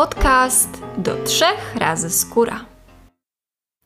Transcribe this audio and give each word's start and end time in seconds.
Podcast 0.00 0.68
do 0.98 1.24
trzech 1.24 1.76
razy 1.76 2.10
skóra. 2.10 2.66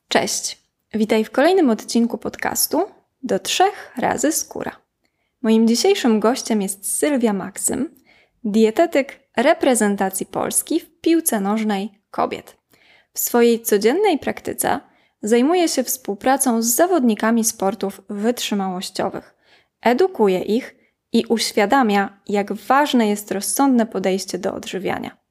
Cześć, 0.09 0.63
witaj 0.93 1.25
w 1.25 1.31
kolejnym 1.31 1.71
odcinku 1.71 2.19
podcastu 2.19 2.87
do 3.23 3.39
trzech 3.39 3.93
razy 3.99 4.33
skóra. 4.33 4.77
Moim 5.43 5.69
dzisiejszym 5.69 6.21
gościem 6.21 6.63
jest 6.63 6.99
Sylwia 6.99 7.33
Maksym, 7.33 7.95
dietetyk 8.45 9.21
reprezentacji 9.37 10.27
Polski 10.27 10.81
w 10.81 11.01
piłce 11.01 11.41
nożnej 11.41 12.03
kobiet. 12.11 12.57
W 13.13 13.19
swojej 13.19 13.63
codziennej 13.63 14.19
praktyce 14.19 14.81
zajmuje 15.23 15.69
się 15.69 15.85
współpracą 15.85 16.63
z 16.63 16.67
zawodnikami 16.67 17.45
sportów 17.45 18.01
wytrzymałościowych, 18.09 19.35
edukuje 19.81 20.41
ich 20.41 20.77
i 21.13 21.25
uświadamia, 21.29 22.21
jak 22.29 22.53
ważne 22.53 23.09
jest 23.09 23.31
rozsądne 23.31 23.87
podejście 23.87 24.39
do 24.39 24.55
odżywiania. 24.55 25.24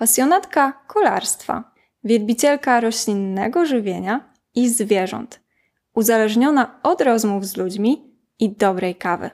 Pasjonatka 0.00 0.72
kolarstwa, 0.86 1.72
wielbicielka 2.04 2.80
roślinnego 2.80 3.66
żywienia 3.66 4.32
i 4.54 4.68
zwierząt, 4.68 5.40
uzależniona 5.94 6.80
od 6.82 7.00
rozmów 7.00 7.46
z 7.46 7.56
ludźmi 7.56 8.14
i 8.38 8.56
dobrej 8.56 8.94
kawy. 8.94 9.30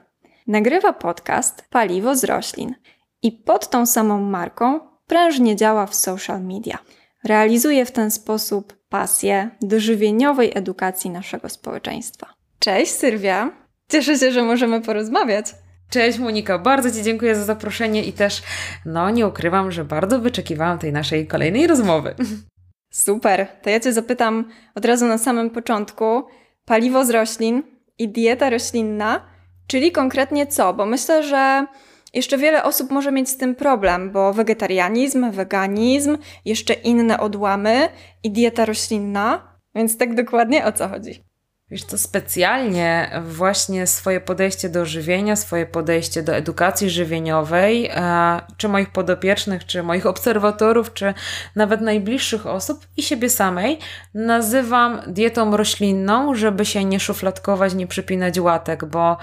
Nagrywa 0.47 0.93
podcast 0.93 1.63
Paliwo 1.69 2.15
z 2.15 2.23
roślin 2.23 2.75
i 3.21 3.31
pod 3.31 3.69
tą 3.69 3.85
samą 3.85 4.21
marką 4.21 4.79
prężnie 5.05 5.55
działa 5.55 5.85
w 5.85 5.95
social 5.95 6.43
media. 6.43 6.77
Realizuje 7.23 7.85
w 7.85 7.91
ten 7.91 8.11
sposób 8.11 8.77
pasję 8.89 9.49
do 9.61 9.79
żywieniowej 9.79 10.51
edukacji 10.55 11.09
naszego 11.09 11.49
społeczeństwa. 11.49 12.33
Cześć 12.59 12.91
Sylwia! 12.91 13.51
Cieszę 13.89 14.17
się, 14.17 14.31
że 14.31 14.43
możemy 14.43 14.81
porozmawiać. 14.81 15.45
Cześć 15.89 16.19
Monika, 16.19 16.59
bardzo 16.59 16.91
Ci 16.91 17.03
dziękuję 17.03 17.35
za 17.35 17.43
zaproszenie 17.43 18.03
i 18.03 18.13
też, 18.13 18.43
no 18.85 19.09
nie 19.09 19.27
ukrywam, 19.27 19.71
że 19.71 19.85
bardzo 19.85 20.19
wyczekiwałam 20.19 20.79
tej 20.79 20.93
naszej 20.93 21.27
kolejnej 21.27 21.67
rozmowy. 21.67 22.15
Super, 22.93 23.47
to 23.61 23.69
ja 23.69 23.79
Cię 23.79 23.93
zapytam 23.93 24.49
od 24.75 24.85
razu 24.85 25.05
na 25.05 25.17
samym 25.17 25.49
początku. 25.49 26.23
Paliwo 26.65 27.05
z 27.05 27.09
roślin 27.09 27.63
i 27.99 28.09
dieta 28.09 28.49
roślinna, 28.49 29.21
czyli 29.67 29.91
konkretnie 29.91 30.47
co? 30.47 30.73
Bo 30.73 30.85
myślę, 30.85 31.23
że 31.23 31.65
jeszcze 32.13 32.37
wiele 32.37 32.63
osób 32.63 32.91
może 32.91 33.11
mieć 33.11 33.29
z 33.29 33.37
tym 33.37 33.55
problem, 33.55 34.11
bo 34.11 34.33
wegetarianizm, 34.33 35.31
weganizm, 35.31 36.17
jeszcze 36.45 36.73
inne 36.73 37.19
odłamy 37.19 37.89
i 38.23 38.31
dieta 38.31 38.65
roślinna, 38.65 39.57
więc 39.75 39.97
tak 39.97 40.15
dokładnie 40.15 40.65
o 40.65 40.71
co 40.71 40.87
chodzi? 40.87 41.26
Wiesz 41.71 41.83
to 41.83 41.97
specjalnie 41.97 43.11
właśnie 43.23 43.87
swoje 43.87 44.21
podejście 44.21 44.69
do 44.69 44.85
żywienia, 44.85 45.35
swoje 45.35 45.65
podejście 45.65 46.23
do 46.23 46.35
edukacji 46.35 46.89
żywieniowej, 46.89 47.89
e, 47.93 48.41
czy 48.57 48.67
moich 48.67 48.89
podopiecznych, 48.89 49.65
czy 49.65 49.83
moich 49.83 50.05
obserwatorów, 50.05 50.93
czy 50.93 51.13
nawet 51.55 51.81
najbliższych 51.81 52.47
osób 52.47 52.87
i 52.97 53.03
siebie 53.03 53.29
samej 53.29 53.79
nazywam 54.13 55.01
dietą 55.07 55.57
roślinną, 55.57 56.35
żeby 56.35 56.65
się 56.65 56.85
nie 56.85 56.99
szufladkować, 56.99 57.73
nie 57.73 57.87
przypinać 57.87 58.39
łatek, 58.39 58.85
bo 58.85 59.17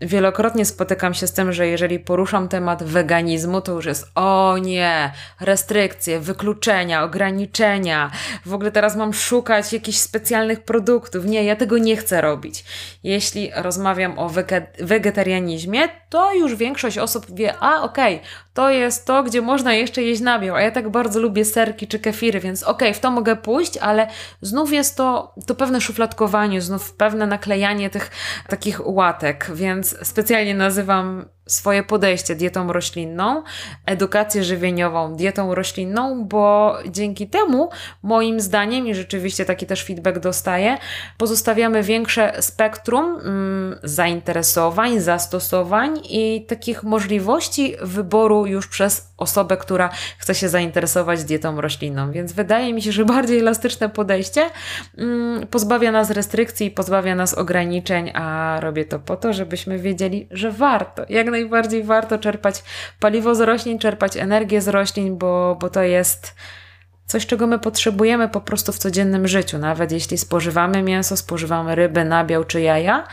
wielokrotnie 0.00 0.64
spotykam 0.64 1.14
się 1.14 1.26
z 1.26 1.32
tym, 1.32 1.52
że 1.52 1.66
jeżeli 1.66 1.98
poruszam 1.98 2.48
temat 2.48 2.82
weganizmu, 2.82 3.60
to 3.60 3.72
już 3.72 3.86
jest 3.86 4.06
o 4.14 4.58
nie, 4.60 5.12
restrykcje, 5.40 6.20
wykluczenia, 6.20 7.02
ograniczenia, 7.04 8.10
w 8.46 8.54
ogóle 8.54 8.72
teraz 8.72 8.96
mam 8.96 9.12
szukać 9.12 9.72
jakichś 9.72 9.98
specjalnych 9.98 10.64
produktów. 10.64 11.24
Nie, 11.24 11.44
ja 11.44 11.56
tego 11.56 11.78
nie 11.78 11.89
nie 11.90 11.96
chcę 11.96 12.20
robić. 12.20 12.64
Jeśli 13.02 13.50
rozmawiam 13.54 14.18
o 14.18 14.30
wegetarianizmie, 14.80 15.88
to 16.08 16.34
już 16.34 16.54
większość 16.54 16.98
osób 16.98 17.26
wie, 17.34 17.54
a 17.60 17.82
okej, 17.82 18.16
okay, 18.16 18.28
to 18.54 18.70
jest 18.70 19.06
to, 19.06 19.22
gdzie 19.22 19.42
można 19.42 19.74
jeszcze 19.74 20.02
jeść 20.02 20.20
nabiał, 20.20 20.56
a 20.56 20.60
ja 20.60 20.70
tak 20.70 20.88
bardzo 20.88 21.20
lubię 21.20 21.44
serki 21.44 21.86
czy 21.86 21.98
kefiry, 21.98 22.40
więc 22.40 22.62
okej, 22.62 22.88
okay, 22.88 22.94
w 22.94 23.00
to 23.00 23.10
mogę 23.10 23.36
pójść, 23.36 23.76
ale 23.76 24.08
znów 24.42 24.72
jest 24.72 24.96
to, 24.96 25.34
to 25.46 25.54
pewne 25.54 25.80
szufladkowanie, 25.80 26.60
znów 26.60 26.92
pewne 26.92 27.26
naklejanie 27.26 27.90
tych 27.90 28.10
takich 28.48 28.86
łatek, 28.86 29.50
więc 29.54 29.96
specjalnie 30.06 30.54
nazywam 30.54 31.28
swoje 31.52 31.82
podejście 31.82 32.34
dietą 32.34 32.72
roślinną, 32.72 33.42
edukację 33.86 34.44
żywieniową 34.44 35.16
dietą 35.16 35.54
roślinną, 35.54 36.24
bo 36.24 36.74
dzięki 36.88 37.28
temu, 37.28 37.70
moim 38.02 38.40
zdaniem, 38.40 38.86
i 38.86 38.94
rzeczywiście 38.94 39.44
taki 39.44 39.66
też 39.66 39.84
feedback 39.84 40.18
dostaję, 40.18 40.78
pozostawiamy 41.18 41.82
większe 41.82 42.42
spektrum 42.42 43.04
mm, 43.04 43.78
zainteresowań, 43.82 45.00
zastosowań 45.00 46.00
i 46.10 46.46
takich 46.48 46.82
możliwości 46.82 47.76
wyboru 47.82 48.46
już 48.46 48.68
przez 48.68 49.12
osobę, 49.16 49.56
która 49.56 49.90
chce 50.18 50.34
się 50.34 50.48
zainteresować 50.48 51.24
dietą 51.24 51.60
roślinną. 51.60 52.12
Więc 52.12 52.32
wydaje 52.32 52.74
mi 52.74 52.82
się, 52.82 52.92
że 52.92 53.04
bardziej 53.04 53.38
elastyczne 53.38 53.88
podejście 53.88 54.42
mm, 54.98 55.46
pozbawia 55.46 55.92
nas 55.92 56.10
restrykcji, 56.10 56.70
pozbawia 56.70 57.14
nas 57.14 57.34
ograniczeń, 57.34 58.10
a 58.14 58.56
robię 58.60 58.84
to 58.84 58.98
po 58.98 59.16
to, 59.16 59.32
żebyśmy 59.32 59.78
wiedzieli, 59.78 60.28
że 60.30 60.52
warto, 60.52 61.02
jak 61.08 61.26
najbardziej 61.26 61.39
najbardziej 61.40 61.84
warto 61.84 62.18
czerpać 62.18 62.64
paliwo 63.00 63.34
z 63.34 63.40
roślin, 63.40 63.78
czerpać 63.78 64.16
energię 64.16 64.60
z 64.60 64.68
roślin, 64.68 65.18
bo, 65.18 65.56
bo 65.60 65.70
to 65.70 65.82
jest 65.82 66.34
coś, 67.06 67.26
czego 67.26 67.46
my 67.46 67.58
potrzebujemy 67.58 68.28
po 68.28 68.40
prostu 68.40 68.72
w 68.72 68.78
codziennym 68.78 69.28
życiu, 69.28 69.58
nawet 69.58 69.92
jeśli 69.92 70.18
spożywamy 70.18 70.82
mięso, 70.82 71.16
spożywamy 71.16 71.74
ryby, 71.74 72.04
nabiał 72.04 72.44
czy 72.44 72.60
jaja. 72.60 73.06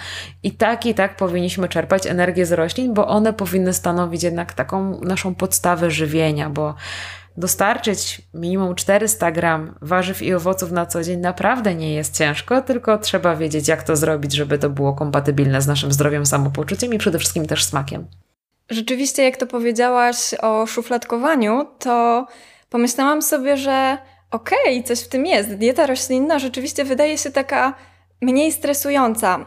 I 0.44 0.52
tak 0.52 0.86
i 0.86 0.94
tak 0.94 1.16
powinniśmy 1.16 1.70
czerpać 1.70 2.08
energię 2.08 2.46
z 2.46 2.52
roślin, 2.52 2.94
bo 2.94 3.08
one 3.08 3.34
powinny 3.34 3.74
stanowić 3.74 4.24
jednak 4.24 4.54
taką 4.54 5.00
naszą 5.02 5.36
podstawę 5.36 5.92
żywienia, 5.92 6.50
bo 6.50 6.76
dostarczyć 7.38 8.22
minimum 8.34 8.76
400 8.76 9.32
gram 9.32 9.76
warzyw 9.82 10.22
i 10.22 10.34
owoców 10.34 10.72
na 10.72 10.86
co 10.86 11.04
dzień 11.04 11.20
naprawdę 11.20 11.76
nie 11.76 11.94
jest 11.94 12.18
ciężko, 12.18 12.62
tylko 12.62 12.98
trzeba 12.98 13.36
wiedzieć, 13.36 13.68
jak 13.68 13.84
to 13.84 13.96
zrobić, 13.96 14.34
żeby 14.34 14.58
to 14.58 14.70
było 14.70 14.94
kompatybilne 14.94 15.62
z 15.62 15.68
naszym 15.68 15.92
zdrowiem, 15.92 16.26
samopoczuciem 16.26 16.94
i 16.94 16.98
przede 16.98 17.20
wszystkim 17.20 17.46
też 17.46 17.64
smakiem. 17.64 18.08
Rzeczywiście, 18.70 19.24
jak 19.24 19.38
to 19.38 19.48
powiedziałaś 19.48 20.34
o 20.42 20.68
szufladkowaniu, 20.68 21.66
to 21.80 22.28
pomyślałam 22.70 23.22
sobie, 23.22 23.58
że 23.58 23.98
okej, 24.32 24.58
okay, 24.80 24.84
coś 24.84 25.00
w 25.00 25.08
tym 25.08 25.26
jest. 25.26 25.56
Dieta 25.56 25.86
roślinna 25.88 26.40
rzeczywiście 26.40 26.86
wydaje 26.86 27.18
się 27.18 27.32
taka 27.32 27.74
mniej 28.22 28.52
stresująca. 28.52 29.46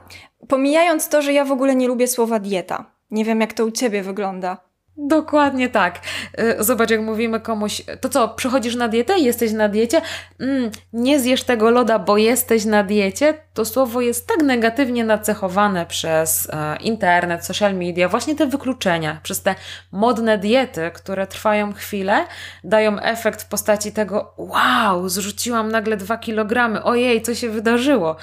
Pomijając 0.48 1.08
to, 1.08 1.22
że 1.22 1.32
ja 1.32 1.44
w 1.44 1.52
ogóle 1.52 1.74
nie 1.74 1.88
lubię 1.88 2.06
słowa 2.06 2.38
dieta. 2.38 2.92
Nie 3.10 3.24
wiem, 3.24 3.40
jak 3.40 3.52
to 3.52 3.66
u 3.66 3.70
ciebie 3.70 4.02
wygląda. 4.02 4.69
Dokładnie 5.08 5.68
tak. 5.68 6.00
Y, 6.40 6.64
zobacz, 6.64 6.90
jak 6.90 7.00
mówimy 7.00 7.40
komuś, 7.40 7.82
to 8.00 8.08
co, 8.08 8.28
przechodzisz 8.28 8.76
na 8.76 8.88
dietę? 8.88 9.18
Jesteś 9.18 9.52
na 9.52 9.68
diecie? 9.68 10.00
Mm, 10.40 10.70
nie 10.92 11.20
zjesz 11.20 11.42
tego 11.42 11.70
loda, 11.70 11.98
bo 11.98 12.16
jesteś 12.16 12.64
na 12.64 12.84
diecie. 12.84 13.34
To 13.54 13.64
słowo 13.64 14.00
jest 14.00 14.26
tak 14.26 14.42
negatywnie 14.42 15.04
nacechowane 15.04 15.86
przez 15.86 16.48
e, 16.50 16.76
internet, 16.76 17.44
social 17.44 17.74
media, 17.74 18.08
właśnie 18.08 18.36
te 18.36 18.46
wykluczenia, 18.46 19.20
przez 19.22 19.42
te 19.42 19.54
modne 19.92 20.38
diety, 20.38 20.90
które 20.94 21.26
trwają 21.26 21.72
chwilę, 21.72 22.26
dają 22.64 23.00
efekt 23.00 23.42
w 23.42 23.48
postaci 23.48 23.92
tego, 23.92 24.34
wow, 24.36 25.08
zrzuciłam 25.08 25.70
nagle 25.70 25.96
dwa 25.96 26.18
kilogramy, 26.18 26.82
ojej, 26.82 27.22
co 27.22 27.34
się 27.34 27.48
wydarzyło. 27.48 28.16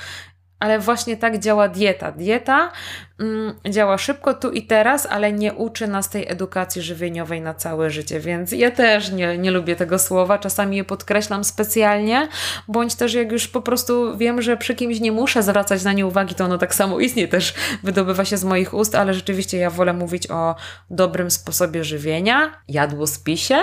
Ale 0.59 0.79
właśnie 0.79 1.17
tak 1.17 1.39
działa 1.39 1.67
dieta. 1.67 2.11
Dieta 2.11 2.71
mm, 3.19 3.53
działa 3.69 3.97
szybko 3.97 4.33
tu 4.33 4.51
i 4.51 4.63
teraz, 4.63 5.05
ale 5.05 5.33
nie 5.33 5.53
uczy 5.53 5.87
nas 5.87 6.09
tej 6.09 6.27
edukacji 6.27 6.81
żywieniowej 6.81 7.41
na 7.41 7.53
całe 7.53 7.89
życie, 7.89 8.19
więc 8.19 8.51
ja 8.51 8.71
też 8.71 9.11
nie, 9.11 9.37
nie 9.37 9.51
lubię 9.51 9.75
tego 9.75 9.99
słowa. 9.99 10.37
Czasami 10.37 10.77
je 10.77 10.83
podkreślam 10.83 11.43
specjalnie, 11.43 12.27
bądź 12.67 12.95
też 12.95 13.13
jak 13.13 13.31
już 13.31 13.47
po 13.47 13.61
prostu 13.61 14.17
wiem, 14.17 14.41
że 14.41 14.57
przy 14.57 14.75
kimś 14.75 14.99
nie 14.99 15.11
muszę 15.11 15.43
zwracać 15.43 15.83
na 15.83 15.93
nie 15.93 16.05
uwagi, 16.07 16.35
to 16.35 16.45
ono 16.45 16.57
tak 16.57 16.75
samo 16.75 16.99
istnieje, 16.99 17.27
też 17.27 17.53
wydobywa 17.83 18.25
się 18.25 18.37
z 18.37 18.43
moich 18.43 18.73
ust, 18.73 18.95
ale 18.95 19.13
rzeczywiście 19.13 19.57
ja 19.57 19.69
wolę 19.69 19.93
mówić 19.93 20.31
o 20.31 20.55
dobrym 20.89 21.31
sposobie 21.31 21.83
żywienia, 21.83 22.61
jadłospisie, 22.67 23.57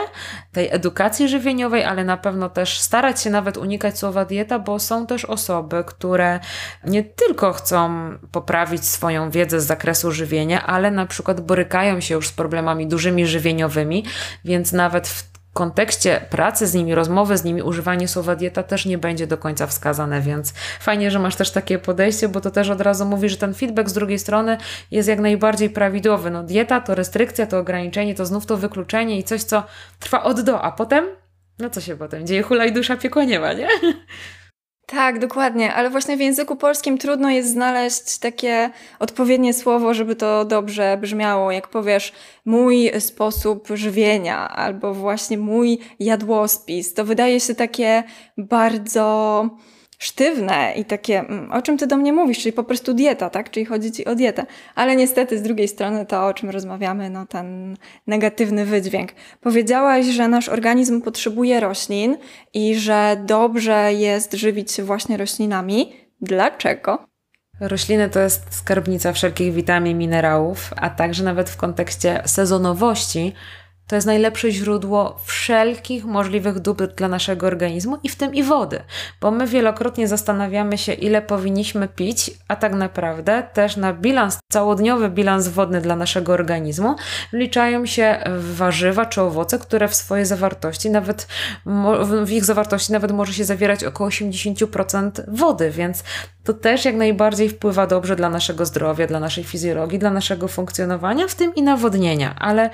tej 0.53 0.69
edukacji 0.71 1.29
żywieniowej, 1.29 1.85
ale 1.85 2.05
na 2.05 2.17
pewno 2.17 2.49
też 2.49 2.81
starać 2.81 3.23
się 3.23 3.31
nawet 3.31 3.57
unikać 3.57 3.99
słowa 3.99 4.25
dieta, 4.25 4.59
bo 4.59 4.79
są 4.79 5.07
też 5.07 5.25
osoby, 5.25 5.85
które 5.87 6.41
nie 6.87 7.05
tylko 7.05 7.53
chcą 7.53 8.11
poprawić 8.33 8.85
swoją 8.85 9.31
wiedzę 9.31 9.61
z 9.61 9.67
zakresu 9.67 10.13
żywienia, 10.13 10.67
ale 10.67 10.91
na 10.91 11.07
przykład 11.07 11.41
borykają 11.41 12.01
się 12.01 12.15
już 12.15 12.29
z 12.29 12.33
problemami 12.33 12.87
dużymi 12.87 13.27
żywieniowymi, 13.27 14.05
więc 14.45 14.73
nawet 14.73 15.09
w 15.09 15.35
kontekście 15.55 16.21
pracy 16.31 16.67
z 16.67 16.75
nimi, 16.75 16.95
rozmowy 16.95 17.39
z 17.39 17.45
nimi, 17.45 17.63
używanie 17.63 18.09
słowa 18.09 18.37
dieta 18.37 18.63
też 18.63 18.87
nie 18.87 18.99
będzie 18.99 19.27
do 19.27 19.39
końca 19.39 19.67
wskazane, 19.67 20.21
więc 20.21 20.53
fajnie, 20.81 21.11
że 21.11 21.19
masz 21.19 21.37
też 21.37 21.51
takie 21.51 21.79
podejście, 21.79 22.29
bo 22.29 22.41
to 22.41 22.51
też 22.51 22.71
od 22.71 22.81
razu 22.81 23.05
mówi, 23.05 23.29
że 23.29 23.37
ten 23.37 23.55
feedback 23.55 23.89
z 23.89 23.93
drugiej 23.93 24.19
strony 24.19 24.57
jest 24.91 25.09
jak 25.09 25.21
najbardziej 25.21 25.71
prawidłowy. 25.71 26.31
No 26.31 26.43
dieta 26.43 26.81
to 26.81 26.95
restrykcja, 26.95 27.47
to 27.47 27.59
ograniczenie, 27.59 28.15
to 28.15 28.27
znów 28.27 28.47
to 28.47 28.57
wykluczenie 28.57 29.19
i 29.19 29.25
coś, 29.25 29.43
co 29.43 29.63
trwa 29.99 30.23
od 30.23 30.41
do, 30.41 30.63
a 30.63 30.73
potem, 30.73 31.05
no 31.59 31.71
co 31.71 31.81
się 31.81 31.97
potem 31.97 32.27
dzieje? 32.27 32.43
Hula 32.43 32.65
i 32.65 32.73
dusza 32.73 32.97
piekła 32.97 33.25
nie 33.25 33.41
ma, 33.41 33.53
nie? 33.53 33.69
Tak, 34.95 35.19
dokładnie, 35.19 35.75
ale 35.75 35.91
właśnie 35.91 36.17
w 36.17 36.21
języku 36.21 36.57
polskim 36.57 36.99
trudno 36.99 37.31
jest 37.31 37.51
znaleźć 37.51 38.19
takie 38.19 38.71
odpowiednie 38.99 39.55
słowo, 39.55 39.95
żeby 39.95 40.17
to 40.17 40.45
dobrze 40.45 40.99
brzmiało. 41.01 41.53
Jak 41.53 41.69
powiesz 41.69 42.13
mój 42.45 42.91
sposób 43.01 43.69
żywienia 43.75 44.49
albo 44.49 44.95
właśnie 44.95 45.39
mój 45.39 45.79
jadłospis, 46.01 46.95
to 46.95 47.05
wydaje 47.05 47.41
się 47.41 47.55
takie 47.55 48.03
bardzo 48.39 49.49
sztywne 50.05 50.73
i 50.77 50.85
takie, 50.85 51.21
mm, 51.21 51.53
o 51.53 51.63
czym 51.63 51.79
ty 51.79 51.87
do 51.87 51.97
mnie 51.97 52.13
mówisz, 52.13 52.39
czyli 52.39 52.53
po 52.53 52.65
prostu 52.65 52.95
dieta, 52.95 53.31
tak? 53.31 53.51
Czyli 53.51 53.67
chodzi 53.67 53.93
ci 53.93 54.05
o 54.05 54.15
dietę. 54.15 54.47
Ale 54.75 54.97
niestety 54.97 55.39
z 55.39 55.43
drugiej 55.43 55.69
strony 55.69 56.07
to, 56.07 56.27
o 56.27 56.35
czym 56.35 56.51
rozmawiamy, 56.51 57.11
no 57.11 57.27
ten 57.27 57.77
negatywny 58.07 58.65
wydźwięk. 58.65 59.11
Powiedziałaś, 59.41 60.07
że 60.07 60.29
nasz 60.29 60.49
organizm 60.49 61.01
potrzebuje 61.01 61.61
roślin 61.61 62.17
i 62.55 62.75
że 62.75 63.17
dobrze 63.27 63.93
jest 63.93 64.33
żywić 64.33 64.73
się 64.73 64.85
właśnie 64.85 65.17
roślinami. 65.17 65.93
Dlaczego? 66.21 67.07
Rośliny 67.61 68.11
to 68.11 68.21
jest 68.21 68.55
skarbnica 68.55 69.13
wszelkich 69.13 69.53
witamin, 69.53 69.99
minerałów, 69.99 70.71
a 70.77 70.91
także 70.91 71.25
nawet 71.25 71.51
w 71.51 71.57
kontekście 71.57 72.23
sezonowości 72.25 73.33
to 73.87 73.95
jest 73.95 74.07
najlepsze 74.07 74.51
źródło 74.51 75.19
wszelkich 75.25 76.05
możliwych 76.05 76.61
dóbr 76.61 76.89
dla 76.95 77.09
naszego 77.09 77.47
organizmu 77.47 77.99
i 78.03 78.09
w 78.09 78.17
tym 78.17 78.35
i 78.35 78.43
wody, 78.43 78.81
bo 79.21 79.31
my 79.31 79.47
wielokrotnie 79.47 80.09
zastanawiamy 80.09 80.79
się, 80.79 80.93
ile 80.93 81.23
powinniśmy 81.23 81.89
pić, 81.89 82.31
a 82.49 82.57
tak 82.57 82.75
naprawdę 82.75 83.43
też 83.53 83.77
na 83.77 83.93
bilans, 83.93 84.39
całodniowy 84.53 85.11
bilans 85.11 85.49
wodny 85.49 85.81
dla 85.81 85.97
naszego 85.97 86.33
organizmu 86.33 86.97
wliczają 87.33 87.87
się 87.87 88.19
warzywa 88.39 89.07
czy 89.07 89.21
owoce, 89.21 89.59
które 89.59 89.89
w 89.89 89.95
swojej 89.95 90.27
zawartości, 90.27 90.91
nawet 90.91 91.29
w 92.25 92.31
ich 92.31 92.45
zawartości 92.45 92.93
nawet 92.93 93.13
może 93.13 93.33
się 93.33 93.45
zawierać 93.45 93.85
około 93.85 94.11
80% 94.11 95.11
wody, 95.29 95.71
więc 95.71 96.05
to 96.45 96.53
też 96.53 96.85
jak 96.85 96.95
najbardziej 96.95 97.49
wpływa 97.49 97.87
dobrze 97.87 98.17
dla 98.17 98.31
naszego 98.31 98.67
zdrowia, 98.67 99.07
dla 99.07 99.21
naszej 99.21 99.45
fizjologii, 99.45 99.99
dla 99.99 100.11
naszego 100.11 100.49
funkcjonowania, 100.49 101.29
w 101.29 101.35
tym 101.35 101.55
i 101.55 101.63
nawodnienia, 101.63 102.35
ale 102.39 102.71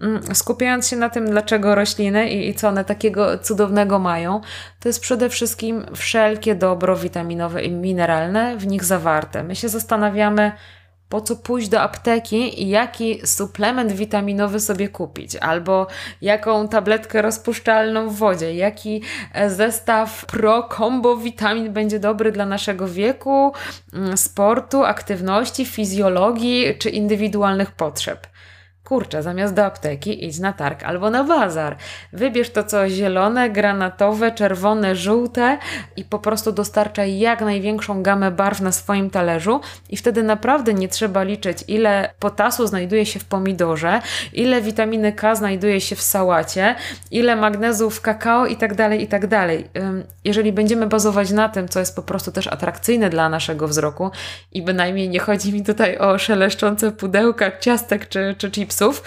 mm, 0.00 0.34
skupiając 0.54 0.88
się 0.88 0.96
na 0.96 1.10
tym, 1.10 1.26
dlaczego 1.30 1.74
rośliny 1.74 2.30
i, 2.30 2.48
i 2.48 2.54
co 2.54 2.68
one 2.68 2.84
takiego 2.84 3.38
cudownego 3.38 3.98
mają, 3.98 4.40
to 4.80 4.88
jest 4.88 5.00
przede 5.00 5.28
wszystkim 5.28 5.86
wszelkie 5.94 6.54
dobro 6.54 6.96
witaminowe 6.96 7.62
i 7.64 7.70
mineralne 7.70 8.56
w 8.56 8.66
nich 8.66 8.84
zawarte. 8.84 9.42
My 9.42 9.56
się 9.56 9.68
zastanawiamy, 9.68 10.52
po 11.08 11.20
co 11.20 11.36
pójść 11.36 11.68
do 11.68 11.80
apteki 11.80 12.62
i 12.62 12.68
jaki 12.68 13.26
suplement 13.26 13.92
witaminowy 13.92 14.60
sobie 14.60 14.88
kupić, 14.88 15.36
albo 15.36 15.86
jaką 16.20 16.68
tabletkę 16.68 17.22
rozpuszczalną 17.22 18.08
w 18.08 18.16
wodzie, 18.16 18.54
jaki 18.54 19.02
e, 19.32 19.50
zestaw 19.50 20.26
pro 20.26 20.68
combo 20.78 21.16
witamin 21.16 21.72
będzie 21.72 21.98
dobry 21.98 22.32
dla 22.32 22.46
naszego 22.46 22.88
wieku, 22.88 23.52
mm, 23.92 24.16
sportu, 24.16 24.84
aktywności, 24.84 25.66
fizjologii 25.66 26.78
czy 26.78 26.90
indywidualnych 26.90 27.72
potrzeb. 27.72 28.33
Kurczę, 28.84 29.22
zamiast 29.22 29.54
do 29.54 29.64
apteki 29.64 30.24
idź 30.24 30.38
na 30.38 30.52
targ 30.52 30.82
albo 30.82 31.10
na 31.10 31.24
bazar. 31.24 31.76
Wybierz 32.12 32.50
to, 32.50 32.64
co 32.64 32.88
zielone, 32.88 33.50
granatowe, 33.50 34.32
czerwone, 34.32 34.96
żółte 34.96 35.58
i 35.96 36.04
po 36.04 36.18
prostu 36.18 36.52
dostarczaj 36.52 37.18
jak 37.18 37.40
największą 37.40 38.02
gamę 38.02 38.30
barw 38.30 38.60
na 38.60 38.72
swoim 38.72 39.10
talerzu 39.10 39.60
i 39.90 39.96
wtedy 39.96 40.22
naprawdę 40.22 40.74
nie 40.74 40.88
trzeba 40.88 41.22
liczyć, 41.22 41.64
ile 41.68 42.10
potasu 42.18 42.66
znajduje 42.66 43.06
się 43.06 43.20
w 43.20 43.24
pomidorze, 43.24 44.00
ile 44.32 44.62
witaminy 44.62 45.12
K 45.12 45.34
znajduje 45.34 45.80
się 45.80 45.96
w 45.96 46.02
sałacie, 46.02 46.74
ile 47.10 47.36
magnezu 47.36 47.90
w 47.90 48.00
kakao 48.00 48.46
i 48.46 48.56
tak 48.56 48.74
dalej, 48.74 49.02
i 49.02 49.06
tak. 49.06 49.24
Jeżeli 50.24 50.52
będziemy 50.52 50.86
bazować 50.86 51.30
na 51.30 51.48
tym, 51.48 51.68
co 51.68 51.80
jest 51.80 51.96
po 51.96 52.02
prostu 52.02 52.32
też 52.32 52.46
atrakcyjne 52.46 53.10
dla 53.10 53.28
naszego 53.28 53.68
wzroku 53.68 54.10
i 54.52 54.62
bynajmniej 54.62 55.08
nie 55.08 55.18
chodzi 55.18 55.52
mi 55.52 55.62
tutaj 55.62 55.98
o 55.98 56.18
szeleszczące 56.18 56.92
pudełka 56.92 57.58
ciastek 57.58 58.08
czy, 58.08 58.34
czy 58.38 58.50
chipsy, 58.50 58.73
chipsów, 58.74 59.02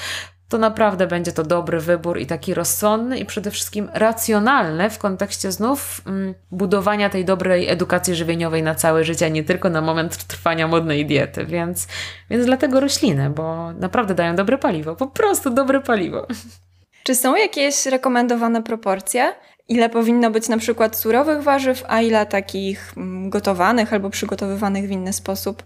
to 0.49 0.57
naprawdę 0.57 1.07
będzie 1.07 1.31
to 1.31 1.43
dobry 1.43 1.79
wybór 1.79 2.19
i 2.19 2.25
taki 2.25 2.53
rozsądny 2.53 3.19
i 3.19 3.25
przede 3.25 3.51
wszystkim 3.51 3.89
racjonalny 3.93 4.89
w 4.89 4.97
kontekście 4.97 5.51
znów 5.51 6.01
mm, 6.05 6.33
budowania 6.51 7.09
tej 7.09 7.25
dobrej 7.25 7.69
edukacji 7.69 8.15
żywieniowej 8.15 8.63
na 8.63 8.75
całe 8.75 9.03
życie, 9.03 9.25
a 9.25 9.29
nie 9.29 9.43
tylko 9.43 9.69
na 9.69 9.81
moment 9.81 10.23
trwania 10.23 10.67
modnej 10.67 11.05
diety. 11.05 11.45
Więc, 11.45 11.87
więc 12.29 12.45
dlatego 12.45 12.79
rośliny, 12.79 13.29
bo 13.29 13.73
naprawdę 13.73 14.15
dają 14.15 14.35
dobre 14.35 14.57
paliwo, 14.57 14.95
po 14.95 15.07
prostu 15.07 15.49
dobre 15.49 15.81
paliwo. 15.81 16.27
Czy 17.03 17.15
są 17.15 17.35
jakieś 17.35 17.85
rekomendowane 17.85 18.63
proporcje? 18.63 19.33
Ile 19.67 19.89
powinno 19.89 20.31
być 20.31 20.49
na 20.49 20.57
przykład 20.57 20.97
surowych 20.97 21.43
warzyw, 21.43 21.83
a 21.87 22.01
ile 22.01 22.25
takich 22.25 22.93
mm, 22.97 23.29
gotowanych 23.29 23.93
albo 23.93 24.09
przygotowywanych 24.09 24.87
w 24.87 24.91
inny 24.91 25.13
sposób? 25.13 25.63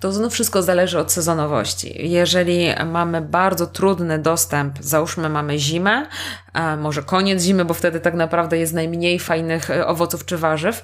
To 0.00 0.12
znów 0.12 0.32
wszystko 0.32 0.62
zależy 0.62 0.98
od 0.98 1.12
sezonowości. 1.12 2.10
Jeżeli 2.10 2.68
mamy 2.86 3.20
bardzo 3.20 3.66
trudny 3.66 4.18
dostęp, 4.18 4.74
załóżmy 4.80 5.28
mamy 5.28 5.58
zimę, 5.58 6.06
może 6.78 7.02
koniec 7.02 7.42
zimy, 7.42 7.64
bo 7.64 7.74
wtedy 7.74 8.00
tak 8.00 8.14
naprawdę 8.14 8.58
jest 8.58 8.72
najmniej 8.72 9.18
fajnych 9.18 9.70
e, 9.70 9.86
owoców 9.86 10.24
czy 10.24 10.38
warzyw. 10.38 10.82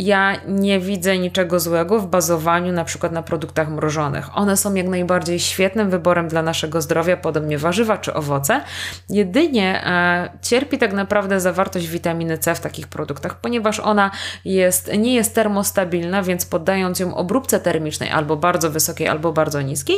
Ja 0.00 0.36
nie 0.48 0.80
widzę 0.80 1.18
niczego 1.18 1.60
złego 1.60 1.98
w 1.98 2.06
bazowaniu 2.06 2.72
na 2.72 2.84
przykład 2.84 3.12
na 3.12 3.22
produktach 3.22 3.70
mrożonych. 3.70 4.38
One 4.38 4.56
są 4.56 4.74
jak 4.74 4.88
najbardziej 4.88 5.40
świetnym 5.40 5.90
wyborem 5.90 6.28
dla 6.28 6.42
naszego 6.42 6.82
zdrowia, 6.82 7.16
podobnie 7.16 7.58
warzywa 7.58 7.98
czy 7.98 8.14
owoce. 8.14 8.60
Jedynie 9.08 9.86
e, 9.86 10.30
cierpi 10.42 10.78
tak 10.78 10.92
naprawdę 10.92 11.40
zawartość 11.40 11.88
witaminy 11.88 12.38
C 12.38 12.54
w 12.54 12.60
takich 12.60 12.88
produktach, 12.88 13.40
ponieważ 13.40 13.80
ona 13.80 14.10
jest, 14.44 14.90
nie 14.98 15.14
jest 15.14 15.34
termostabilna, 15.34 16.22
więc 16.22 16.46
poddając 16.46 17.00
ją 17.00 17.14
obróbce 17.14 17.60
termicznej 17.60 18.10
albo 18.10 18.36
bardzo 18.36 18.70
wysokiej, 18.70 19.08
albo 19.08 19.32
bardzo 19.32 19.62
niskiej, 19.62 19.96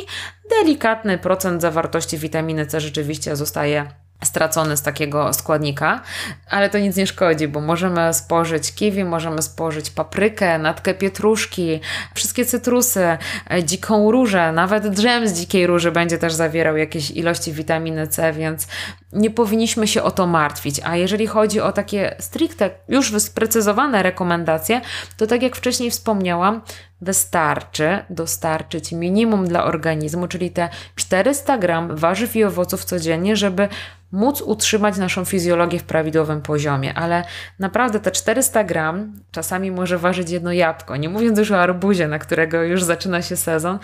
delikatny 0.51 1.19
procent 1.19 1.63
zawartości 1.63 2.19
witaminy 2.19 2.67
C 2.67 2.81
rzeczywiście 2.81 3.37
zostaje 3.37 4.02
stracony 4.23 4.77
z 4.77 4.83
takiego 4.83 5.33
składnika, 5.33 6.03
ale 6.51 6.71
to 6.71 6.79
nic 6.79 6.97
nie 6.97 7.07
szkodzi, 7.07 7.49
bo 7.49 7.61
możemy 7.61 8.15
spożyć 8.15 8.75
kiwi, 8.75 9.05
możemy 9.05 9.43
spożyć 9.43 9.91
paprykę, 9.91 10.59
natkę 10.59 10.95
pietruszki, 10.95 11.81
wszystkie 12.15 12.45
cytrusy, 12.45 13.19
e, 13.51 13.65
dziką 13.65 14.11
różę, 14.11 14.53
nawet 14.53 14.89
drzem 14.89 15.29
z 15.29 15.33
dzikiej 15.33 15.67
róży 15.67 15.93
będzie 15.93 16.19
też 16.19 16.33
zawierał 16.33 16.77
jakieś 16.77 17.11
ilości 17.11 17.53
witaminy 17.53 18.09
C, 18.09 18.33
więc 18.33 18.67
nie 19.13 19.31
powinniśmy 19.31 19.89
się 19.89 20.03
o 20.03 20.11
to 20.11 20.27
martwić. 20.27 20.81
A 20.85 20.97
jeżeli 20.97 21.27
chodzi 21.27 21.61
o 21.61 21.73
takie 21.73 22.17
stricte, 22.19 22.71
już 22.89 23.23
sprecyzowane 23.23 24.03
rekomendacje, 24.03 24.81
to 25.17 25.27
tak 25.27 25.43
jak 25.43 25.57
wcześniej 25.57 25.91
wspomniałam, 25.91 26.61
wystarczy 27.01 27.99
dostarczyć 28.11 28.93
minimum 28.93 29.49
dla 29.49 29.65
organizmu, 29.65 30.29
czyli 30.29 30.51
te 30.51 30.69
400 30.95 31.59
gram 31.59 31.97
warzyw 31.97 32.37
i 32.37 32.45
owoców 32.45 32.85
codziennie, 32.85 33.37
żeby 33.37 33.69
móc 34.13 34.41
utrzymać 34.41 34.97
naszą 34.97 35.25
fizjologię 35.25 35.79
w 35.79 35.85
prawidłowym 35.85 36.43
poziomie, 36.43 36.95
ale 36.95 37.25
naprawdę 37.59 38.01
te 38.01 38.11
400 38.11 38.65
gram 38.65 39.13
czasami 39.31 39.71
może 39.71 39.99
ważyć 39.99 40.31
jedno 40.31 40.53
jabłko, 40.53 40.97
nie 40.97 41.09
mówiąc 41.09 41.39
już 41.39 41.51
o 41.51 41.61
arbuzie, 41.61 42.09
na 42.09 42.19
którego 42.19 42.63
już 42.63 42.83
zaczyna 42.83 43.23
się 43.23 43.37
sezon. 43.37 43.79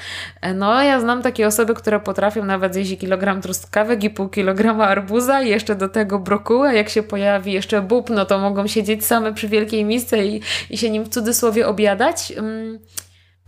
No, 0.54 0.82
ja 0.82 1.00
znam 1.00 1.22
takie 1.22 1.46
osoby, 1.46 1.74
które 1.74 2.00
potrafią 2.00 2.44
nawet 2.44 2.74
zjeść 2.74 2.98
kilogram 2.98 3.40
truskawek 3.40 4.04
i 4.04 4.10
pół 4.10 4.28
kilograma 4.28 4.88
arbuza 4.88 5.17
i 5.42 5.48
jeszcze 5.48 5.74
do 5.74 5.88
tego 5.88 6.18
brokuła, 6.18 6.72
jak 6.72 6.88
się 6.88 7.02
pojawi 7.02 7.52
jeszcze 7.52 7.82
bób, 7.82 8.10
no 8.10 8.24
to 8.24 8.38
mogą 8.38 8.66
siedzieć 8.66 9.04
same 9.04 9.34
przy 9.34 9.48
wielkiej 9.48 9.84
misce 9.84 10.26
i, 10.26 10.40
i 10.70 10.78
się 10.78 10.90
nim 10.90 11.04
w 11.04 11.08
cudzysłowie 11.08 11.66
obiadać. 11.66 12.32
Mm 12.36 12.78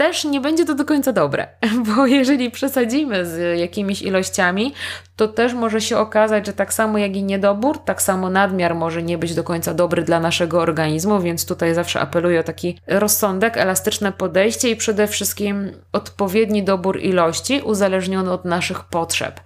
też 0.00 0.24
nie 0.24 0.40
będzie 0.40 0.64
to 0.64 0.74
do 0.74 0.84
końca 0.84 1.12
dobre, 1.12 1.48
bo 1.86 2.06
jeżeli 2.06 2.50
przesadzimy 2.50 3.26
z 3.26 3.58
jakimiś 3.58 4.02
ilościami, 4.02 4.74
to 5.16 5.28
też 5.28 5.54
może 5.54 5.80
się 5.80 5.98
okazać, 5.98 6.46
że 6.46 6.52
tak 6.52 6.72
samo 6.72 6.98
jak 6.98 7.16
i 7.16 7.22
niedobór, 7.22 7.78
tak 7.78 8.02
samo 8.02 8.30
nadmiar 8.30 8.74
może 8.74 9.02
nie 9.02 9.18
być 9.18 9.34
do 9.34 9.44
końca 9.44 9.74
dobry 9.74 10.02
dla 10.02 10.20
naszego 10.20 10.60
organizmu, 10.60 11.20
więc 11.20 11.46
tutaj 11.46 11.74
zawsze 11.74 12.00
apeluję 12.00 12.40
o 12.40 12.42
taki 12.42 12.78
rozsądek, 12.86 13.56
elastyczne 13.56 14.12
podejście 14.12 14.70
i 14.70 14.76
przede 14.76 15.06
wszystkim 15.06 15.70
odpowiedni 15.92 16.62
dobór 16.62 17.00
ilości 17.00 17.60
uzależniony 17.64 18.32
od 18.32 18.44
naszych 18.44 18.84
potrzeb. 18.84 19.40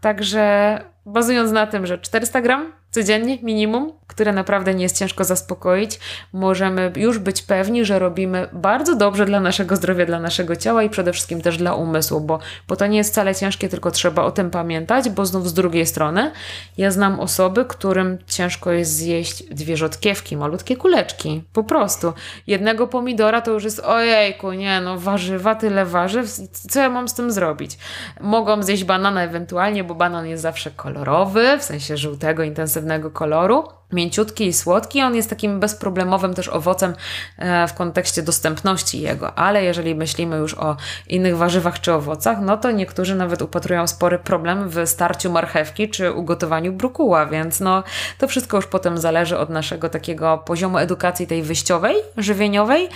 Także 0.00 0.78
bazując 1.12 1.52
na 1.52 1.66
tym, 1.66 1.86
że 1.86 1.98
400 1.98 2.40
gram 2.40 2.72
codziennie 2.90 3.38
minimum, 3.42 3.92
które 4.06 4.32
naprawdę 4.32 4.74
nie 4.74 4.82
jest 4.82 4.98
ciężko 4.98 5.24
zaspokoić, 5.24 6.00
możemy 6.32 6.92
już 6.96 7.18
być 7.18 7.42
pewni, 7.42 7.84
że 7.84 7.98
robimy 7.98 8.48
bardzo 8.52 8.96
dobrze 8.96 9.26
dla 9.26 9.40
naszego 9.40 9.76
zdrowia, 9.76 10.06
dla 10.06 10.20
naszego 10.20 10.56
ciała 10.56 10.82
i 10.82 10.90
przede 10.90 11.12
wszystkim 11.12 11.40
też 11.40 11.56
dla 11.56 11.74
umysłu, 11.74 12.20
bo, 12.20 12.38
bo 12.68 12.76
to 12.76 12.86
nie 12.86 12.98
jest 12.98 13.10
wcale 13.10 13.34
ciężkie, 13.34 13.68
tylko 13.68 13.90
trzeba 13.90 14.22
o 14.22 14.30
tym 14.30 14.50
pamiętać, 14.50 15.08
bo 15.08 15.26
znów 15.26 15.48
z 15.48 15.54
drugiej 15.54 15.86
strony 15.86 16.30
ja 16.78 16.90
znam 16.90 17.20
osoby, 17.20 17.64
którym 17.64 18.18
ciężko 18.26 18.72
jest 18.72 18.92
zjeść 18.92 19.42
dwie 19.42 19.76
rzodkiewki, 19.76 20.36
malutkie 20.36 20.76
kuleczki, 20.76 21.42
po 21.52 21.64
prostu. 21.64 22.12
Jednego 22.46 22.86
pomidora 22.86 23.40
to 23.40 23.50
już 23.50 23.64
jest 23.64 23.80
ojejku, 23.80 24.52
nie 24.52 24.80
no, 24.80 24.98
warzywa, 24.98 25.54
tyle 25.54 25.86
warzyw, 25.86 26.30
co 26.70 26.80
ja 26.80 26.90
mam 26.90 27.08
z 27.08 27.14
tym 27.14 27.32
zrobić? 27.32 27.78
Mogą 28.20 28.62
zjeść 28.62 28.84
banana 28.84 29.22
ewentualnie, 29.22 29.84
bo 29.84 29.94
banan 29.94 30.26
jest 30.26 30.42
zawsze 30.42 30.70
kolorowy, 31.00 31.58
w 31.58 31.64
sensie 31.64 31.96
żółtego, 31.96 32.42
intensywnego 32.42 33.10
koloru 33.10 33.64
mięciutki 33.92 34.46
i 34.46 34.52
słodki. 34.52 35.02
On 35.02 35.14
jest 35.14 35.30
takim 35.30 35.60
bezproblemowym 35.60 36.34
też 36.34 36.48
owocem 36.48 36.94
e, 37.38 37.68
w 37.68 37.74
kontekście 37.74 38.22
dostępności 38.22 39.00
jego, 39.00 39.38
ale 39.38 39.64
jeżeli 39.64 39.94
myślimy 39.94 40.36
już 40.36 40.54
o 40.54 40.76
innych 41.08 41.36
warzywach 41.36 41.80
czy 41.80 41.92
owocach, 41.92 42.38
no 42.40 42.56
to 42.56 42.70
niektórzy 42.70 43.14
nawet 43.14 43.42
upatrują 43.42 43.86
spory 43.86 44.18
problem 44.18 44.68
w 44.68 44.86
starciu 44.86 45.30
marchewki 45.30 45.88
czy 45.88 46.12
ugotowaniu 46.12 46.72
brukuła, 46.72 47.26
więc 47.26 47.60
no 47.60 47.82
to 48.18 48.28
wszystko 48.28 48.56
już 48.56 48.66
potem 48.66 48.98
zależy 48.98 49.38
od 49.38 49.50
naszego 49.50 49.88
takiego 49.88 50.38
poziomu 50.38 50.78
edukacji 50.78 51.26
tej 51.26 51.42
wyjściowej, 51.42 51.96
żywieniowej 52.16 52.88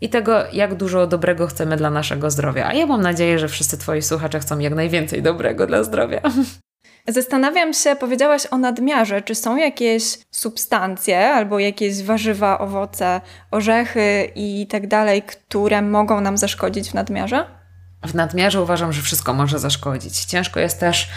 i 0.00 0.08
tego, 0.08 0.32
jak 0.52 0.74
dużo 0.74 1.06
dobrego 1.06 1.46
chcemy 1.46 1.76
dla 1.76 1.90
naszego 1.90 2.30
zdrowia. 2.30 2.66
A 2.66 2.74
ja 2.74 2.86
mam 2.86 3.00
nadzieję, 3.00 3.38
że 3.38 3.48
wszyscy 3.48 3.78
Twoi 3.78 4.02
słuchacze 4.02 4.40
chcą 4.40 4.58
jak 4.58 4.74
najwięcej 4.74 5.22
dobrego 5.22 5.66
dla 5.66 5.82
zdrowia. 5.82 6.20
Zastanawiam 7.08 7.72
się, 7.72 7.96
powiedziałaś 7.96 8.46
o 8.50 8.58
nadmiarze, 8.58 9.22
czy 9.22 9.34
są 9.34 9.56
jakieś 9.56 10.18
substancje 10.30 11.28
albo 11.30 11.58
jakieś 11.58 12.02
warzywa, 12.02 12.58
owoce, 12.58 13.20
orzechy 13.50 14.30
i 14.34 14.66
tak 14.66 14.86
dalej, 14.86 15.22
które 15.22 15.82
mogą 15.82 16.20
nam 16.20 16.36
zaszkodzić 16.36 16.90
w 16.90 16.94
nadmiarze? 16.94 17.59
W 18.06 18.14
nadmiarze 18.14 18.62
uważam, 18.62 18.92
że 18.92 19.02
wszystko 19.02 19.34
może 19.34 19.58
zaszkodzić. 19.58 20.24
Ciężko 20.24 20.60
jest 20.60 20.80
też 20.80 21.10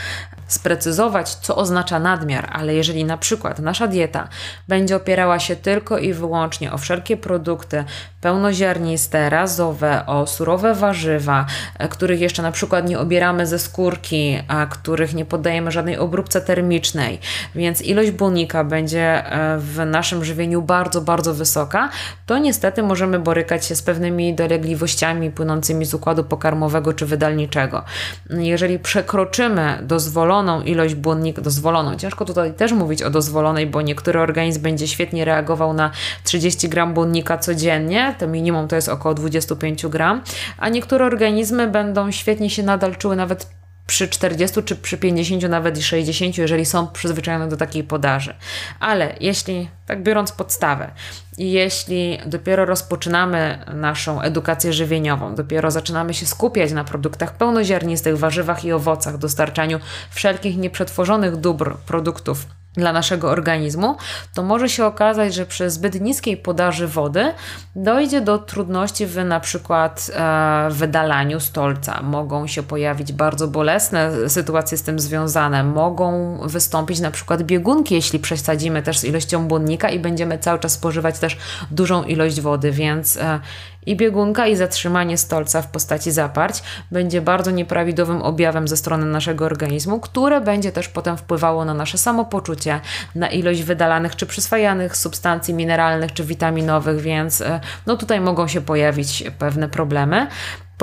sprecyzować, 0.47 1.35
co 1.35 1.55
oznacza 1.55 1.99
nadmiar, 1.99 2.49
ale 2.51 2.75
jeżeli 2.75 3.05
na 3.05 3.17
przykład 3.17 3.59
nasza 3.59 3.87
dieta 3.87 4.27
będzie 4.67 4.95
opierała 4.95 5.39
się 5.39 5.55
tylko 5.55 5.97
i 5.97 6.13
wyłącznie 6.13 6.71
o 6.73 6.77
wszelkie 6.77 7.17
produkty 7.17 7.83
pełnoziarniste, 8.21 9.29
razowe, 9.29 10.05
o 10.05 10.27
surowe 10.27 10.75
warzywa, 10.75 11.45
e, 11.79 11.87
których 11.87 12.21
jeszcze 12.21 12.41
na 12.41 12.51
przykład 12.51 12.89
nie 12.89 12.99
obieramy 12.99 13.47
ze 13.47 13.59
skórki, 13.59 14.39
a 14.47 14.65
których 14.65 15.13
nie 15.13 15.25
poddajemy 15.25 15.71
żadnej 15.71 15.97
obróbce 15.97 16.41
termicznej, 16.41 17.19
więc 17.55 17.81
ilość 17.81 18.11
błonnika 18.11 18.63
będzie 18.63 19.31
e, 19.31 19.57
w 19.59 19.85
naszym 19.85 20.25
żywieniu 20.25 20.61
bardzo, 20.61 21.01
bardzo 21.01 21.33
wysoka, 21.33 21.89
to 22.25 22.37
niestety 22.37 22.83
możemy 22.83 23.19
borykać 23.19 23.65
się 23.65 23.75
z 23.75 23.81
pewnymi 23.81 24.33
dolegliwościami 24.33 25.31
płynącymi 25.31 25.85
z 25.85 25.93
układu 25.93 26.23
pokarmowego 26.23 26.72
czy 26.93 27.05
wydalniczego. 27.05 27.83
Jeżeli 28.29 28.79
przekroczymy 28.79 29.79
dozwoloną 29.81 30.61
ilość 30.61 30.95
błonnika, 30.95 31.41
dozwoloną, 31.41 31.95
ciężko 31.95 32.25
tutaj 32.25 32.53
też 32.53 32.71
mówić 32.71 33.03
o 33.03 33.09
dozwolonej, 33.09 33.67
bo 33.67 33.81
niektóry 33.81 34.19
organizm 34.19 34.61
będzie 34.61 34.87
świetnie 34.87 35.25
reagował 35.25 35.73
na 35.73 35.91
30 36.23 36.69
gram 36.69 36.93
błonnika 36.93 37.37
codziennie, 37.37 38.15
to 38.19 38.27
minimum 38.27 38.67
to 38.67 38.75
jest 38.75 38.89
około 38.89 39.15
25 39.15 39.87
gram, 39.87 40.21
a 40.57 40.69
niektóre 40.69 41.05
organizmy 41.05 41.67
będą 41.67 42.11
świetnie 42.11 42.49
się 42.49 42.63
nadal 42.63 42.95
czuły 42.95 43.15
nawet 43.15 43.62
przy 43.87 44.07
40 44.07 44.63
czy 44.63 44.75
przy 44.75 44.97
50, 44.97 45.43
nawet 45.43 45.77
i 45.77 45.83
60, 45.83 46.37
jeżeli 46.37 46.65
są 46.65 46.87
przyzwyczajone 46.87 47.47
do 47.47 47.57
takiej 47.57 47.83
podaży. 47.83 48.35
Ale 48.79 49.15
jeśli, 49.19 49.69
tak 49.85 50.03
biorąc 50.03 50.31
podstawę, 50.31 50.91
jeśli 51.37 52.19
dopiero 52.25 52.65
rozpoczynamy 52.65 53.65
naszą 53.73 54.21
edukację 54.21 54.73
żywieniową, 54.73 55.35
dopiero 55.35 55.71
zaczynamy 55.71 56.13
się 56.13 56.25
skupiać 56.25 56.71
na 56.71 56.83
produktach 56.83 57.37
pełnoziarnistych, 57.37 58.17
warzywach 58.17 58.65
i 58.65 58.71
owocach, 58.71 59.17
dostarczaniu 59.17 59.79
wszelkich 60.11 60.57
nieprzetworzonych 60.57 61.35
dóbr, 61.35 61.77
produktów 61.77 62.45
dla 62.73 62.93
naszego 62.93 63.29
organizmu, 63.29 63.95
to 64.33 64.43
może 64.43 64.69
się 64.69 64.85
okazać, 64.85 65.33
że 65.33 65.45
przy 65.45 65.69
zbyt 65.69 66.01
niskiej 66.01 66.37
podaży 66.37 66.87
wody 66.87 67.33
dojdzie 67.75 68.21
do 68.21 68.37
trudności 68.37 69.05
w 69.05 69.25
na 69.25 69.39
przykład 69.39 70.11
e, 70.13 70.67
wydalaniu 70.71 71.39
stolca. 71.39 72.01
Mogą 72.01 72.47
się 72.47 72.63
pojawić 72.63 73.13
bardzo 73.13 73.47
bolesne 73.47 74.29
sytuacje 74.29 74.77
z 74.77 74.83
tym 74.83 74.99
związane. 74.99 75.63
Mogą 75.63 76.37
wystąpić 76.47 76.99
na 76.99 77.11
przykład 77.11 77.43
biegunki, 77.43 77.95
jeśli 77.95 78.19
przesadzimy 78.19 78.83
też 78.83 78.99
z 78.99 79.03
ilością 79.03 79.47
błonnika 79.47 79.89
i 79.89 79.99
będziemy 79.99 80.39
cały 80.39 80.59
czas 80.59 80.71
spożywać 80.71 81.19
też 81.19 81.37
dużą 81.71 82.03
ilość 82.03 82.41
wody, 82.41 82.71
więc 82.71 83.17
e, 83.17 83.39
i 83.85 83.95
biegunka, 83.95 84.47
i 84.47 84.55
zatrzymanie 84.55 85.17
stolca 85.17 85.61
w 85.61 85.67
postaci 85.67 86.11
zaparć 86.11 86.63
będzie 86.91 87.21
bardzo 87.21 87.51
nieprawidłowym 87.51 88.21
objawem 88.21 88.67
ze 88.67 88.77
strony 88.77 89.05
naszego 89.05 89.45
organizmu, 89.45 89.99
które 89.99 90.41
będzie 90.41 90.71
też 90.71 90.87
potem 90.87 91.17
wpływało 91.17 91.65
na 91.65 91.73
nasze 91.73 91.97
samopoczucie, 91.97 92.79
na 93.15 93.27
ilość 93.27 93.63
wydalanych 93.63 94.15
czy 94.15 94.25
przyswajanych 94.25 94.97
substancji 94.97 95.53
mineralnych 95.53 96.13
czy 96.13 96.23
witaminowych, 96.23 97.01
więc 97.01 97.41
e, 97.41 97.59
no 97.85 97.97
tutaj 97.97 98.21
mogą 98.21 98.47
się 98.47 98.61
pojawić 98.61 99.23
pewne 99.39 99.69
problemy. 99.69 100.27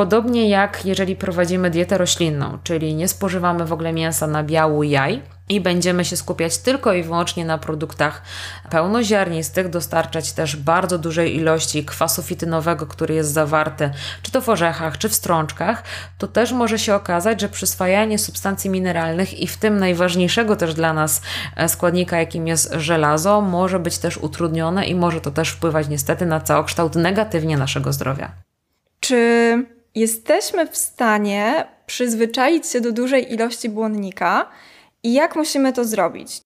Podobnie 0.00 0.48
jak 0.48 0.86
jeżeli 0.86 1.16
prowadzimy 1.16 1.70
dietę 1.70 1.98
roślinną, 1.98 2.58
czyli 2.64 2.94
nie 2.94 3.08
spożywamy 3.08 3.64
w 3.64 3.72
ogóle 3.72 3.92
mięsa 3.92 4.26
na 4.26 4.42
biału 4.42 4.82
jaj, 4.82 5.22
i 5.48 5.60
będziemy 5.60 6.04
się 6.04 6.16
skupiać 6.16 6.58
tylko 6.58 6.92
i 6.92 7.02
wyłącznie 7.02 7.44
na 7.44 7.58
produktach 7.58 8.22
pełnoziarnistych, 8.70 9.68
dostarczać 9.68 10.32
też 10.32 10.56
bardzo 10.56 10.98
dużej 10.98 11.36
ilości 11.36 11.84
kwasu 11.84 12.22
fitynowego, 12.22 12.86
który 12.86 13.14
jest 13.14 13.32
zawarty 13.32 13.90
czy 14.22 14.32
to 14.32 14.40
w 14.40 14.48
orzechach, 14.48 14.98
czy 14.98 15.08
w 15.08 15.14
strączkach, 15.14 15.82
to 16.18 16.28
też 16.28 16.52
może 16.52 16.78
się 16.78 16.94
okazać, 16.94 17.40
że 17.40 17.48
przyswajanie 17.48 18.18
substancji 18.18 18.70
mineralnych 18.70 19.40
i 19.40 19.46
w 19.46 19.56
tym 19.56 19.78
najważniejszego 19.78 20.56
też 20.56 20.74
dla 20.74 20.92
nas 20.92 21.22
e, 21.56 21.68
składnika, 21.68 22.18
jakim 22.18 22.46
jest 22.46 22.72
żelazo, 22.72 23.40
może 23.40 23.78
być 23.78 23.98
też 23.98 24.16
utrudnione 24.16 24.86
i 24.86 24.94
może 24.94 25.20
to 25.20 25.30
też 25.30 25.50
wpływać 25.50 25.88
niestety 25.88 26.26
na 26.26 26.40
całokształt 26.40 26.94
negatywnie 26.94 27.56
naszego 27.56 27.92
zdrowia. 27.92 28.30
Czy 29.00 29.79
jesteśmy 29.94 30.66
w 30.66 30.76
stanie 30.76 31.66
przyzwyczaić 31.86 32.66
się 32.66 32.80
do 32.80 32.92
dużej 32.92 33.32
ilości 33.32 33.68
błonnika? 33.68 34.50
I 35.02 35.12
jak 35.12 35.36
musimy 35.36 35.72
to 35.72 35.84
zrobić? 35.84 36.40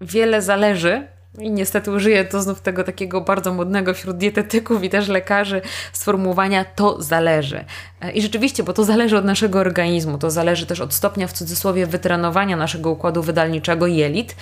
Wiele 0.00 0.42
zależy 0.42 1.08
i 1.38 1.50
niestety 1.50 1.90
użyję 1.90 2.24
to 2.24 2.42
znów 2.42 2.60
tego 2.60 2.84
takiego 2.84 3.20
bardzo 3.20 3.52
modnego 3.52 3.94
wśród 3.94 4.16
dietetyków 4.16 4.84
i 4.84 4.90
też 4.90 5.08
lekarzy 5.08 5.62
sformułowania 5.92 6.64
to 6.64 7.02
zależy. 7.02 7.64
E, 8.00 8.12
I 8.12 8.22
rzeczywiście, 8.22 8.62
bo 8.62 8.72
to 8.72 8.84
zależy 8.84 9.18
od 9.18 9.24
naszego 9.24 9.58
organizmu, 9.58 10.18
to 10.18 10.30
zależy 10.30 10.66
też 10.66 10.80
od 10.80 10.94
stopnia 10.94 11.26
w 11.26 11.32
cudzysłowie 11.32 11.86
wytrenowania 11.86 12.56
naszego 12.56 12.90
układu 12.90 13.22
wydalniczego 13.22 13.86
jelit, 13.86 14.36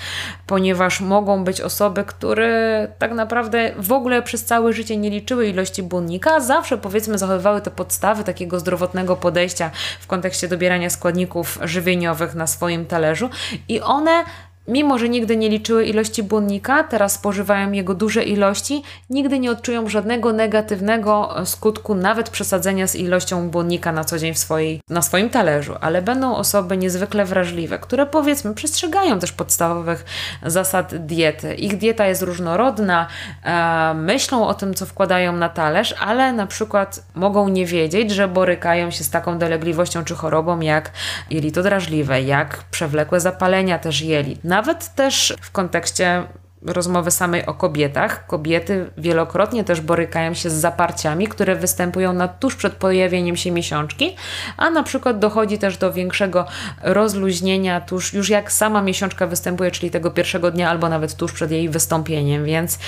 ponieważ 0.47 1.01
mogą 1.01 1.45
być 1.45 1.61
osoby, 1.61 2.05
które 2.05 2.89
tak 2.99 3.13
naprawdę 3.13 3.73
w 3.79 3.93
ogóle 3.93 4.23
przez 4.23 4.45
całe 4.45 4.73
życie 4.73 4.97
nie 4.97 5.11
liczyły 5.11 5.47
ilości 5.47 5.83
błonnika, 5.83 6.41
zawsze 6.41 6.79
powiedzmy 6.79 7.19
zachowywały 7.19 7.61
te 7.61 7.71
podstawy 7.71 8.25
takiego 8.25 8.61
zdrowotnego 8.61 9.17
podejścia 9.17 9.71
w 10.01 10.07
kontekście 10.07 10.49
dobierania 10.49 10.91
składników 10.91 11.59
żywieniowych 11.65 12.35
na 12.35 12.47
swoim 12.47 12.87
talerzu 12.87 13.31
i 13.69 13.81
one 13.81 14.25
Mimo, 14.69 14.99
że 14.99 15.09
nigdy 15.09 15.37
nie 15.37 15.49
liczyły 15.49 15.85
ilości 15.85 16.23
błonnika, 16.23 16.85
teraz 16.85 17.13
spożywają 17.13 17.73
jego 17.73 17.95
duże 17.95 18.23
ilości, 18.25 18.83
nigdy 19.11 19.39
nie 19.39 19.51
odczują 19.51 19.89
żadnego 19.89 20.33
negatywnego 20.33 21.41
e, 21.41 21.47
skutku, 21.47 21.95
nawet 21.95 22.31
przesadzenia 22.31 22.87
z 22.87 22.97
ilością 22.97 23.51
błonnika 23.51 23.93
na 23.93 24.05
co 24.05 24.19
dzień 24.19 24.35
w 24.35 24.39
swojej, 24.39 24.81
na 24.89 25.03
swoim 25.03 25.31
talerzu. 25.31 25.75
Ale 25.81 26.03
będą 26.03 26.37
osoby 26.37 26.77
niezwykle 26.77 27.25
wrażliwe, 27.25 27.79
które 27.79 28.07
powiedzmy 28.07 28.55
przestrzegają 28.55 29.19
też 29.19 29.33
podstawowych 29.33 30.05
zasad 30.47 31.07
diety. 31.07 31.55
Ich 31.55 31.79
dieta 31.79 32.07
jest 32.07 32.23
różnorodna, 32.23 33.07
e, 33.45 33.95
myślą 33.95 34.47
o 34.47 34.55
tym, 34.55 34.75
co 34.75 34.87
wkładają 34.87 35.33
na 35.33 35.49
talerz, 35.49 35.95
ale 36.01 36.33
na 36.33 36.47
przykład 36.47 37.03
mogą 37.15 37.49
nie 37.49 37.67
wiedzieć, 37.67 38.11
że 38.11 38.29
borykają 38.29 38.91
się 38.91 39.05
z 39.05 39.11
taką 39.11 39.39
dolegliwością 39.39 40.05
czy 40.05 40.15
chorobą 40.15 40.61
jak 40.61 40.91
jelito 41.31 41.63
drażliwe, 41.63 42.23
jak 42.23 42.65
przewlekłe 42.71 43.21
zapalenia 43.21 43.79
też 43.79 44.01
jelit 44.01 44.52
nawet 44.53 44.95
też 44.95 45.35
w 45.41 45.51
kontekście 45.51 46.25
rozmowy 46.63 47.11
samej 47.11 47.47
o 47.47 47.55
kobietach. 47.55 48.27
Kobiety 48.27 48.91
wielokrotnie 48.99 49.65
też 49.65 49.81
borykają 49.81 50.35
się 50.35 50.51
z 50.51 50.53
zaparciami, 50.53 51.29
które 51.29 51.57
występują 51.57 52.13
na 52.13 52.29
tuż 52.29 52.57
przed 52.57 52.73
pojawieniem 52.73 53.37
się 53.37 53.51
miesiączki, 53.51 54.17
a 54.57 54.71
na 54.71 54.83
przykład 54.83 55.19
dochodzi 55.19 55.59
też 55.59 55.77
do 55.77 55.93
większego 55.93 56.47
rozluźnienia 56.83 57.81
tuż 57.81 58.13
już 58.13 58.29
jak 58.29 58.53
sama 58.53 58.83
miesiączka 58.83 59.27
występuje, 59.27 59.71
czyli 59.71 59.91
tego 59.91 60.11
pierwszego 60.11 60.51
dnia 60.51 60.71
albo 60.71 60.89
nawet 60.89 61.15
tuż 61.15 61.33
przed 61.33 61.51
jej 61.51 61.69
wystąpieniem, 61.69 62.45
więc 62.45 62.79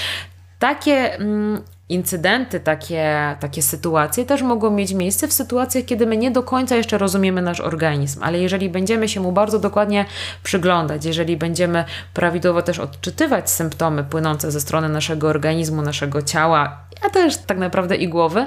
takie 0.58 1.14
mm, 1.14 1.62
incydenty, 1.94 2.60
takie, 2.60 3.36
takie 3.40 3.62
sytuacje 3.62 4.26
też 4.26 4.42
mogą 4.42 4.70
mieć 4.70 4.94
miejsce 4.94 5.28
w 5.28 5.32
sytuacjach, 5.32 5.84
kiedy 5.84 6.06
my 6.06 6.16
nie 6.16 6.30
do 6.30 6.42
końca 6.42 6.76
jeszcze 6.76 6.98
rozumiemy 6.98 7.42
nasz 7.42 7.60
organizm, 7.60 8.22
ale 8.22 8.38
jeżeli 8.38 8.68
będziemy 8.68 9.08
się 9.08 9.20
mu 9.20 9.32
bardzo 9.32 9.58
dokładnie 9.58 10.04
przyglądać, 10.42 11.04
jeżeli 11.04 11.36
będziemy 11.36 11.84
prawidłowo 12.14 12.62
też 12.62 12.78
odczytywać 12.78 13.50
symptomy 13.50 14.04
płynące 14.04 14.50
ze 14.50 14.60
strony 14.60 14.88
naszego 14.88 15.28
organizmu, 15.28 15.82
naszego 15.82 16.22
ciała, 16.22 16.84
a 17.02 17.10
też 17.10 17.36
tak 17.36 17.58
naprawdę 17.58 17.96
i 17.96 18.08
głowy, 18.08 18.46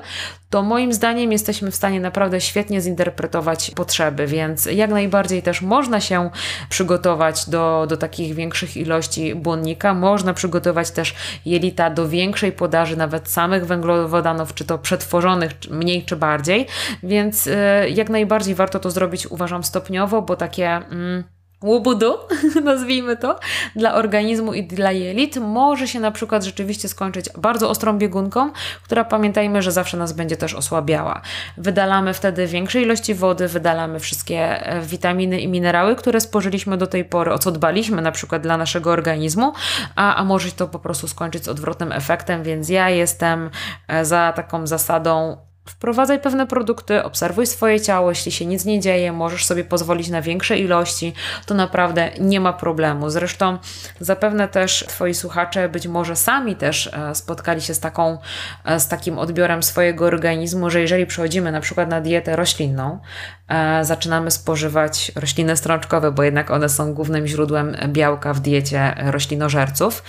to 0.50 0.64
moim 0.64 0.94
zdaniem 0.94 1.32
jesteśmy 1.32 1.72
w 1.72 1.76
stanie 1.76 2.00
naprawdę 2.00 2.42
świetnie 2.42 2.82
zinterpretować 2.82 3.72
potrzeby, 3.72 4.28
więc 4.28 4.66
jak 4.66 4.90
najbardziej 4.90 5.44
też 5.44 5.62
można 5.62 6.02
się 6.02 6.30
przygotować 6.70 7.50
do, 7.50 7.86
do 7.90 7.98
takich 7.98 8.36
większych 8.36 8.78
ilości 8.78 9.36
błonnika, 9.36 9.94
można 9.94 10.34
przygotować 10.34 10.92
też 10.92 11.16
jelita 11.46 11.90
do 11.90 12.10
większej 12.10 12.52
podaży 12.52 12.98
nawet 12.98 13.30
samych 13.30 13.66
węglowodanów, 13.66 14.54
czy 14.54 14.66
to 14.66 14.78
przetworzonych 14.78 15.52
mniej 15.70 16.06
czy 16.06 16.16
bardziej, 16.16 16.68
więc 17.04 17.48
y, 17.48 17.56
jak 17.90 18.10
najbardziej 18.10 18.56
warto 18.56 18.80
to 18.80 18.92
zrobić 18.92 19.28
uważam 19.28 19.64
stopniowo, 19.64 20.22
bo 20.22 20.36
takie... 20.36 20.68
Mm, 20.68 21.37
łobudu, 21.62 22.18
nazwijmy 22.64 23.18
to, 23.18 23.40
dla 23.76 23.94
organizmu 23.94 24.54
i 24.54 24.64
dla 24.64 24.92
jelit, 24.92 25.38
może 25.38 25.88
się 25.88 26.00
na 26.00 26.12
przykład 26.12 26.44
rzeczywiście 26.44 26.90
skończyć 26.90 27.30
bardzo 27.38 27.70
ostrą 27.70 27.98
biegunką, 27.98 28.52
która 28.84 29.04
pamiętajmy, 29.04 29.62
że 29.62 29.72
zawsze 29.72 29.98
nas 29.98 30.14
będzie 30.14 30.38
też 30.38 30.54
osłabiała. 30.54 31.22
Wydalamy 31.58 32.14
wtedy 32.14 32.48
większe 32.48 32.82
ilości 32.82 33.14
wody, 33.14 33.48
wydalamy 33.48 34.00
wszystkie 34.00 34.66
e, 34.66 34.82
witaminy 34.82 35.40
i 35.40 35.48
minerały, 35.48 35.96
które 35.96 36.22
spożyliśmy 36.22 36.78
do 36.78 36.88
tej 36.88 37.06
pory, 37.06 37.34
o 37.34 37.40
co 37.40 37.52
dbaliśmy 37.52 38.02
na 38.02 38.12
przykład 38.12 38.42
dla 38.42 38.58
naszego 38.58 38.92
organizmu, 38.92 39.54
a, 39.96 40.16
a 40.16 40.24
może 40.24 40.52
to 40.52 40.68
po 40.68 40.80
prostu 40.80 41.08
skończyć 41.08 41.46
z 41.46 41.48
odwrotnym 41.48 41.92
efektem, 41.92 42.44
więc 42.44 42.70
ja 42.70 42.90
jestem 42.90 43.50
e, 43.88 44.06
za 44.06 44.34
taką 44.36 44.68
zasadą 44.68 45.47
Wprowadzaj 45.68 46.20
pewne 46.20 46.48
produkty, 46.48 47.04
obserwuj 47.04 47.48
swoje 47.48 47.82
ciało, 47.82 48.10
jeśli 48.10 48.32
się 48.32 48.46
nic 48.46 48.66
nie 48.66 48.80
dzieje, 48.80 49.14
możesz 49.14 49.46
sobie 49.46 49.64
pozwolić 49.64 50.10
na 50.10 50.22
większe 50.22 50.58
ilości, 50.58 51.14
to 51.46 51.54
naprawdę 51.54 52.12
nie 52.20 52.40
ma 52.40 52.54
problemu. 52.54 53.10
Zresztą 53.10 53.58
zapewne 54.00 54.48
też 54.48 54.86
Twoi 54.88 55.14
słuchacze 55.14 55.70
być 55.70 55.88
może 55.88 56.16
sami 56.16 56.56
też 56.56 56.88
e, 56.88 57.16
spotkali 57.16 57.62
się 57.62 57.74
z, 57.74 57.80
taką, 57.80 58.18
e, 58.66 58.80
z 58.80 58.88
takim 58.88 59.20
odbiorem 59.20 59.64
swojego 59.64 60.06
organizmu, 60.06 60.70
że 60.70 60.82
jeżeli 60.82 61.06
przechodzimy 61.06 61.52
na 61.52 61.62
przykład 61.62 61.90
na 61.90 62.02
dietę 62.02 62.36
roślinną, 62.36 63.00
e, 63.48 63.86
zaczynamy 63.86 64.32
spożywać 64.32 65.12
rośliny 65.16 65.58
strączkowe, 65.58 66.12
bo 66.12 66.24
jednak 66.24 66.52
one 66.52 66.70
są 66.70 66.94
głównym 66.94 67.28
źródłem 67.28 67.78
białka 67.88 68.34
w 68.34 68.40
diecie 68.40 68.96
roślinożerców, 68.98 70.04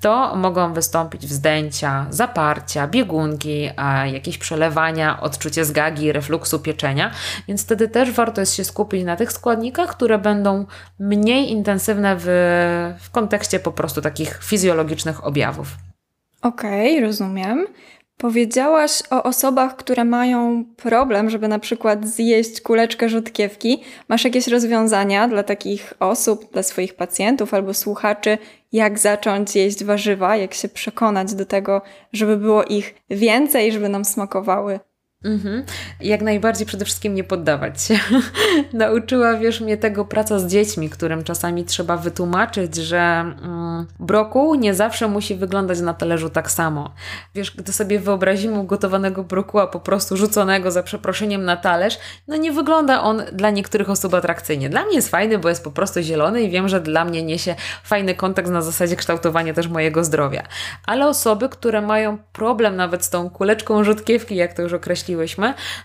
to 0.00 0.36
mogą 0.36 0.72
wystąpić 0.72 1.26
wzdęcia, 1.26 2.06
zaparcia, 2.10 2.88
biegunki, 2.88 3.70
jakieś 4.12 4.38
przelewania, 4.38 5.20
odczucie 5.20 5.64
zgagi, 5.64 6.12
refluksu 6.12 6.58
pieczenia, 6.58 7.10
więc 7.48 7.62
wtedy 7.64 7.88
też 7.88 8.10
warto 8.10 8.40
jest 8.40 8.54
się 8.54 8.64
skupić 8.64 9.04
na 9.04 9.16
tych 9.16 9.32
składnikach, 9.32 9.90
które 9.90 10.18
będą 10.18 10.66
mniej 10.98 11.50
intensywne 11.50 12.16
w, 12.18 12.24
w 13.00 13.10
kontekście 13.10 13.60
po 13.60 13.72
prostu 13.72 14.02
takich 14.02 14.40
fizjologicznych 14.42 15.26
objawów. 15.26 15.68
Okej, 16.42 16.96
okay, 16.96 17.06
rozumiem. 17.06 17.66
Powiedziałaś 18.18 19.02
o 19.10 19.22
osobach, 19.22 19.76
które 19.76 20.04
mają 20.04 20.64
problem, 20.76 21.30
żeby 21.30 21.48
na 21.48 21.58
przykład 21.58 22.06
zjeść 22.06 22.60
kuleczkę 22.60 23.08
rzutkiewki. 23.08 23.82
Masz 24.08 24.24
jakieś 24.24 24.48
rozwiązania 24.48 25.28
dla 25.28 25.42
takich 25.42 25.94
osób, 26.00 26.52
dla 26.52 26.62
swoich 26.62 26.94
pacjentów 26.94 27.54
albo 27.54 27.74
słuchaczy, 27.74 28.38
jak 28.72 28.98
zacząć 28.98 29.56
jeść 29.56 29.84
warzywa, 29.84 30.36
jak 30.36 30.54
się 30.54 30.68
przekonać 30.68 31.34
do 31.34 31.46
tego, 31.46 31.82
żeby 32.12 32.36
było 32.36 32.64
ich 32.64 32.94
więcej, 33.10 33.72
żeby 33.72 33.88
nam 33.88 34.04
smakowały? 34.04 34.80
Mhm. 35.26 35.64
Jak 36.00 36.22
najbardziej 36.22 36.66
przede 36.66 36.84
wszystkim 36.84 37.14
nie 37.14 37.24
poddawać 37.24 37.82
się. 37.82 37.98
Nauczyła, 38.72 39.34
wiesz, 39.34 39.60
mnie 39.60 39.76
tego 39.76 40.04
praca 40.04 40.38
z 40.38 40.46
dziećmi, 40.46 40.90
którym 40.90 41.24
czasami 41.24 41.64
trzeba 41.64 41.96
wytłumaczyć, 41.96 42.76
że 42.76 42.98
mm, 42.98 43.86
brokuł 44.00 44.54
nie 44.54 44.74
zawsze 44.74 45.08
musi 45.08 45.34
wyglądać 45.34 45.80
na 45.80 45.94
talerzu 45.94 46.30
tak 46.30 46.50
samo. 46.50 46.94
Wiesz, 47.34 47.56
gdy 47.56 47.72
sobie 47.72 48.00
wyobrazimy 48.00 48.58
ugotowanego 48.58 49.24
brokuła 49.24 49.66
po 49.66 49.80
prostu 49.80 50.16
rzuconego 50.16 50.70
za 50.70 50.82
przeproszeniem 50.82 51.44
na 51.44 51.56
talerz, 51.56 51.98
no 52.28 52.36
nie 52.36 52.52
wygląda 52.52 53.02
on 53.02 53.22
dla 53.32 53.50
niektórych 53.50 53.90
osób 53.90 54.14
atrakcyjnie. 54.14 54.68
Dla 54.68 54.84
mnie 54.84 54.94
jest 54.94 55.10
fajny, 55.10 55.38
bo 55.38 55.48
jest 55.48 55.64
po 55.64 55.70
prostu 55.70 56.02
zielony 56.02 56.42
i 56.42 56.50
wiem, 56.50 56.68
że 56.68 56.80
dla 56.80 57.04
mnie 57.04 57.22
niesie 57.22 57.54
fajny 57.84 58.14
kontekst 58.14 58.52
na 58.52 58.62
zasadzie 58.62 58.96
kształtowania 58.96 59.54
też 59.54 59.68
mojego 59.68 60.04
zdrowia. 60.04 60.42
Ale 60.86 61.06
osoby, 61.06 61.48
które 61.48 61.82
mają 61.82 62.18
problem 62.32 62.76
nawet 62.76 63.04
z 63.04 63.10
tą 63.10 63.30
kuleczką 63.30 63.84
rzutkiewki, 63.84 64.36
jak 64.36 64.52
to 64.52 64.62
już 64.62 64.72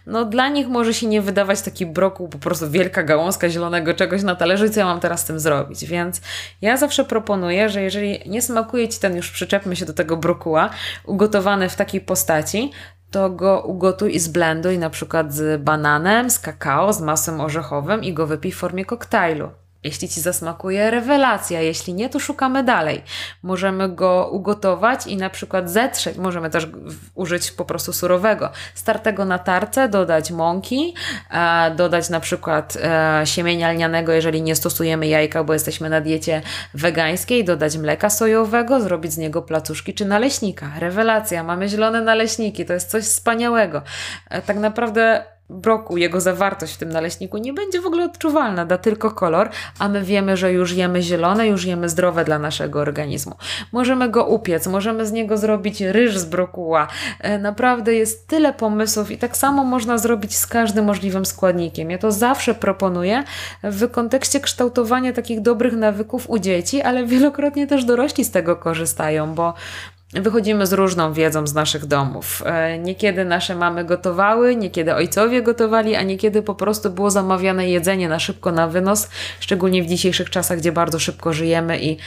no 0.06 0.26
dla 0.26 0.50
nich 0.50 0.68
może 0.68 0.94
się 0.94 1.08
nie 1.08 1.22
wydawać 1.22 1.62
taki 1.62 1.86
brokuł, 1.86 2.28
po 2.28 2.38
prostu 2.38 2.70
wielka 2.70 3.04
gałązka 3.04 3.50
zielonego 3.50 3.94
czegoś 3.94 4.24
na 4.24 4.36
talerzu 4.36 4.66
i 4.66 4.70
co 4.70 4.80
ja 4.80 4.86
mam 4.86 5.00
teraz 5.00 5.22
z 5.22 5.26
tym 5.26 5.40
zrobić. 5.40 5.86
Więc 5.86 6.22
ja 6.62 6.78
zawsze 6.78 7.06
proponuję, 7.06 7.70
że 7.70 7.82
jeżeli 7.82 8.30
nie 8.30 8.42
smakuje 8.42 8.88
Ci 8.88 9.00
ten, 9.00 9.16
już 9.16 9.32
przyczepmy 9.32 9.76
się 9.76 9.86
do 9.86 9.94
tego 9.94 10.18
brokuła, 10.18 10.70
ugotowany 11.06 11.70
w 11.70 11.76
takiej 11.76 12.02
postaci, 12.02 12.72
to 13.12 13.30
go 13.30 13.62
ugotuj 13.62 14.16
i 14.16 14.20
zblenduj 14.20 14.80
na 14.80 14.90
przykład 14.90 15.34
z 15.34 15.62
bananem, 15.62 16.30
z 16.30 16.40
kakao, 16.40 16.94
z 16.94 17.02
masłem 17.02 17.42
orzechowym 17.42 18.04
i 18.04 18.14
go 18.14 18.28
wypij 18.28 18.52
w 18.52 18.58
formie 18.58 18.86
koktajlu. 18.86 19.61
Jeśli 19.84 20.10
Ci 20.10 20.22
zasmakuje, 20.22 20.92
rewelacja. 20.92 21.62
Jeśli 21.62 21.94
nie, 21.94 22.10
to 22.10 22.20
szukamy 22.20 22.64
dalej. 22.64 23.04
Możemy 23.44 23.90
go 23.90 24.30
ugotować 24.32 25.08
i 25.08 25.18
na 25.18 25.30
przykład 25.30 25.70
zetrzeć. 25.70 26.18
Możemy 26.18 26.50
też 26.50 26.68
użyć 27.16 27.52
po 27.52 27.66
prostu 27.66 27.94
surowego. 27.94 28.50
Startego 28.76 29.26
na 29.26 29.40
tarce, 29.40 29.90
dodać 29.90 30.32
mąki, 30.32 30.96
e, 31.32 31.76
dodać 31.76 32.10
na 32.10 32.20
przykład 32.20 32.78
e, 32.82 33.22
siemienia 33.26 33.72
lnianego, 33.72 34.12
jeżeli 34.12 34.42
nie 34.42 34.56
stosujemy 34.56 35.08
jajka, 35.08 35.44
bo 35.44 35.54
jesteśmy 35.54 35.90
na 35.90 36.02
diecie 36.02 36.42
wegańskiej, 36.74 37.46
dodać 37.46 37.78
mleka 37.78 38.10
sojowego, 38.10 38.82
zrobić 38.82 39.14
z 39.14 39.18
niego 39.18 39.42
placuszki 39.42 39.94
czy 39.94 40.06
naleśnika. 40.06 40.72
Rewelacja. 40.80 41.44
Mamy 41.44 41.70
zielone 41.70 42.02
naleśniki. 42.02 42.66
To 42.66 42.74
jest 42.74 42.90
coś 42.90 43.04
wspaniałego. 43.04 43.82
E, 44.30 44.42
tak 44.42 44.58
naprawdę 44.58 45.31
broku, 45.52 45.98
jego 45.98 46.22
zawartość 46.22 46.74
w 46.74 46.78
tym 46.78 46.90
naleśniku 46.90 47.38
nie 47.38 47.54
będzie 47.54 47.82
w 47.82 47.86
ogóle 47.86 48.06
odczuwalna, 48.06 48.66
da 48.66 48.78
tylko 48.78 49.12
kolor, 49.12 49.50
a 49.80 49.90
my 49.90 50.02
wiemy, 50.02 50.38
że 50.38 50.54
już 50.54 50.74
jemy 50.74 51.02
zielone, 51.02 51.48
już 51.48 51.66
jemy 51.66 51.90
zdrowe 51.90 52.26
dla 52.26 52.40
naszego 52.40 52.80
organizmu. 52.80 53.36
Możemy 53.72 54.10
go 54.10 54.26
upiec, 54.26 54.68
możemy 54.68 55.06
z 55.06 55.12
niego 55.12 55.38
zrobić 55.38 55.82
ryż 55.82 56.18
z 56.18 56.26
brokuła. 56.26 56.88
E, 57.20 57.40
naprawdę 57.40 57.94
jest 57.94 58.28
tyle 58.28 58.54
pomysłów 58.54 59.12
i 59.12 59.18
tak 59.18 59.38
samo 59.38 59.64
można 59.64 59.98
zrobić 59.98 60.38
z 60.38 60.48
każdym 60.48 60.86
możliwym 60.86 61.26
składnikiem. 61.26 61.92
Ja 61.92 61.98
to 61.98 62.12
zawsze 62.12 62.54
proponuję 62.54 63.24
w 63.64 63.92
kontekście 63.92 64.40
kształtowania 64.40 65.14
takich 65.14 65.42
dobrych 65.42 65.74
nawyków 65.74 66.30
u 66.30 66.40
dzieci, 66.40 66.82
ale 66.82 67.06
wielokrotnie 67.06 67.68
też 67.68 67.86
dorośli 67.86 68.26
z 68.26 68.32
tego 68.32 68.56
korzystają, 68.56 69.36
bo 69.36 69.54
wychodzimy 70.14 70.66
z 70.66 70.74
różną 70.74 71.14
wiedzą 71.14 71.48
z 71.48 71.54
naszych 71.54 71.86
domów. 71.86 72.44
E, 72.46 72.80
niekiedy 72.80 73.26
nasze 73.26 73.56
mamy 73.56 73.86
gotowały, 73.86 74.56
niekiedy 74.56 74.96
ojcowie 74.96 75.42
gotowali, 75.42 75.96
a 75.96 76.04
niekiedy 76.04 76.42
po 76.42 76.56
prostu 76.56 76.90
było 76.90 77.12
zamawiane 77.12 77.70
jedzenie 77.70 78.10
na 78.10 78.20
szybko 78.20 78.52
na 78.52 78.68
wynos, 78.68 79.10
szczególnie 79.40 79.84
w 79.84 79.88
dzisiejszych 79.88 80.30
czasach, 80.30 80.58
gdzie 80.58 80.72
bardzo 80.72 81.00
szybko 81.00 81.34
żyjemy 81.34 81.80
i 81.80 81.98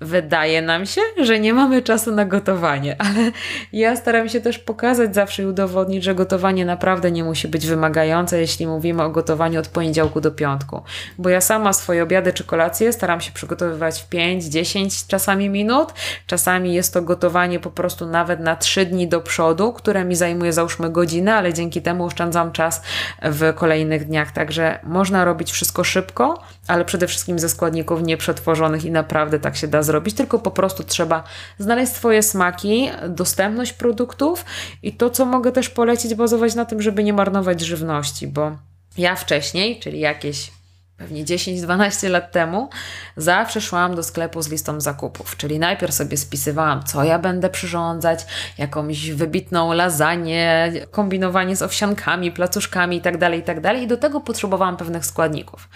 Wydaje 0.00 0.62
nam 0.62 0.86
się, 0.86 1.00
że 1.22 1.40
nie 1.40 1.54
mamy 1.54 1.82
czasu 1.82 2.12
na 2.12 2.24
gotowanie, 2.24 2.96
ale 3.06 3.32
ja 3.72 3.96
staram 3.96 4.28
się 4.28 4.40
też 4.40 4.58
pokazać 4.58 5.14
zawsze 5.14 5.42
i 5.42 5.46
udowodnić, 5.46 6.04
że 6.04 6.14
gotowanie 6.14 6.64
naprawdę 6.64 7.10
nie 7.10 7.24
musi 7.24 7.48
być 7.48 7.66
wymagające, 7.66 8.40
jeśli 8.40 8.66
mówimy 8.66 9.02
o 9.02 9.10
gotowaniu 9.10 9.60
od 9.60 9.68
poniedziałku 9.68 10.20
do 10.20 10.30
piątku. 10.30 10.82
Bo 11.18 11.28
ja 11.28 11.40
sama 11.40 11.72
swoje 11.72 12.02
obiady 12.02 12.32
czy 12.32 12.44
kolacje 12.44 12.92
staram 12.92 13.20
się 13.20 13.32
przygotowywać 13.32 14.02
w 14.02 14.08
5, 14.08 14.44
10 14.44 15.06
czasami 15.06 15.48
minut. 15.48 15.92
Czasami 16.26 16.74
jest 16.74 16.94
to 16.94 17.02
gotowanie 17.02 17.60
po 17.60 17.70
prostu 17.70 18.06
nawet 18.06 18.40
na 18.40 18.56
3 18.56 18.86
dni 18.86 19.08
do 19.08 19.20
przodu, 19.20 19.72
które 19.72 20.04
mi 20.04 20.16
zajmuje 20.16 20.52
załóżmy 20.52 20.90
godzinę, 20.90 21.34
ale 21.34 21.54
dzięki 21.54 21.82
temu 21.82 22.04
oszczędzam 22.04 22.52
czas 22.52 22.82
w 23.22 23.54
kolejnych 23.54 24.06
dniach. 24.06 24.32
Także 24.32 24.78
można 24.82 25.24
robić 25.24 25.52
wszystko 25.52 25.84
szybko, 25.84 26.42
ale 26.68 26.84
przede 26.84 27.06
wszystkim 27.06 27.38
ze 27.38 27.48
składników 27.48 28.02
nieprzetworzonych 28.02 28.84
i 28.84 28.90
naprawdę 28.90 29.38
tak 29.38 29.56
się 29.56 29.68
da 29.68 29.85
zrobić, 29.86 30.16
tylko 30.16 30.38
po 30.38 30.50
prostu 30.50 30.84
trzeba 30.84 31.24
znaleźć 31.58 31.92
swoje 31.92 32.22
smaki, 32.22 32.90
dostępność 33.08 33.72
produktów 33.72 34.44
i 34.82 34.92
to, 34.92 35.10
co 35.10 35.26
mogę 35.26 35.52
też 35.52 35.68
polecić, 35.68 36.14
bazować 36.14 36.54
na 36.54 36.64
tym, 36.64 36.82
żeby 36.82 37.04
nie 37.04 37.12
marnować 37.12 37.60
żywności, 37.60 38.26
bo 38.28 38.56
ja 38.98 39.16
wcześniej, 39.16 39.80
czyli 39.80 40.00
jakieś 40.00 40.50
pewnie 40.96 41.24
10-12 41.24 42.10
lat 42.10 42.32
temu, 42.32 42.68
zawsze 43.16 43.60
szłam 43.60 43.94
do 43.94 44.02
sklepu 44.02 44.42
z 44.42 44.48
listą 44.48 44.80
zakupów. 44.80 45.36
Czyli 45.36 45.58
najpierw 45.58 45.94
sobie 45.94 46.16
spisywałam, 46.16 46.84
co 46.84 47.04
ja 47.04 47.18
będę 47.18 47.50
przyrządzać, 47.50 48.26
jakąś 48.58 49.10
wybitną 49.10 49.72
lasagne, 49.72 50.72
kombinowanie 50.90 51.56
z 51.56 51.62
owsiankami, 51.62 52.32
placuszkami 52.32 52.96
itd., 52.96 53.18
tak 53.18 53.34
itd. 53.34 53.60
Tak 53.60 53.78
I 53.82 53.86
do 53.86 53.96
tego 53.96 54.20
potrzebowałam 54.20 54.76
pewnych 54.76 55.06
składników. 55.06 55.68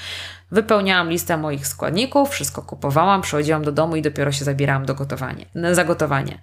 Wypełniałam 0.53 1.11
listę 1.11 1.37
moich 1.37 1.67
składników, 1.67 2.31
wszystko 2.31 2.63
kupowałam, 2.63 3.23
przychodziłam 3.23 3.65
do 3.65 3.73
domu 3.73 3.97
i 3.97 4.03
dopiero 4.03 4.33
się 4.33 4.45
zabierałam 4.45 4.87
do 4.87 4.95
gotowania, 4.95 5.47
za 5.73 5.85
gotowanie. 5.85 6.39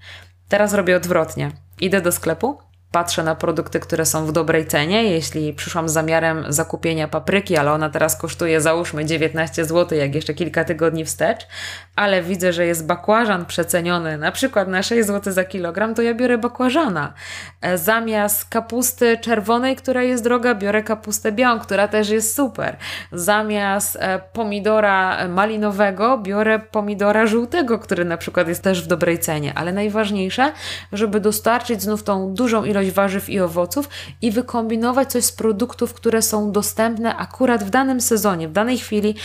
Teraz 0.49 0.73
robię 0.73 0.97
odwrotnie. 0.97 1.51
Idę 1.81 2.01
do 2.01 2.11
sklepu, 2.11 2.57
patrzę 2.91 3.23
na 3.23 3.35
produkty, 3.35 3.79
które 3.79 4.05
są 4.05 4.25
w 4.25 4.31
dobrej 4.31 4.67
cenie. 4.67 5.03
Jeśli 5.03 5.53
przyszłam 5.53 5.89
z 5.89 5.93
zamiarem 5.93 6.45
zakupienia 6.49 7.07
papryki, 7.07 7.57
ale 7.57 7.71
ona 7.71 7.89
teraz 7.89 8.15
kosztuje 8.15 8.61
załóżmy 8.61 9.05
19 9.05 9.65
zł, 9.65 9.97
jak 9.97 10.15
jeszcze 10.15 10.33
kilka 10.33 10.63
tygodni 10.63 11.05
wstecz, 11.05 11.47
ale 11.97 12.21
widzę, 12.21 12.53
że 12.53 12.65
jest 12.65 12.85
bakłażan 12.85 13.45
przeceniony 13.45 14.17
na 14.17 14.31
przykład 14.31 14.67
na 14.67 14.83
6 14.83 15.07
zł 15.07 15.33
za 15.33 15.43
kilogram, 15.43 15.95
to 15.95 16.01
ja 16.01 16.13
biorę 16.13 16.37
bakłażana. 16.37 17.13
E, 17.61 17.77
zamiast 17.77 18.49
kapusty 18.49 19.17
czerwonej, 19.17 19.75
która 19.75 20.03
jest 20.03 20.23
droga, 20.23 20.55
biorę 20.55 20.83
kapustę 20.83 21.31
białą, 21.31 21.59
która 21.59 21.87
też 21.87 22.09
jest 22.09 22.35
super. 22.35 22.77
Zamiast 23.11 23.97
e, 23.99 24.19
pomidora 24.33 25.27
malinowego, 25.27 26.17
biorę 26.17 26.59
pomidora 26.59 27.27
żółtego, 27.27 27.79
który 27.79 28.05
na 28.05 28.17
przykład 28.17 28.47
jest 28.47 28.63
też 28.63 28.83
w 28.83 28.87
dobrej 28.87 29.19
cenie. 29.19 29.53
Ale 29.55 29.73
najważniejsze, 29.73 30.51
żeby 30.91 31.19
dostarczyć 31.19 31.81
znów 31.81 32.03
tą 32.03 32.33
dużą 32.33 32.63
ilość 32.63 32.91
warzyw 32.91 33.29
i 33.29 33.39
owoców 33.39 33.89
i 34.21 34.31
wykombinować 34.31 35.11
coś 35.11 35.23
z 35.23 35.31
produktów, 35.31 35.93
które 35.93 36.21
są 36.21 36.51
dostępne 36.51 37.15
akurat 37.15 37.63
w 37.63 37.69
danym 37.69 38.01
sezonie, 38.01 38.47
w 38.47 38.51
danej 38.51 38.77
chwili, 38.77 39.15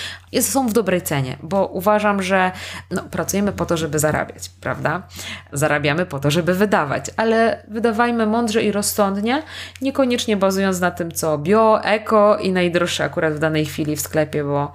są 0.41 0.69
w 0.69 0.73
dobrej 0.73 1.03
cenie, 1.03 1.37
bo 1.43 1.67
uważam, 1.67 2.23
że 2.23 2.53
no, 2.91 3.03
pracujemy 3.03 3.53
po 3.53 3.67
to, 3.67 3.77
żeby 3.77 3.99
zarabiać, 3.99 4.49
prawda? 4.61 5.03
Zarabiamy 5.53 6.07
po 6.07 6.19
to, 6.19 6.31
żeby 6.31 6.55
wydawać, 6.55 7.11
ale 7.17 7.63
wydawajmy 7.69 8.27
mądrze 8.27 8.63
i 8.63 8.73
rozsądnie, 8.73 9.43
niekoniecznie 9.83 10.37
bazując 10.37 10.81
na 10.81 10.91
tym, 10.91 11.13
co 11.13 11.39
bio, 11.39 11.85
eko 11.85 12.39
i 12.39 12.53
najdroższe 12.53 13.05
akurat 13.05 13.35
w 13.35 13.39
danej 13.39 13.67
chwili 13.67 13.97
w 13.97 14.01
sklepie, 14.01 14.45
bo 14.45 14.73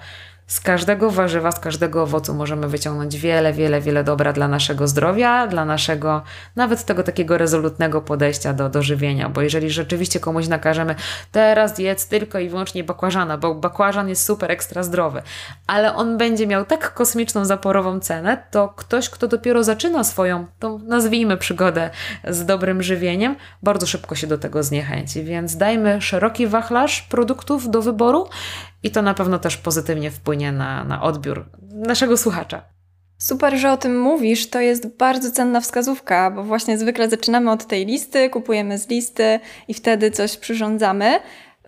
z 0.48 0.60
każdego 0.60 1.12
warzywa, 1.12 1.52
z 1.52 1.60
każdego 1.60 2.04
owocu 2.04 2.34
możemy 2.34 2.68
wyciągnąć 2.68 3.18
wiele, 3.18 3.54
wiele, 3.54 3.82
wiele 3.82 4.04
dobra 4.04 4.34
dla 4.34 4.48
naszego 4.48 4.88
zdrowia, 4.88 5.48
dla 5.48 5.66
naszego, 5.66 6.22
nawet 6.56 6.86
tego 6.86 7.04
takiego 7.04 7.38
rezolutnego 7.38 8.02
podejścia 8.02 8.54
do, 8.54 8.70
do 8.70 8.84
żywienia, 8.84 9.30
bo 9.30 9.42
jeżeli 9.42 9.70
rzeczywiście 9.70 10.20
komuś 10.20 10.48
nakażemy 10.48 10.96
teraz 11.32 11.80
jedz 11.80 12.08
tylko 12.08 12.40
i 12.40 12.50
wyłącznie 12.50 12.84
bakłażana, 12.84 13.38
bo 13.38 13.56
bakłażan 13.56 14.10
jest 14.10 14.26
super 14.26 14.52
ekstra 14.52 14.84
zdrowy, 14.84 15.22
ale 15.68 15.96
on 15.96 16.18
będzie 16.18 16.48
miał 16.48 16.66
tak 16.66 16.94
kosmiczną 16.94 17.46
zaporową 17.46 18.00
cenę, 18.00 18.44
to 18.52 18.70
ktoś, 18.70 19.10
kto 19.10 19.28
dopiero 19.28 19.64
zaczyna 19.64 20.04
swoją, 20.04 20.46
tą 20.60 20.80
nazwijmy 20.80 21.38
przygodę 21.38 21.90
z 22.28 22.46
dobrym 22.46 22.84
żywieniem, 22.84 23.36
bardzo 23.64 23.88
szybko 23.88 24.16
się 24.16 24.28
do 24.28 24.38
tego 24.38 24.64
zniechęci, 24.64 25.24
więc 25.24 25.58
dajmy 25.58 26.02
szeroki 26.02 26.48
wachlarz 26.48 27.02
produktów 27.02 27.70
do 27.70 27.82
wyboru 27.82 28.30
i 28.88 28.92
to 28.92 29.02
na 29.02 29.14
pewno 29.14 29.40
też 29.40 29.58
pozytywnie 29.58 30.12
wpłynie 30.12 30.52
na, 30.52 30.84
na 30.84 31.02
odbiór 31.02 31.46
naszego 31.72 32.18
słuchacza. 32.18 32.62
Super, 33.18 33.58
że 33.58 33.72
o 33.72 33.78
tym 33.78 34.02
mówisz. 34.02 34.50
To 34.50 34.60
jest 34.60 34.98
bardzo 34.98 35.32
cenna 35.32 35.62
wskazówka, 35.62 36.32
bo 36.32 36.44
właśnie 36.44 36.78
zwykle 36.78 37.10
zaczynamy 37.10 37.52
od 37.52 37.66
tej 37.66 37.86
listy, 37.86 38.30
kupujemy 38.30 38.78
z 38.78 38.90
listy 38.90 39.40
i 39.68 39.74
wtedy 39.74 40.12
coś 40.12 40.38
przyrządzamy. 40.38 41.20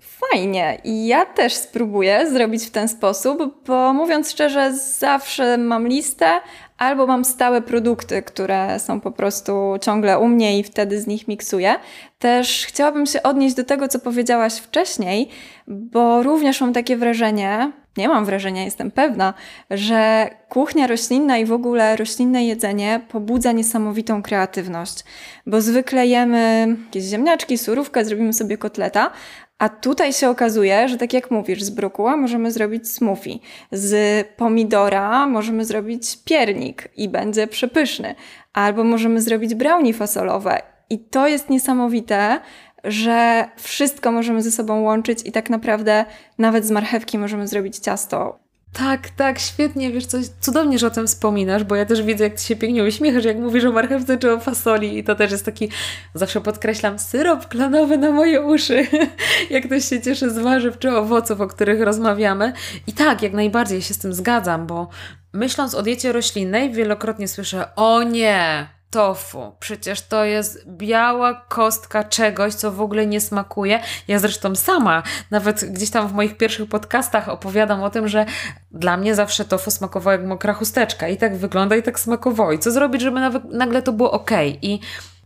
Fajnie. 0.02 0.82
I 0.84 1.08
ja 1.08 1.26
też 1.26 1.54
spróbuję 1.54 2.32
zrobić 2.32 2.66
w 2.66 2.72
ten 2.72 2.88
sposób, 2.88 3.64
bo 3.68 3.94
mówiąc 3.94 4.32
szczerze, 4.32 4.74
zawsze 4.78 5.58
mam 5.58 5.88
listę, 5.88 6.42
albo 6.80 7.08
mam 7.08 7.26
stałe 7.26 7.62
produkty, 7.62 8.22
które 8.22 8.80
są 8.80 9.02
po 9.02 9.12
prostu 9.12 9.52
ciągle 9.82 10.20
u 10.20 10.28
mnie 10.28 10.60
i 10.60 10.64
wtedy 10.64 11.02
z 11.02 11.08
nich 11.08 11.28
miksuję. 11.28 11.76
Też 12.20 12.66
chciałabym 12.68 13.06
się 13.06 13.24
odnieść 13.24 13.56
do 13.56 13.64
tego, 13.64 13.88
co 13.88 14.00
powiedziałaś 14.00 14.54
wcześniej, 14.54 15.30
bo 15.68 16.24
również 16.24 16.62
mam 16.62 16.74
takie 16.74 16.98
wrażenie, 16.98 17.72
nie 17.98 18.08
mam 18.08 18.26
wrażenia, 18.26 18.64
jestem 18.64 18.92
pewna, 18.92 19.34
że 19.72 20.30
kuchnia 20.50 20.88
roślinna 20.88 21.38
i 21.38 21.46
w 21.46 21.54
ogóle 21.54 21.96
roślinne 21.96 22.46
jedzenie 22.46 23.02
pobudza 23.10 23.52
niesamowitą 23.52 24.22
kreatywność, 24.22 25.04
bo 25.46 25.62
zwykle 25.62 26.08
jemy 26.08 26.68
jakieś 26.86 27.04
ziemniaczki, 27.04 27.58
surówkę, 27.58 28.06
zrobimy 28.06 28.34
sobie 28.34 28.58
kotleta, 28.58 29.12
a 29.60 29.70
tutaj 29.70 30.14
się 30.14 30.30
okazuje, 30.30 30.90
że 30.90 30.98
tak 30.98 31.14
jak 31.14 31.32
mówisz, 31.32 31.64
z 31.64 31.70
brokuła 31.70 32.18
możemy 32.18 32.52
zrobić 32.52 32.92
smoothie, 32.92 33.40
z 33.72 34.28
pomidora 34.38 35.28
możemy 35.28 35.66
zrobić 35.66 36.18
piernik 36.26 36.88
i 36.98 37.10
będzie 37.10 37.48
przepyszny, 37.48 38.16
albo 38.54 38.84
możemy 38.84 39.22
zrobić 39.22 39.56
brownie 39.56 39.94
fasolowe. 39.94 40.62
I 40.90 41.00
to 41.00 41.28
jest 41.28 41.50
niesamowite, 41.50 42.40
że 42.84 43.48
wszystko 43.56 44.12
możemy 44.12 44.42
ze 44.42 44.52
sobą 44.52 44.82
łączyć 44.82 45.20
i 45.26 45.32
tak 45.32 45.50
naprawdę 45.50 46.06
nawet 46.38 46.66
z 46.66 46.72
marchewki 46.72 47.18
możemy 47.18 47.48
zrobić 47.48 47.78
ciasto. 47.78 48.49
Tak, 48.74 49.10
tak, 49.10 49.40
świetnie, 49.40 49.92
wiesz 49.92 50.06
coś, 50.06 50.26
cudownie, 50.42 50.80
że 50.80 50.88
o 50.88 50.90
tym 50.90 51.08
wspominasz, 51.08 51.64
bo 51.64 51.76
ja 51.76 51.86
też 51.86 52.04
widzę, 52.04 52.24
jak 52.24 52.34
Ty 52.34 52.44
się 52.44 52.56
pięknie 52.56 52.84
uśmiechasz, 52.84 53.26
jak 53.26 53.38
mówisz 53.38 53.66
o 53.66 53.72
marchewce 53.72 54.18
czy 54.18 54.34
o 54.34 54.40
fasoli 54.40 54.98
i 54.98 55.04
to 55.04 55.16
też 55.16 55.32
jest 55.32 55.46
taki, 55.46 55.70
zawsze 56.14 56.42
podkreślam, 56.42 57.00
syrop 57.00 57.48
klanowy 57.48 57.98
na 57.98 58.12
moje 58.12 58.42
uszy, 58.42 58.88
jak 59.50 59.66
ktoś 59.66 59.86
się 59.86 60.02
cieszy 60.02 60.30
z 60.30 60.38
warzyw 60.38 60.80
czy 60.80 60.92
owoców, 60.92 61.42
o 61.42 61.48
których 61.48 61.82
rozmawiamy. 61.82 62.54
I 62.88 62.94
tak, 62.94 63.22
jak 63.22 63.34
najbardziej 63.34 63.82
się 63.82 63.94
z 63.94 63.98
tym 63.98 64.14
zgadzam, 64.14 64.68
bo 64.68 64.88
myśląc 65.34 65.76
o 65.76 65.84
diecie 65.84 66.12
roślinnej, 66.12 66.72
wielokrotnie 66.72 67.28
słyszę, 67.28 67.76
o 67.76 68.04
nie, 68.04 68.68
tofu. 68.90 69.56
Przecież 69.60 70.02
to 70.02 70.26
jest 70.26 70.70
biała 70.70 71.34
kostka 71.34 72.04
czegoś, 72.04 72.54
co 72.54 72.72
w 72.72 72.82
ogóle 72.82 73.06
nie 73.06 73.22
smakuje. 73.22 73.80
Ja 74.08 74.20
zresztą 74.20 74.56
sama, 74.56 75.04
nawet 75.32 75.66
gdzieś 75.66 75.90
tam 75.90 76.08
w 76.08 76.14
moich 76.14 76.38
pierwszych 76.38 76.70
podcastach 76.70 77.30
opowiadam 77.30 77.84
o 77.84 77.90
tym, 77.90 78.08
że 78.08 78.26
dla 78.72 78.98
mnie 78.98 79.16
zawsze 79.16 79.46
tofu 79.46 79.72
smakowało 79.72 80.12
jak 80.12 80.26
mokra 80.26 80.54
chusteczka 80.54 81.08
i 81.08 81.18
tak 81.18 81.38
wygląda 81.38 81.76
i 81.76 81.84
tak 81.84 82.00
smakowało. 82.00 82.52
I 82.52 82.60
co 82.60 82.72
zrobić, 82.72 83.02
żeby 83.02 83.20
nagle 83.52 83.82
to 83.82 83.94
było 83.94 84.12
ok? 84.12 84.32
I 84.62 84.80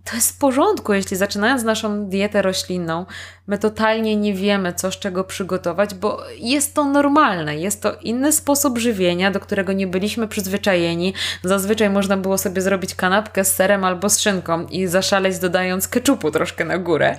to 0.03 0.15
jest 0.15 0.35
w 0.35 0.37
porządku, 0.37 0.93
jeśli 0.93 1.17
zaczynając 1.17 1.63
naszą 1.63 2.05
dietę 2.05 2.41
roślinną, 2.41 3.05
my 3.47 3.57
totalnie 3.57 4.15
nie 4.15 4.33
wiemy, 4.33 4.73
co 4.73 4.91
z 4.91 4.99
czego 4.99 5.23
przygotować, 5.23 5.93
bo 5.93 6.21
jest 6.39 6.75
to 6.75 6.85
normalne, 6.85 7.57
jest 7.57 7.81
to 7.81 7.93
inny 8.01 8.31
sposób 8.31 8.77
żywienia, 8.77 9.31
do 9.31 9.39
którego 9.39 9.73
nie 9.73 9.87
byliśmy 9.87 10.27
przyzwyczajeni. 10.27 11.13
Zazwyczaj 11.43 11.89
można 11.89 12.17
było 12.17 12.37
sobie 12.37 12.61
zrobić 12.61 12.95
kanapkę 12.95 13.45
z 13.45 13.55
serem 13.55 13.83
albo 13.83 14.09
z 14.09 14.19
szynką 14.19 14.65
i 14.67 14.87
zaszaleć 14.87 15.39
dodając 15.39 15.87
keczupu 15.87 16.31
troszkę 16.31 16.65
na 16.65 16.77
górę. 16.77 17.15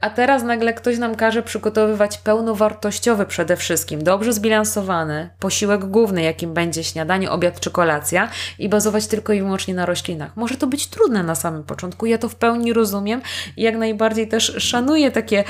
A 0.00 0.10
teraz 0.10 0.42
nagle 0.42 0.74
ktoś 0.74 0.98
nam 0.98 1.14
każe 1.14 1.42
przygotowywać 1.42 2.18
pełnowartościowy 2.18 3.26
przede 3.26 3.56
wszystkim, 3.56 4.04
dobrze 4.04 4.32
zbilansowany 4.32 5.30
posiłek 5.38 5.84
główny, 5.84 6.22
jakim 6.22 6.54
będzie 6.54 6.84
śniadanie, 6.84 7.30
obiad 7.30 7.60
czy 7.60 7.70
kolacja 7.70 8.28
i 8.58 8.68
bazować 8.68 9.06
tylko 9.06 9.32
i 9.32 9.40
wyłącznie 9.40 9.74
na 9.74 9.86
roślinach. 9.86 10.36
Może 10.36 10.56
to 10.56 10.66
być 10.66 10.86
trudne 10.86 11.22
na 11.22 11.34
samym 11.34 11.64
początku, 11.64 12.06
ja 12.06 12.18
to 12.18 12.28
w 12.28 12.34
pełni 12.34 12.72
rozumiem 12.72 13.22
i 13.56 13.62
jak 13.62 13.76
najbardziej 13.76 14.28
też 14.28 14.54
szanuję 14.58 15.10
takie 15.10 15.44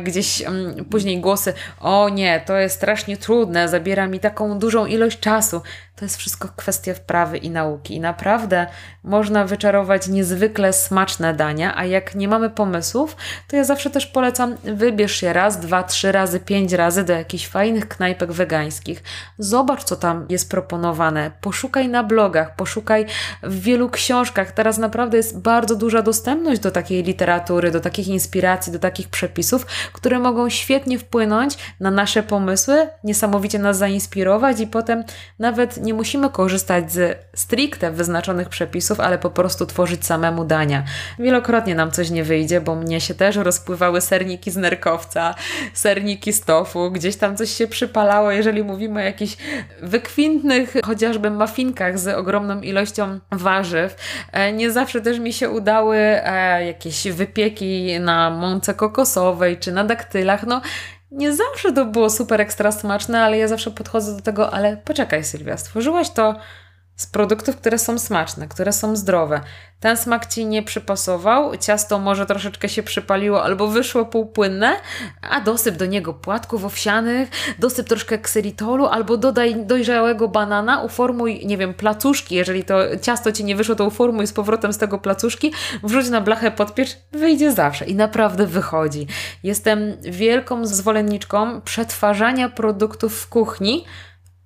gdzieś 0.00 0.42
m, 0.42 0.56
mm, 0.56 0.84
później 0.84 1.20
głosy, 1.20 1.54
o 1.80 2.08
nie, 2.08 2.42
to 2.46 2.56
jest 2.56 2.76
strasznie 2.76 3.16
trudne, 3.16 3.68
zabiera 3.68 4.06
mi 4.06 4.20
taką 4.20 4.58
dużą 4.58 4.86
ilość 4.86 5.20
czasu. 5.20 5.62
To 5.98 6.04
jest 6.04 6.16
wszystko 6.16 6.48
kwestia 6.56 6.94
wprawy 6.94 7.38
i 7.38 7.50
nauki. 7.50 7.94
I 7.94 8.00
naprawdę 8.00 8.66
można 9.04 9.44
wyczarować 9.44 10.08
niezwykle 10.08 10.72
smaczne 10.72 11.34
dania, 11.34 11.76
a 11.76 11.84
jak 11.84 12.14
nie 12.14 12.28
mamy 12.28 12.50
pomysłów, 12.50 13.16
to 13.48 13.56
ja 13.56 13.64
zawsze 13.64 13.90
też 13.90 14.06
polecam, 14.06 14.56
wybierz 14.64 15.16
się 15.16 15.32
raz, 15.32 15.60
dwa, 15.60 15.82
trzy 15.82 16.12
razy, 16.12 16.40
pięć 16.40 16.72
razy 16.72 17.04
do 17.04 17.12
jakichś 17.12 17.46
fajnych 17.46 17.88
knajpek 17.88 18.32
wegańskich. 18.32 19.02
Zobacz, 19.38 19.84
co 19.84 19.96
tam 19.96 20.26
jest 20.28 20.50
proponowane. 20.50 21.30
Poszukaj 21.40 21.88
na 21.88 22.02
blogach, 22.04 22.56
poszukaj 22.56 23.06
w 23.42 23.60
wielu 23.60 23.90
książkach. 23.90 24.52
Teraz 24.52 24.78
naprawdę 24.78 25.16
jest 25.16 25.38
bardzo 25.38 25.76
duża 25.76 26.02
dostępność 26.02 26.60
do 26.60 26.70
takiej 26.70 27.02
literatury, 27.02 27.70
do 27.70 27.80
takich 27.80 28.08
inspiracji, 28.08 28.72
do 28.72 28.78
takich 28.78 29.08
przepisów, 29.08 29.66
które 29.92 30.18
mogą 30.18 30.48
świetnie 30.48 30.98
wpłynąć 30.98 31.58
na 31.80 31.90
nasze 31.90 32.22
pomysły, 32.22 32.88
niesamowicie 33.04 33.58
nas 33.58 33.78
zainspirować 33.78 34.60
i 34.60 34.66
potem 34.66 35.04
nawet 35.38 35.87
nie 35.88 35.94
musimy 35.94 36.30
korzystać 36.30 36.92
z 36.92 37.18
stricte 37.34 37.90
wyznaczonych 37.90 38.48
przepisów, 38.48 39.00
ale 39.00 39.18
po 39.18 39.30
prostu 39.30 39.66
tworzyć 39.66 40.06
samemu 40.06 40.44
dania. 40.44 40.84
Wielokrotnie 41.18 41.74
nam 41.74 41.90
coś 41.90 42.10
nie 42.10 42.24
wyjdzie, 42.24 42.60
bo 42.60 42.74
mnie 42.74 43.00
się 43.00 43.14
też 43.14 43.36
rozpływały 43.36 44.00
serniki 44.00 44.50
z 44.50 44.56
nerkowca, 44.56 45.34
serniki 45.74 46.32
z 46.32 46.40
tofu, 46.40 46.90
gdzieś 46.90 47.16
tam 47.16 47.36
coś 47.36 47.50
się 47.50 47.66
przypalało, 47.66 48.30
jeżeli 48.30 48.64
mówimy 48.64 49.00
o 49.00 49.04
jakichś 49.04 49.36
wykwintnych, 49.82 50.76
chociażby 50.84 51.30
mafinkach 51.30 51.98
z 51.98 52.08
ogromną 52.08 52.60
ilością 52.60 53.18
warzyw. 53.32 53.96
E, 54.32 54.52
nie 54.52 54.70
zawsze 54.70 55.00
też 55.00 55.18
mi 55.18 55.32
się 55.32 55.50
udały 55.50 55.96
e, 55.96 56.66
jakieś 56.66 57.08
wypieki 57.08 58.00
na 58.00 58.30
mące 58.30 58.74
kokosowej 58.74 59.56
czy 59.56 59.72
na 59.72 59.84
daktylach. 59.84 60.46
No, 60.46 60.60
nie 61.10 61.34
zawsze 61.34 61.72
to 61.72 61.84
było 61.84 62.10
super 62.10 62.40
ekstra 62.40 62.72
smaczne, 62.72 63.20
ale 63.20 63.38
ja 63.38 63.48
zawsze 63.48 63.70
podchodzę 63.70 64.16
do 64.16 64.22
tego, 64.22 64.50
ale 64.50 64.76
poczekaj 64.76 65.24
Sylwia, 65.24 65.56
stworzyłaś 65.56 66.10
to 66.10 66.34
z 66.98 67.06
produktów, 67.06 67.56
które 67.56 67.78
są 67.78 67.98
smaczne, 67.98 68.48
które 68.48 68.72
są 68.72 68.96
zdrowe. 68.96 69.40
Ten 69.80 69.96
smak 69.96 70.26
ci 70.26 70.46
nie 70.46 70.62
przypasował, 70.62 71.56
ciasto 71.56 71.98
może 71.98 72.26
troszeczkę 72.26 72.68
się 72.68 72.82
przypaliło 72.82 73.44
albo 73.44 73.68
wyszło 73.68 74.04
półpłynne, 74.04 74.76
a 75.30 75.40
dosyp 75.40 75.76
do 75.76 75.86
niego 75.86 76.14
płatków 76.14 76.64
owsianych, 76.64 77.28
dosyp 77.58 77.88
troszkę 77.88 78.18
ksylitolu 78.18 78.86
albo 78.86 79.16
dodaj 79.16 79.66
dojrzałego 79.66 80.28
banana, 80.28 80.82
uformuj, 80.82 81.46
nie 81.46 81.56
wiem, 81.56 81.74
placuszki, 81.74 82.34
jeżeli 82.34 82.64
to 82.64 82.78
ciasto 83.02 83.32
ci 83.32 83.44
nie 83.44 83.56
wyszło, 83.56 83.74
to 83.74 83.84
uformuj 83.84 84.26
z 84.26 84.32
powrotem 84.32 84.72
z 84.72 84.78
tego 84.78 84.98
placuszki, 84.98 85.52
wrzuć 85.82 86.08
na 86.08 86.20
blachę, 86.20 86.50
podpiecz, 86.50 86.96
wyjdzie 87.12 87.52
zawsze 87.52 87.84
i 87.84 87.94
naprawdę 87.94 88.46
wychodzi. 88.46 89.06
Jestem 89.42 89.96
wielką 90.02 90.66
zwolenniczką 90.66 91.60
przetwarzania 91.60 92.48
produktów 92.48 93.20
w 93.20 93.28
kuchni, 93.28 93.84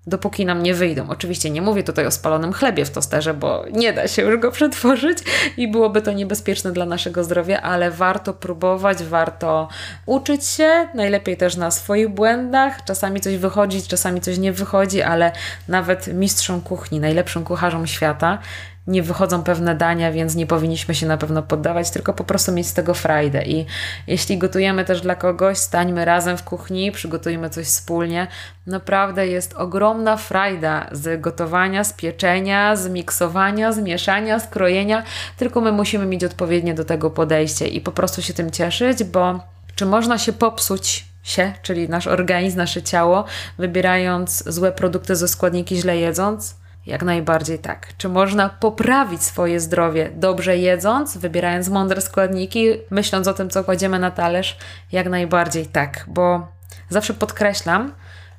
dopóki 0.07 0.47
nam 0.47 0.63
nie 0.63 0.75
wyjdą. 0.75 1.09
Oczywiście 1.09 1.51
nie 1.51 1.63
mówię 1.63 1.83
tutaj 1.83 2.07
o 2.07 2.11
spalonym 2.11 2.53
chlebie 2.53 2.85
w 2.85 2.91
tosterze, 2.91 3.35
bo 3.35 3.65
nie 3.73 3.93
da 3.93 4.09
się 4.09 4.23
już 4.23 4.41
go 4.41 4.51
przetworzyć 4.51 5.19
i 5.57 5.69
byłoby 5.69 6.03
to 6.03 6.13
niebezpieczne 6.13 6.73
dla 6.73 6.87
naszego 6.87 7.25
zdrowia, 7.25 7.61
ale 7.63 7.91
warto 7.91 8.35
próbować, 8.35 9.05
warto 9.05 9.69
uczyć 10.07 10.47
się, 10.47 10.89
najlepiej 10.95 11.37
też 11.37 11.57
na 11.57 11.71
swoich 11.71 12.09
błędach. 12.09 12.85
Czasami 12.85 13.21
coś 13.21 13.37
wychodzi, 13.37 13.83
czasami 13.83 14.21
coś 14.21 14.39
nie 14.39 14.53
wychodzi, 14.53 15.03
ale 15.03 15.33
nawet 15.69 16.07
mistrzom 16.07 16.61
kuchni, 16.61 17.01
najlepszym 17.01 17.45
kucharzom 17.45 17.87
świata 17.87 18.39
nie 18.87 19.03
wychodzą 19.03 19.43
pewne 19.43 19.75
dania, 19.75 20.13
więc 20.13 20.35
nie 20.35 20.47
powinniśmy 20.47 20.95
się 20.95 21.07
na 21.07 21.17
pewno 21.17 21.43
poddawać, 21.43 21.91
tylko 21.91 22.13
po 22.13 22.25
prostu 22.25 22.53
mieć 22.53 22.67
z 22.67 22.75
tego 22.75 22.95
frajdę. 22.95 23.45
I 23.45 23.67
jeśli 24.07 24.39
gotujemy 24.39 24.85
też 24.85 25.01
dla 25.01 25.15
kogoś, 25.15 25.59
stańmy 25.59 26.05
razem 26.05 26.37
w 26.37 26.45
kuchni, 26.45 26.93
przygotujmy 26.93 27.51
coś 27.51 27.67
wspólnie. 27.67 28.27
Naprawdę 28.67 29.27
jest 29.27 29.55
ogromna 29.55 30.17
frajda 30.17 30.87
z 30.93 31.21
gotowania, 31.21 31.85
z 31.85 31.93
pieczenia, 31.93 32.77
z 32.77 32.89
miksowania, 32.89 33.73
z 33.73 33.79
mieszania, 33.79 34.41
z 34.41 34.49
krojenia, 34.49 35.03
tylko 35.37 35.61
my 35.61 35.73
musimy 35.73 36.07
mieć 36.07 36.25
odpowiednie 36.25 36.75
do 36.75 36.85
tego 36.85 37.11
podejście 37.11 37.69
i 37.69 37.81
po 37.81 37.93
prostu 37.93 38.23
się 38.23 38.35
tym 38.35 38.51
cieszyć, 38.51 39.05
bo 39.05 39.41
czy 39.75 39.87
można 39.87 40.19
się 40.19 40.33
popsuć 40.33 41.05
się, 41.23 41.53
czyli 41.63 41.89
nasz 41.89 42.07
organizm, 42.07 42.59
nasze 42.59 42.83
ciało, 42.83 43.25
wybierając 43.59 44.45
złe 44.47 44.73
produkty 44.73 45.17
ze 45.17 45.29
składniki, 45.29 45.77
źle 45.77 45.97
jedząc? 45.97 46.62
Jak 46.87 47.03
najbardziej 47.03 47.59
tak. 47.59 47.97
Czy 47.97 48.09
można 48.09 48.49
poprawić 48.49 49.23
swoje 49.23 49.61
zdrowie 49.61 50.11
dobrze 50.15 50.59
jedząc, 50.59 51.17
wybierając 51.17 51.69
mądre 51.69 52.01
składniki, 52.01 52.67
myśląc 52.91 53.29
o 53.29 53.35
tym, 53.35 53.51
co 53.51 53.65
kładziemy 53.65 53.99
na 53.99 54.11
talerz? 54.11 54.59
Jak 54.93 55.09
najbardziej 55.09 55.67
tak, 55.67 56.05
bo 56.09 56.47
zawsze 56.89 57.15
podkreślam, 57.15 57.93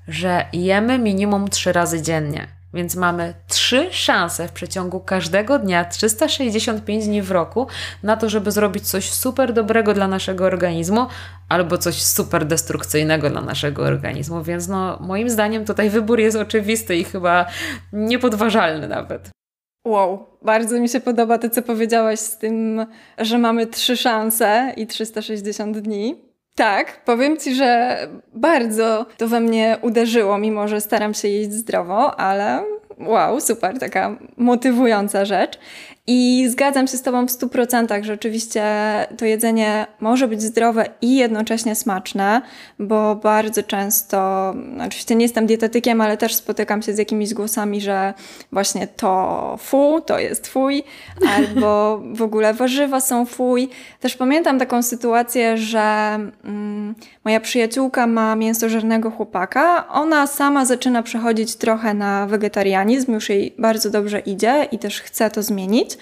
że 0.07 0.45
jemy 0.53 0.99
minimum 0.99 1.47
trzy 1.47 1.73
razy 1.73 2.01
dziennie. 2.01 2.47
Więc 2.73 2.95
mamy 2.95 3.33
trzy 3.47 3.87
szanse 3.91 4.47
w 4.47 4.51
przeciągu 4.51 4.99
każdego 4.99 5.59
dnia, 5.59 5.85
365 5.85 7.05
dni 7.05 7.21
w 7.21 7.31
roku, 7.31 7.67
na 8.03 8.17
to, 8.17 8.29
żeby 8.29 8.51
zrobić 8.51 8.87
coś 8.89 9.11
super 9.11 9.53
dobrego 9.53 9.93
dla 9.93 10.07
naszego 10.07 10.45
organizmu, 10.45 11.07
albo 11.49 11.77
coś 11.77 12.01
super 12.01 12.45
destrukcyjnego 12.45 13.29
dla 13.29 13.41
naszego 13.41 13.83
organizmu. 13.83 14.43
Więc 14.43 14.67
no, 14.67 14.97
moim 15.01 15.29
zdaniem 15.29 15.65
tutaj 15.65 15.89
wybór 15.89 16.19
jest 16.19 16.37
oczywisty 16.37 16.95
i 16.95 17.03
chyba 17.03 17.45
niepodważalny 17.93 18.87
nawet. 18.87 19.29
Wow, 19.87 20.25
bardzo 20.41 20.79
mi 20.79 20.89
się 20.89 20.99
podoba 20.99 21.37
to, 21.37 21.49
co 21.49 21.61
powiedziałaś 21.61 22.19
z 22.19 22.37
tym, 22.37 22.85
że 23.17 23.37
mamy 23.37 23.67
trzy 23.67 23.97
szanse 23.97 24.73
i 24.77 24.87
360 24.87 25.77
dni. 25.77 26.32
Tak, 26.55 27.03
powiem 27.05 27.37
Ci, 27.37 27.55
że 27.55 27.97
bardzo 28.33 29.05
to 29.17 29.27
we 29.27 29.39
mnie 29.39 29.77
uderzyło, 29.81 30.37
mimo 30.37 30.67
że 30.67 30.81
staram 30.81 31.13
się 31.13 31.27
jeść 31.27 31.51
zdrowo, 31.51 32.19
ale 32.19 32.63
wow, 32.99 33.41
super, 33.41 33.79
taka 33.79 34.17
motywująca 34.37 35.25
rzecz. 35.25 35.59
I 36.07 36.49
zgadzam 36.49 36.87
się 36.87 36.97
z 36.97 37.01
Tobą 37.01 37.27
w 37.27 37.29
100%, 37.29 38.03
że 38.03 38.13
oczywiście 38.13 38.63
to 39.17 39.25
jedzenie 39.25 39.87
może 39.99 40.27
być 40.27 40.41
zdrowe 40.41 40.85
i 41.01 41.15
jednocześnie 41.15 41.75
smaczne, 41.75 42.41
bo 42.79 43.15
bardzo 43.15 43.63
często, 43.63 44.53
oczywiście 44.87 45.15
nie 45.15 45.25
jestem 45.25 45.45
dietetykiem, 45.45 46.01
ale 46.01 46.17
też 46.17 46.35
spotykam 46.35 46.81
się 46.81 46.93
z 46.93 46.97
jakimiś 46.97 47.33
głosami, 47.33 47.81
że 47.81 48.13
właśnie 48.51 48.87
to 48.87 49.55
fu, 49.59 50.01
to 50.05 50.19
jest 50.19 50.47
fuj, 50.47 50.83
albo 51.35 52.01
w 52.13 52.21
ogóle 52.21 52.53
warzywa 52.53 53.01
są 53.01 53.25
fuj. 53.25 53.69
Też 53.99 54.15
pamiętam 54.15 54.59
taką 54.59 54.83
sytuację, 54.83 55.57
że 55.57 55.79
mm, 56.43 56.95
moja 57.25 57.39
przyjaciółka 57.39 58.07
ma 58.07 58.35
mięsożernego 58.35 59.11
chłopaka. 59.11 59.87
Ona 59.87 60.27
sama 60.27 60.65
zaczyna 60.65 61.03
przechodzić 61.03 61.55
trochę 61.55 61.93
na 61.93 62.27
wegetarianizm, 62.27 63.13
już 63.13 63.29
jej 63.29 63.55
bardzo 63.57 63.89
dobrze 63.89 64.19
idzie 64.19 64.67
i 64.71 64.79
też 64.79 65.01
chce 65.01 65.29
to 65.29 65.43
zmienić. 65.43 65.92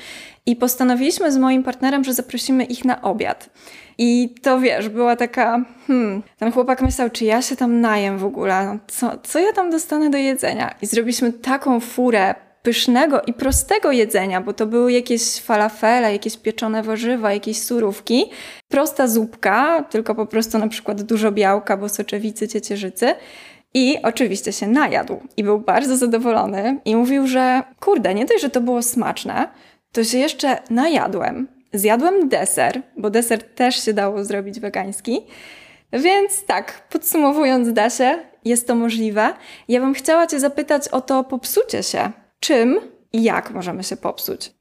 I 0.46 0.56
postanowiliśmy 0.56 1.32
z 1.32 1.38
moim 1.38 1.64
partnerem, 1.64 2.04
że 2.04 2.14
zaprosimy 2.14 2.64
ich 2.64 2.86
na 2.86 3.02
obiad. 3.02 3.50
I 3.98 4.36
to 4.42 4.60
wiesz, 4.60 4.90
była 4.90 5.16
taka, 5.16 5.66
hmm, 5.88 6.24
ten 6.38 6.52
chłopak 6.52 6.82
myślał, 6.82 7.10
czy 7.10 7.26
ja 7.26 7.42
się 7.42 7.56
tam 7.56 7.82
najem 7.82 8.18
w 8.18 8.26
ogóle, 8.26 8.66
no, 8.66 8.80
co, 8.88 9.12
co 9.24 9.40
ja 9.40 9.54
tam 9.54 9.72
dostanę 9.72 10.10
do 10.10 10.18
jedzenia? 10.18 10.76
I 10.82 10.86
zrobiliśmy 10.86 11.34
taką 11.34 11.80
furę 11.80 12.36
pysznego 12.64 13.22
i 13.22 13.34
prostego 13.34 13.92
jedzenia, 13.92 14.42
bo 14.42 14.54
to 14.54 14.66
były 14.66 14.92
jakieś 14.92 15.40
falafele, 15.40 16.14
jakieś 16.14 16.38
pieczone 16.38 16.84
warzywa, 16.84 17.34
jakieś 17.34 17.62
surówki. 17.62 18.26
Prosta 18.70 19.08
zupka, 19.08 19.84
tylko 19.84 20.16
po 20.16 20.26
prostu 20.26 20.58
na 20.58 20.68
przykład 20.68 21.02
dużo 21.02 21.32
białka, 21.32 21.78
bo 21.78 21.90
soczewicy, 21.90 22.48
ciecierzycy. 22.48 23.16
I 23.74 23.98
oczywiście 24.04 24.52
się 24.52 24.68
najadł 24.68 25.20
i 25.38 25.44
był 25.44 25.60
bardzo 25.60 25.98
zadowolony 25.98 26.80
i 26.86 26.96
mówił, 26.96 27.28
że 27.28 27.64
kurde, 27.80 28.14
nie 28.14 28.26
dość, 28.26 28.42
że 28.42 28.50
to 28.50 28.62
było 28.62 28.82
smaczne, 28.82 29.48
to 29.92 30.04
się 30.04 30.18
jeszcze 30.18 30.58
najadłem. 30.70 31.48
Zjadłem 31.74 32.30
deser, 32.30 32.82
bo 32.98 33.10
deser 33.10 33.44
też 33.44 33.86
się 33.86 33.94
dało 33.94 34.24
zrobić 34.24 34.60
wegański. 34.60 35.22
Więc 35.94 36.46
tak, 36.46 36.88
podsumowując, 36.90 37.74
Dasie, 37.74 38.20
jest 38.46 38.68
to 38.68 38.76
możliwe. 38.76 39.34
Ja 39.68 39.80
bym 39.80 39.94
chciała 39.94 40.28
Cię 40.28 40.40
zapytać 40.40 40.88
o 40.88 41.02
to 41.02 41.24
popsucie 41.24 41.84
się. 41.84 42.12
Czym 42.40 42.80
i 43.14 43.24
jak 43.24 43.52
możemy 43.52 43.84
się 43.84 43.98
popsuć? 43.98 44.52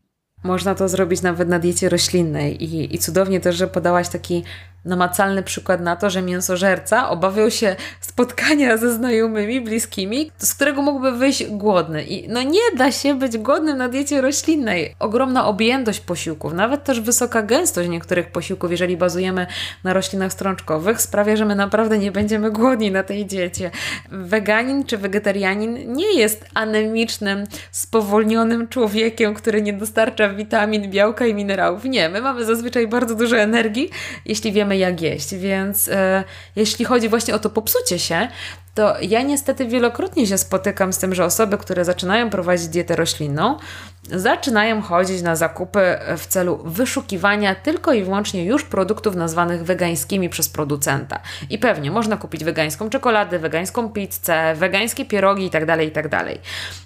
Można 0.45 0.75
to 0.75 0.89
zrobić 0.89 1.23
nawet 1.23 1.49
na 1.49 1.59
diecie 1.59 1.89
roślinnej 1.89 2.65
i, 2.65 2.95
i 2.95 2.99
cudownie 2.99 3.41
też, 3.41 3.57
że 3.57 3.67
podałaś 3.67 4.09
taki 4.09 4.43
namacalny 4.85 5.43
przykład 5.43 5.81
na 5.81 5.97
to, 5.97 6.11
że 6.11 6.23
mięsożerca 6.23 7.09
obawiał 7.09 7.51
się 7.51 7.77
spotkania 8.01 8.77
ze 8.77 8.95
znajomymi, 8.95 9.61
bliskimi, 9.61 10.31
z 10.39 10.55
którego 10.55 10.83
mógłby 10.83 11.13
wyjść 11.13 11.45
głodny. 11.45 12.05
I 12.05 12.29
no 12.29 12.43
nie 12.43 12.77
da 12.77 12.93
się 12.93 13.15
być 13.15 13.39
głodnym 13.39 13.79
na 13.79 13.89
diecie 13.89 14.21
roślinnej. 14.21 14.95
Ogromna 14.99 15.47
objętość 15.47 16.01
posiłków, 16.01 16.53
nawet 16.53 16.85
też 16.85 17.01
wysoka 17.01 17.43
gęstość 17.43 17.89
niektórych 17.89 18.33
posiłków, 18.33 18.71
jeżeli 18.71 18.97
bazujemy 18.97 19.47
na 19.85 19.93
roślinach 19.93 20.33
strączkowych, 20.33 21.03
sprawia, 21.03 21.37
że 21.37 21.45
my 21.45 21.55
naprawdę 21.55 21.99
nie 21.99 22.13
będziemy 22.13 22.51
głodni 22.51 22.91
na 22.91 23.03
tej 23.03 23.27
diecie. 23.27 23.71
Weganin 24.11 24.85
czy 24.85 24.99
wegetarianin 24.99 25.93
nie 25.93 26.13
jest 26.13 26.45
anemicznym, 26.55 27.45
spowolnionym 27.71 28.69
człowiekiem, 28.69 29.35
który 29.35 29.63
nie 29.63 29.73
dostarcza 29.73 30.29
witamin, 30.29 30.91
białka 30.91 31.27
i 31.27 31.35
minerałów. 31.35 31.85
Nie, 31.85 32.09
my 32.09 32.21
mamy 32.21 32.45
zazwyczaj 32.45 32.89
bardzo 32.89 33.15
dużo 33.15 33.37
energii, 33.37 33.91
jeśli 34.25 34.53
wiemy 34.53 34.70
jak 34.79 35.01
jeść, 35.01 35.35
więc 35.35 35.89
e, 35.89 36.25
jeśli 36.57 36.85
chodzi 36.85 37.09
właśnie 37.09 37.35
o 37.35 37.39
to 37.39 37.51
popsucie 37.51 37.99
się, 37.99 38.29
to 38.75 38.95
ja 39.01 39.23
niestety 39.23 39.67
wielokrotnie 39.67 40.27
się 40.27 40.39
spotykam 40.39 40.93
z 40.93 40.99
tym, 40.99 41.15
że 41.15 41.25
osoby, 41.25 41.59
które 41.59 41.85
zaczynają 41.85 42.31
prowadzić 42.31 42.69
dietę 42.69 42.97
roślinną, 42.97 43.59
zaczynają 44.03 44.83
chodzić 44.83 45.23
na 45.23 45.37
zakupy 45.37 45.81
w 46.19 46.27
celu 46.27 46.61
wyszukiwania 46.65 47.55
tylko 47.55 47.93
i 47.93 48.05
wyłącznie 48.05 48.45
już 48.45 48.65
produktów 48.65 49.17
nazwanych 49.17 49.65
wegańskimi 49.65 50.29
przez 50.29 50.49
producenta. 50.49 51.21
I 51.51 51.59
pewnie 51.59 51.91
można 51.91 52.17
kupić 52.17 52.45
wegańską 52.45 52.91
czekoladę, 52.91 53.39
wegańską 53.39 53.91
pizzę, 53.91 54.55
wegańskie 54.55 55.05
pierogi 55.05 55.45
itd., 55.45 55.67
tak 55.67 55.83
itd. 55.83 56.11
Tak 56.11 56.29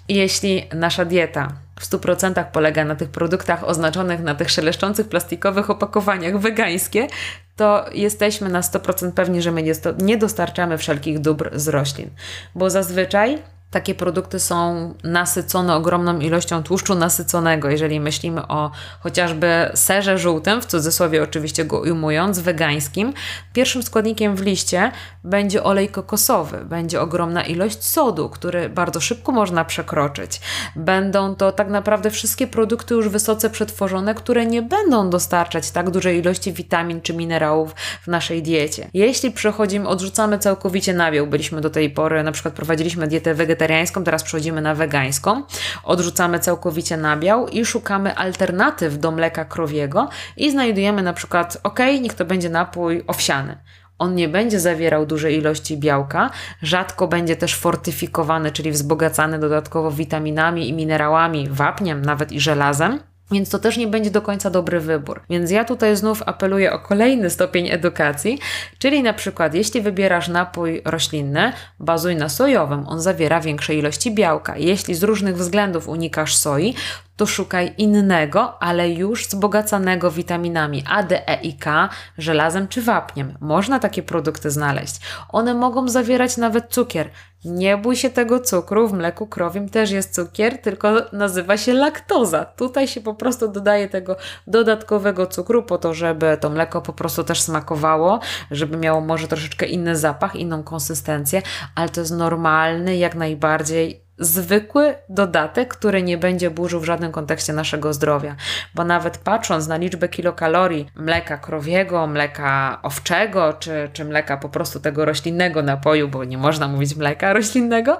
jeśli 0.09 0.69
nasza 0.73 1.05
dieta 1.05 1.51
w 1.79 1.89
100% 1.89 2.45
polega 2.51 2.85
na 2.85 2.95
tych 2.95 3.09
produktach 3.09 3.63
oznaczonych 3.63 4.19
na 4.19 4.35
tych 4.35 4.51
szeleszczących 4.51 5.09
plastikowych 5.09 5.69
opakowaniach 5.69 6.39
wegańskie, 6.39 7.07
to 7.55 7.85
jesteśmy 7.93 8.49
na 8.49 8.61
100% 8.61 9.11
pewni, 9.11 9.41
że 9.41 9.51
my 9.51 9.63
nie 9.99 10.17
dostarczamy 10.17 10.77
wszelkich 10.77 11.19
dóbr 11.19 11.49
z 11.53 11.67
roślin. 11.75 12.09
Bo 12.55 12.69
zazwyczaj 12.69 13.37
takie 13.71 13.95
produkty 13.95 14.39
są 14.39 14.93
nasycone 15.03 15.75
ogromną 15.75 16.19
ilością 16.19 16.63
tłuszczu 16.63 16.95
nasyconego, 16.95 17.69
jeżeli 17.69 17.99
myślimy 17.99 18.47
o 18.47 18.71
chociażby 18.99 19.71
serze 19.73 20.17
żółtym, 20.17 20.61
w 20.61 20.65
cudzysłowie 20.65 21.23
oczywiście 21.23 21.65
go 21.65 21.79
ujmując, 21.79 22.39
wegańskim. 22.39 23.13
Pierwszym 23.53 23.83
składnikiem 23.83 24.35
w 24.35 24.41
liście 24.41 24.91
będzie 25.23 25.63
olej 25.63 25.89
kokosowy, 25.89 26.65
będzie 26.65 27.01
ogromna 27.01 27.43
ilość 27.43 27.83
sodu, 27.83 28.29
który 28.29 28.69
bardzo 28.69 28.99
szybko 28.99 29.31
można 29.31 29.65
przekroczyć. 29.65 30.41
Będą 30.75 31.35
to 31.35 31.51
tak 31.51 31.69
naprawdę 31.69 32.11
wszystkie 32.11 32.47
produkty 32.47 32.93
już 32.93 33.09
wysoce 33.09 33.49
przetworzone, 33.49 34.15
które 34.15 34.45
nie 34.45 34.61
będą 34.61 35.09
dostarczać 35.09 35.71
tak 35.71 35.89
dużej 35.89 36.19
ilości 36.19 36.53
witamin 36.53 37.01
czy 37.01 37.13
minerałów 37.13 37.75
w 38.01 38.07
naszej 38.07 38.43
diecie. 38.43 38.89
Jeśli 38.93 39.31
przechodzimy, 39.31 39.87
odrzucamy 39.87 40.39
całkowicie 40.39 40.93
nabiał, 40.93 41.27
byliśmy 41.27 41.61
do 41.61 41.69
tej 41.69 41.89
pory, 41.89 42.23
na 42.23 42.31
przykład 42.31 42.53
prowadziliśmy 42.53 43.07
dietę 43.07 43.33
wegetariańską, 43.33 43.54
wegetariańską, 43.55 44.03
teraz 44.03 44.23
przechodzimy 44.23 44.61
na 44.61 44.75
wegańską. 44.75 45.43
Odrzucamy 45.83 46.39
całkowicie 46.39 46.97
nabiał 46.97 47.47
i 47.47 47.65
szukamy 47.65 48.15
alternatyw 48.15 48.99
do 48.99 49.11
mleka 49.11 49.45
krowiego 49.45 50.09
i 50.37 50.51
znajdujemy 50.51 51.03
na 51.03 51.13
przykład, 51.13 51.57
ok, 51.63 51.79
niech 52.01 52.13
to 52.13 52.25
będzie 52.25 52.49
napój 52.49 53.03
owsiany. 53.07 53.57
On 53.99 54.15
nie 54.15 54.27
będzie 54.27 54.59
zawierał 54.59 55.05
dużej 55.05 55.37
ilości 55.37 55.77
białka, 55.77 56.29
rzadko 56.61 57.07
będzie 57.07 57.35
też 57.35 57.55
fortyfikowany, 57.55 58.51
czyli 58.51 58.71
wzbogacany 58.71 59.39
dodatkowo 59.39 59.91
witaminami 59.91 60.69
i 60.69 60.73
minerałami, 60.73 61.49
wapniem, 61.49 62.01
nawet 62.01 62.31
i 62.31 62.39
żelazem. 62.39 63.14
Więc 63.31 63.49
to 63.49 63.59
też 63.59 63.77
nie 63.77 63.87
będzie 63.87 64.11
do 64.11 64.21
końca 64.21 64.49
dobry 64.49 64.79
wybór. 64.79 65.21
Więc 65.29 65.51
ja 65.51 65.65
tutaj 65.65 65.95
znów 65.95 66.23
apeluję 66.25 66.73
o 66.73 66.79
kolejny 66.79 67.29
stopień 67.29 67.69
edukacji, 67.71 68.39
czyli 68.79 69.03
na 69.03 69.13
przykład 69.13 69.53
jeśli 69.53 69.81
wybierasz 69.81 70.27
napój 70.27 70.81
roślinny, 70.85 71.53
bazuj 71.79 72.15
na 72.15 72.29
sojowym, 72.29 72.87
on 72.87 73.01
zawiera 73.01 73.41
większe 73.41 73.75
ilości 73.75 74.11
białka. 74.11 74.57
Jeśli 74.57 74.95
z 74.95 75.03
różnych 75.03 75.37
względów 75.37 75.87
unikasz 75.87 76.35
soi, 76.35 76.75
to 77.15 77.25
szukaj 77.25 77.73
innego, 77.77 78.63
ale 78.63 78.89
już 78.89 79.27
wzbogacanego 79.27 80.11
witaminami 80.11 80.83
A, 80.89 81.03
D, 81.03 81.27
E 81.27 81.41
i 81.41 81.53
K, 81.53 81.89
żelazem 82.17 82.67
czy 82.67 82.81
wapniem. 82.81 83.37
Można 83.39 83.79
takie 83.79 84.03
produkty 84.03 84.51
znaleźć. 84.51 84.99
One 85.29 85.53
mogą 85.53 85.87
zawierać 85.87 86.37
nawet 86.37 86.69
cukier. 86.69 87.09
Nie 87.45 87.77
bój 87.77 87.95
się 87.95 88.09
tego 88.09 88.39
cukru, 88.39 88.87
w 88.87 88.93
mleku 88.93 89.27
krowim 89.27 89.69
też 89.69 89.91
jest 89.91 90.15
cukier, 90.15 90.61
tylko 90.61 90.91
nazywa 91.13 91.57
się 91.57 91.73
laktoza. 91.73 92.45
Tutaj 92.45 92.87
się 92.87 93.01
po 93.01 93.13
prostu 93.13 93.47
dodaje 93.47 93.89
tego 93.89 94.15
dodatkowego 94.47 95.27
cukru 95.27 95.63
po 95.63 95.77
to, 95.77 95.93
żeby 95.93 96.37
to 96.41 96.49
mleko 96.49 96.81
po 96.81 96.93
prostu 96.93 97.23
też 97.23 97.41
smakowało, 97.41 98.19
żeby 98.51 98.77
miało 98.77 99.01
może 99.01 99.27
troszeczkę 99.27 99.65
inny 99.65 99.95
zapach, 99.95 100.35
inną 100.35 100.63
konsystencję, 100.63 101.41
ale 101.75 101.89
to 101.89 102.01
jest 102.01 102.13
normalny, 102.13 102.97
jak 102.97 103.15
najbardziej 103.15 104.04
zwykły 104.17 104.95
dodatek, 105.09 105.73
który 105.73 106.03
nie 106.03 106.17
będzie 106.17 106.49
burzył 106.49 106.79
w 106.79 106.85
żadnym 106.85 107.11
kontekście 107.11 107.53
naszego 107.53 107.93
zdrowia. 107.93 108.35
Bo 108.75 108.83
nawet 108.83 109.17
patrząc 109.17 109.67
na 109.67 109.77
liczbę 109.77 110.09
kilokalorii 110.09 110.89
mleka 110.95 111.37
krowiego, 111.37 112.07
mleka 112.07 112.79
owczego, 112.83 113.53
czy, 113.53 113.89
czy 113.93 114.05
mleka 114.05 114.37
po 114.37 114.49
prostu 114.49 114.79
tego 114.79 115.05
roślinnego 115.05 115.61
napoju, 115.61 116.07
bo 116.07 116.23
nie 116.23 116.37
można 116.37 116.67
mówić 116.67 116.95
mleka 116.95 117.33
roślinnego, 117.33 117.99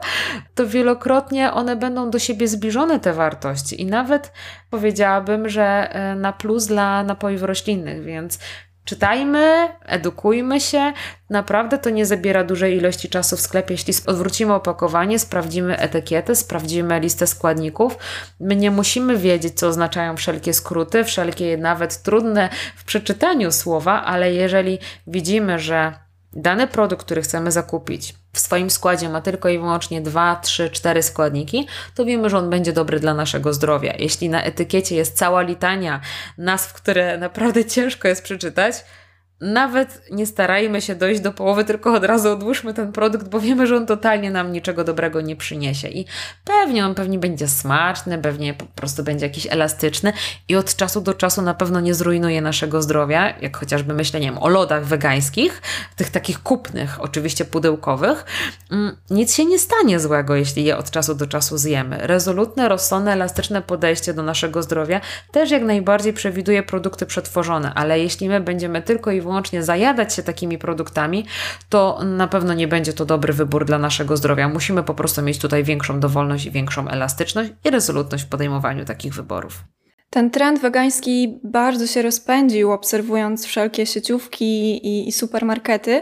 to 0.55 0.67
wielokrotnie 0.67 1.51
one 1.51 1.75
będą 1.75 2.09
do 2.09 2.19
siebie 2.19 2.47
zbliżone, 2.47 2.99
te 2.99 3.13
wartości. 3.13 3.81
I 3.81 3.85
nawet 3.85 4.31
powiedziałabym, 4.69 5.49
że 5.49 5.63
e, 5.93 6.15
na 6.15 6.33
plus 6.33 6.65
dla 6.65 7.03
napojów 7.03 7.43
roślinnych, 7.43 8.03
więc 8.03 8.39
Czytajmy, 8.85 9.69
edukujmy 9.85 10.61
się. 10.61 10.93
Naprawdę 11.29 11.77
to 11.77 11.89
nie 11.89 12.05
zabiera 12.05 12.43
dużej 12.43 12.77
ilości 12.77 13.09
czasu 13.09 13.37
w 13.37 13.41
sklepie. 13.41 13.73
Jeśli 13.73 13.93
odwrócimy 14.05 14.53
opakowanie, 14.53 15.19
sprawdzimy 15.19 15.77
etykietę, 15.77 16.35
sprawdzimy 16.35 16.99
listę 16.99 17.27
składników. 17.27 17.97
My 18.39 18.55
nie 18.55 18.71
musimy 18.71 19.17
wiedzieć, 19.17 19.59
co 19.59 19.67
oznaczają 19.67 20.17
wszelkie 20.17 20.53
skróty, 20.53 21.03
wszelkie 21.03 21.57
nawet 21.57 22.01
trudne 22.01 22.49
w 22.75 22.83
przeczytaniu 22.83 23.51
słowa, 23.51 24.03
ale 24.03 24.33
jeżeli 24.33 24.79
widzimy, 25.07 25.59
że 25.59 25.93
dany 26.33 26.67
produkt, 26.67 27.05
który 27.05 27.21
chcemy 27.21 27.51
zakupić, 27.51 28.15
w 28.35 28.39
swoim 28.39 28.69
składzie 28.69 29.09
ma 29.09 29.21
tylko 29.21 29.49
i 29.49 29.59
wyłącznie 29.59 30.01
2, 30.01 30.35
3, 30.35 30.69
4 30.69 31.03
składniki, 31.03 31.67
to 31.95 32.05
wiemy, 32.05 32.29
że 32.29 32.37
on 32.37 32.49
będzie 32.49 32.73
dobry 32.73 32.99
dla 32.99 33.13
naszego 33.13 33.53
zdrowia. 33.53 33.93
Jeśli 33.99 34.29
na 34.29 34.43
etykiecie 34.43 34.95
jest 34.95 35.17
cała 35.17 35.41
litania 35.41 36.01
nazw, 36.37 36.73
które 36.73 37.17
naprawdę 37.17 37.65
ciężko 37.75 38.07
jest 38.07 38.23
przeczytać, 38.23 38.75
nawet 39.41 40.01
nie 40.11 40.25
starajmy 40.25 40.81
się 40.81 40.95
dojść 40.95 41.21
do 41.21 41.31
połowy, 41.31 41.63
tylko 41.63 41.93
od 41.93 42.03
razu 42.03 42.31
odłóżmy 42.31 42.73
ten 42.73 42.91
produkt, 42.91 43.27
bo 43.27 43.39
wiemy, 43.39 43.67
że 43.67 43.75
on 43.75 43.85
totalnie 43.85 44.31
nam 44.31 44.51
niczego 44.51 44.83
dobrego 44.83 45.21
nie 45.21 45.35
przyniesie. 45.35 45.87
I 45.87 46.05
pewnie 46.45 46.85
on 46.85 46.95
pewnie 46.95 47.19
będzie 47.19 47.47
smaczny, 47.47 48.17
pewnie 48.17 48.53
po 48.53 48.65
prostu 48.65 49.03
będzie 49.03 49.25
jakiś 49.25 49.47
elastyczny 49.49 50.13
i 50.47 50.55
od 50.55 50.75
czasu 50.75 51.01
do 51.01 51.13
czasu 51.13 51.41
na 51.41 51.53
pewno 51.53 51.79
nie 51.79 51.93
zrujnuje 51.93 52.41
naszego 52.41 52.81
zdrowia, 52.81 53.33
jak 53.41 53.57
chociażby 53.57 53.93
myślę, 53.93 54.19
nie 54.19 54.27
wiem, 54.27 54.37
o 54.37 54.47
lodach 54.47 54.85
wegańskich, 54.85 55.61
tych 55.95 56.09
takich 56.09 56.43
kupnych, 56.43 57.01
oczywiście 57.01 57.45
pudełkowych. 57.45 58.25
Mm, 58.71 58.97
nic 59.09 59.35
się 59.35 59.45
nie 59.45 59.59
stanie 59.59 59.99
złego, 59.99 60.35
jeśli 60.35 60.63
je 60.63 60.77
od 60.77 60.91
czasu 60.91 61.15
do 61.15 61.27
czasu 61.27 61.57
zjemy. 61.57 61.97
Rezolutne, 62.01 62.69
rozsądne, 62.69 63.13
elastyczne 63.13 63.61
podejście 63.61 64.13
do 64.13 64.23
naszego 64.23 64.63
zdrowia 64.63 65.01
też 65.31 65.51
jak 65.51 65.63
najbardziej 65.63 66.13
przewiduje 66.13 66.63
produkty 66.63 67.05
przetworzone, 67.05 67.73
ale 67.73 67.99
jeśli 67.99 68.29
my 68.29 68.41
będziemy 68.41 68.81
tylko 68.81 69.11
i 69.11 69.24
wyłącznie 69.25 69.63
zajadać 69.63 70.13
się 70.13 70.23
takimi 70.23 70.57
produktami, 70.57 71.25
to 71.69 71.99
na 72.03 72.27
pewno 72.27 72.53
nie 72.53 72.67
będzie 72.67 72.93
to 72.93 73.05
dobry 73.05 73.33
wybór 73.33 73.65
dla 73.65 73.77
naszego 73.77 74.17
zdrowia. 74.17 74.49
Musimy 74.49 74.83
po 74.83 74.93
prostu 74.93 75.21
mieć 75.21 75.39
tutaj 75.39 75.63
większą 75.63 75.99
dowolność 75.99 76.45
i 76.45 76.51
większą 76.51 76.87
elastyczność 76.87 77.49
i 77.65 77.69
rezolutność 77.69 78.23
w 78.23 78.27
podejmowaniu 78.27 78.85
takich 78.85 79.13
wyborów. 79.13 79.63
Ten 80.09 80.31
trend 80.31 80.61
wegański 80.61 81.39
bardzo 81.43 81.87
się 81.87 82.01
rozpędził, 82.01 82.71
obserwując 82.71 83.45
wszelkie 83.45 83.85
sieciówki 83.85 84.77
i, 84.87 85.07
i 85.07 85.11
supermarkety. 85.11 86.01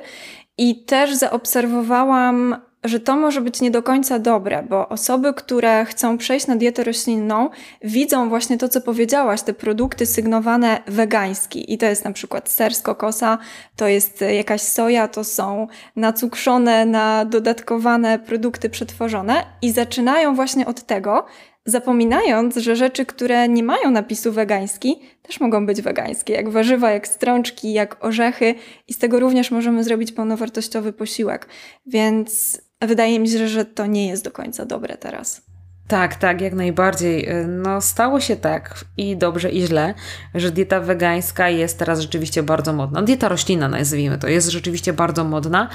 I 0.57 0.85
też 0.85 1.15
zaobserwowałam 1.15 2.55
że 2.83 2.99
to 2.99 3.15
może 3.15 3.41
być 3.41 3.61
nie 3.61 3.71
do 3.71 3.83
końca 3.83 4.19
dobre, 4.19 4.63
bo 4.69 4.89
osoby, 4.89 5.33
które 5.33 5.85
chcą 5.85 6.17
przejść 6.17 6.47
na 6.47 6.55
dietę 6.55 6.83
roślinną, 6.83 7.49
widzą 7.81 8.29
właśnie 8.29 8.57
to, 8.57 8.69
co 8.69 8.81
powiedziałaś, 8.81 9.41
te 9.41 9.53
produkty 9.53 10.05
sygnowane 10.05 10.81
wegański. 10.87 11.73
I 11.73 11.77
to 11.77 11.85
jest 11.85 12.05
na 12.05 12.11
przykład 12.11 12.49
ser 12.49 12.75
z 12.75 12.81
kokosa, 12.81 13.37
to 13.75 13.87
jest 13.87 14.21
jakaś 14.21 14.61
soja, 14.61 15.07
to 15.07 15.23
są 15.23 15.67
nacukrzone, 15.95 16.85
nadodatkowane 16.85 18.19
produkty 18.19 18.69
przetworzone 18.69 19.45
i 19.61 19.71
zaczynają 19.71 20.35
właśnie 20.35 20.65
od 20.65 20.83
tego, 20.83 21.25
zapominając, 21.65 22.55
że 22.55 22.75
rzeczy, 22.75 23.05
które 23.05 23.49
nie 23.49 23.63
mają 23.63 23.91
napisu 23.91 24.31
wegański, 24.31 25.01
też 25.21 25.39
mogą 25.39 25.65
być 25.65 25.81
wegańskie, 25.81 26.33
jak 26.33 26.49
warzywa, 26.49 26.91
jak 26.91 27.07
strączki, 27.07 27.73
jak 27.73 28.05
orzechy 28.05 28.55
i 28.87 28.93
z 28.93 28.97
tego 28.97 29.19
również 29.19 29.51
możemy 29.51 29.83
zrobić 29.83 30.11
pełnowartościowy 30.11 30.93
posiłek. 30.93 31.47
Więc 31.85 32.61
wydaje 32.87 33.19
mi 33.19 33.29
się, 33.29 33.47
że 33.47 33.65
to 33.65 33.85
nie 33.85 34.07
jest 34.07 34.23
do 34.23 34.31
końca 34.31 34.65
dobre 34.65 34.97
teraz. 34.97 35.41
Tak, 35.93 36.15
tak, 36.15 36.41
jak 36.41 36.53
najbardziej. 36.53 37.27
No, 37.47 37.81
stało 37.81 38.19
się 38.19 38.35
tak 38.35 38.85
i 38.97 39.17
dobrze, 39.17 39.49
i 39.49 39.61
źle, 39.61 39.93
że 40.35 40.51
dieta 40.51 40.79
wegańska 40.79 41.49
jest 41.49 41.79
teraz 41.79 41.99
rzeczywiście 41.99 42.43
bardzo 42.43 42.73
modna. 42.73 43.01
Dieta 43.01 43.29
roślinna, 43.29 43.67
nazwijmy 43.67 44.17
to, 44.17 44.27
jest 44.27 44.49
rzeczywiście 44.49 44.93
bardzo 44.93 45.23
modna, 45.23 45.69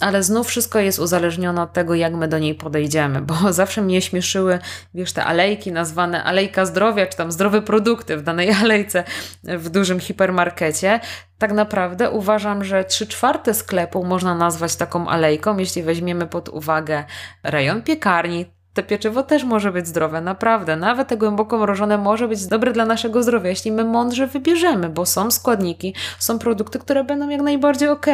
ale 0.00 0.22
znów 0.22 0.46
wszystko 0.46 0.78
jest 0.78 0.98
uzależnione 0.98 1.62
od 1.62 1.72
tego, 1.72 1.94
jak 1.94 2.14
my 2.14 2.28
do 2.28 2.38
niej 2.38 2.54
podejdziemy, 2.54 3.20
bo 3.20 3.34
zawsze 3.52 3.82
mnie 3.82 4.02
śmieszyły, 4.02 4.58
wiesz, 4.94 5.12
te 5.12 5.24
alejki 5.24 5.72
nazwane 5.72 6.24
alejka 6.24 6.66
zdrowia, 6.66 7.06
czy 7.06 7.16
tam 7.16 7.32
zdrowe 7.32 7.62
produkty 7.62 8.16
w 8.16 8.22
danej 8.22 8.52
alejce 8.62 9.04
w 9.44 9.68
dużym 9.68 10.00
hipermarkecie. 10.00 11.00
Tak 11.38 11.52
naprawdę 11.52 12.10
uważam, 12.10 12.64
że 12.64 12.84
trzy 12.84 13.06
czwarte 13.06 13.54
sklepu 13.54 14.04
można 14.04 14.34
nazwać 14.34 14.76
taką 14.76 15.08
alejką, 15.08 15.58
jeśli 15.58 15.82
weźmiemy 15.82 16.26
pod 16.26 16.48
uwagę 16.48 17.04
rejon 17.42 17.82
piekarni, 17.82 18.59
te 18.74 18.82
pieczywo 18.82 19.22
też 19.22 19.44
może 19.44 19.72
być 19.72 19.86
zdrowe, 19.86 20.20
naprawdę. 20.20 20.76
Nawet 20.76 21.08
te 21.08 21.16
głęboko 21.16 21.58
mrożone 21.58 21.98
może 21.98 22.28
być 22.28 22.46
dobre 22.46 22.72
dla 22.72 22.86
naszego 22.86 23.22
zdrowia, 23.22 23.50
jeśli 23.50 23.72
my 23.72 23.84
mądrze 23.84 24.26
wybierzemy, 24.26 24.88
bo 24.88 25.06
są 25.06 25.30
składniki, 25.30 25.94
są 26.18 26.38
produkty, 26.38 26.78
które 26.78 27.04
będą 27.04 27.28
jak 27.28 27.40
najbardziej 27.40 27.88
ok. 27.88 28.06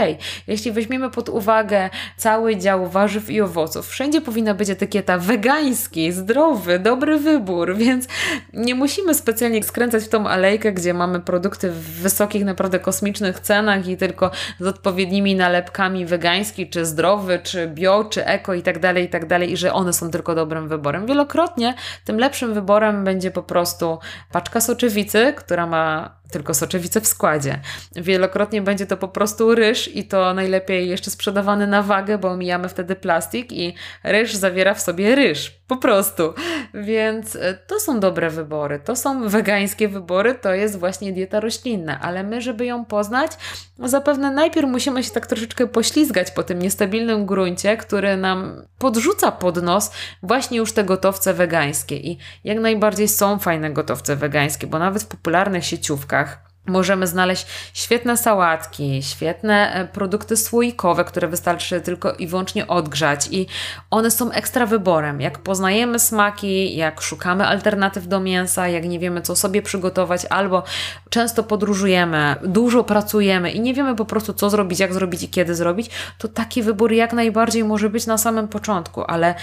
Jeśli 0.46 0.72
weźmiemy 0.72 1.10
pod 1.10 1.28
uwagę 1.28 1.90
cały 2.16 2.56
dział 2.56 2.86
warzyw 2.88 3.30
i 3.30 3.40
owoców, 3.40 3.88
wszędzie 3.88 4.20
powinna 4.20 4.54
być 4.54 4.70
etykieta 4.70 5.18
wegański, 5.18 6.12
zdrowy, 6.12 6.78
dobry 6.78 7.18
wybór, 7.18 7.74
więc 7.76 8.06
nie 8.52 8.74
musimy 8.74 9.14
specjalnie 9.14 9.62
skręcać 9.62 10.04
w 10.04 10.08
tą 10.08 10.28
alejkę, 10.28 10.72
gdzie 10.72 10.94
mamy 10.94 11.20
produkty 11.20 11.70
w 11.70 12.00
wysokich, 12.02 12.44
naprawdę 12.44 12.78
kosmicznych 12.78 13.40
cenach 13.40 13.88
i 13.88 13.96
tylko 13.96 14.30
z 14.60 14.66
odpowiednimi 14.66 15.34
nalepkami 15.34 16.06
wegański, 16.06 16.70
czy 16.70 16.86
zdrowy, 16.86 17.40
czy 17.42 17.68
bio, 17.68 18.04
czy 18.04 18.26
eko 18.26 18.54
i 18.54 18.62
tak 18.62 18.78
dalej, 18.78 19.04
i 19.04 19.08
tak 19.08 19.26
dalej, 19.26 19.52
i 19.52 19.56
że 19.56 19.72
one 19.72 19.92
są 19.92 20.10
tylko 20.10 20.34
dobre 20.34 20.45
dobrym 20.46 20.68
wyborem. 20.68 21.06
Wielokrotnie 21.06 21.74
tym 22.04 22.18
lepszym 22.18 22.54
wyborem 22.54 23.04
będzie 23.04 23.30
po 23.30 23.42
prostu 23.42 23.98
paczka 24.32 24.60
soczewicy, 24.60 25.34
która 25.36 25.66
ma 25.66 26.15
tylko 26.36 26.54
soczewicę 26.54 27.00
w 27.00 27.06
składzie. 27.06 27.60
Wielokrotnie 27.94 28.62
będzie 28.62 28.86
to 28.86 28.96
po 28.96 29.08
prostu 29.08 29.54
ryż 29.54 29.96
i 29.96 30.04
to 30.04 30.34
najlepiej 30.34 30.88
jeszcze 30.88 31.10
sprzedawany 31.10 31.66
na 31.66 31.82
wagę, 31.82 32.18
bo 32.18 32.28
omijamy 32.28 32.68
wtedy 32.68 32.96
plastik 32.96 33.52
i 33.52 33.74
ryż 34.04 34.34
zawiera 34.34 34.74
w 34.74 34.80
sobie 34.80 35.14
ryż. 35.14 35.56
Po 35.66 35.76
prostu. 35.76 36.34
Więc 36.74 37.36
e, 37.36 37.54
to 37.66 37.80
są 37.80 38.00
dobre 38.00 38.30
wybory. 38.30 38.80
To 38.84 38.96
są 38.96 39.28
wegańskie 39.28 39.88
wybory, 39.88 40.34
to 40.34 40.54
jest 40.54 40.78
właśnie 40.78 41.12
dieta 41.12 41.40
roślinna, 41.40 42.00
ale 42.00 42.22
my, 42.22 42.40
żeby 42.40 42.66
ją 42.66 42.84
poznać, 42.84 43.32
zapewne 43.78 44.30
najpierw 44.30 44.68
musimy 44.68 45.02
się 45.02 45.10
tak 45.10 45.26
troszeczkę 45.26 45.66
poślizgać 45.66 46.30
po 46.30 46.42
tym 46.42 46.58
niestabilnym 46.58 47.26
gruncie, 47.26 47.76
który 47.76 48.16
nam 48.16 48.62
podrzuca 48.78 49.32
pod 49.32 49.62
nos 49.62 49.90
właśnie 50.22 50.58
już 50.58 50.72
te 50.72 50.84
gotowce 50.84 51.34
wegańskie. 51.34 51.96
I 51.96 52.18
jak 52.44 52.58
najbardziej 52.58 53.08
są 53.08 53.38
fajne 53.38 53.70
gotowce 53.70 54.16
wegańskie, 54.16 54.66
bo 54.66 54.78
nawet 54.78 55.02
w 55.02 55.06
popularnych 55.06 55.64
sieciówkach 55.64 56.25
Możemy 56.66 57.06
znaleźć 57.06 57.46
świetne 57.74 58.16
sałatki, 58.16 59.02
świetne 59.02 59.74
e, 59.74 59.84
produkty 59.84 60.36
słoikowe, 60.36 61.04
które 61.04 61.28
wystarczy 61.28 61.80
tylko 61.80 62.12
i 62.12 62.26
wyłącznie 62.26 62.66
odgrzać, 62.66 63.28
i 63.30 63.46
one 63.90 64.10
są 64.10 64.30
ekstra 64.30 64.66
wyborem. 64.66 65.20
Jak 65.20 65.38
poznajemy 65.38 65.98
smaki, 65.98 66.76
jak 66.76 67.00
szukamy 67.00 67.46
alternatyw 67.46 68.08
do 68.08 68.20
mięsa, 68.20 68.68
jak 68.68 68.84
nie 68.84 68.98
wiemy, 68.98 69.22
co 69.22 69.36
sobie 69.36 69.62
przygotować, 69.62 70.26
albo 70.30 70.62
często 71.10 71.42
podróżujemy, 71.42 72.36
dużo 72.44 72.84
pracujemy 72.84 73.50
i 73.50 73.60
nie 73.60 73.74
wiemy 73.74 73.96
po 73.96 74.04
prostu, 74.04 74.32
co 74.32 74.50
zrobić, 74.50 74.80
jak 74.80 74.94
zrobić 74.94 75.22
i 75.22 75.28
kiedy 75.28 75.54
zrobić, 75.54 75.90
to 76.18 76.28
taki 76.28 76.62
wybór 76.62 76.92
jak 76.92 77.12
najbardziej 77.12 77.64
może 77.64 77.90
być 77.90 78.06
na 78.06 78.18
samym 78.18 78.48
początku, 78.48 79.04
ale 79.04 79.34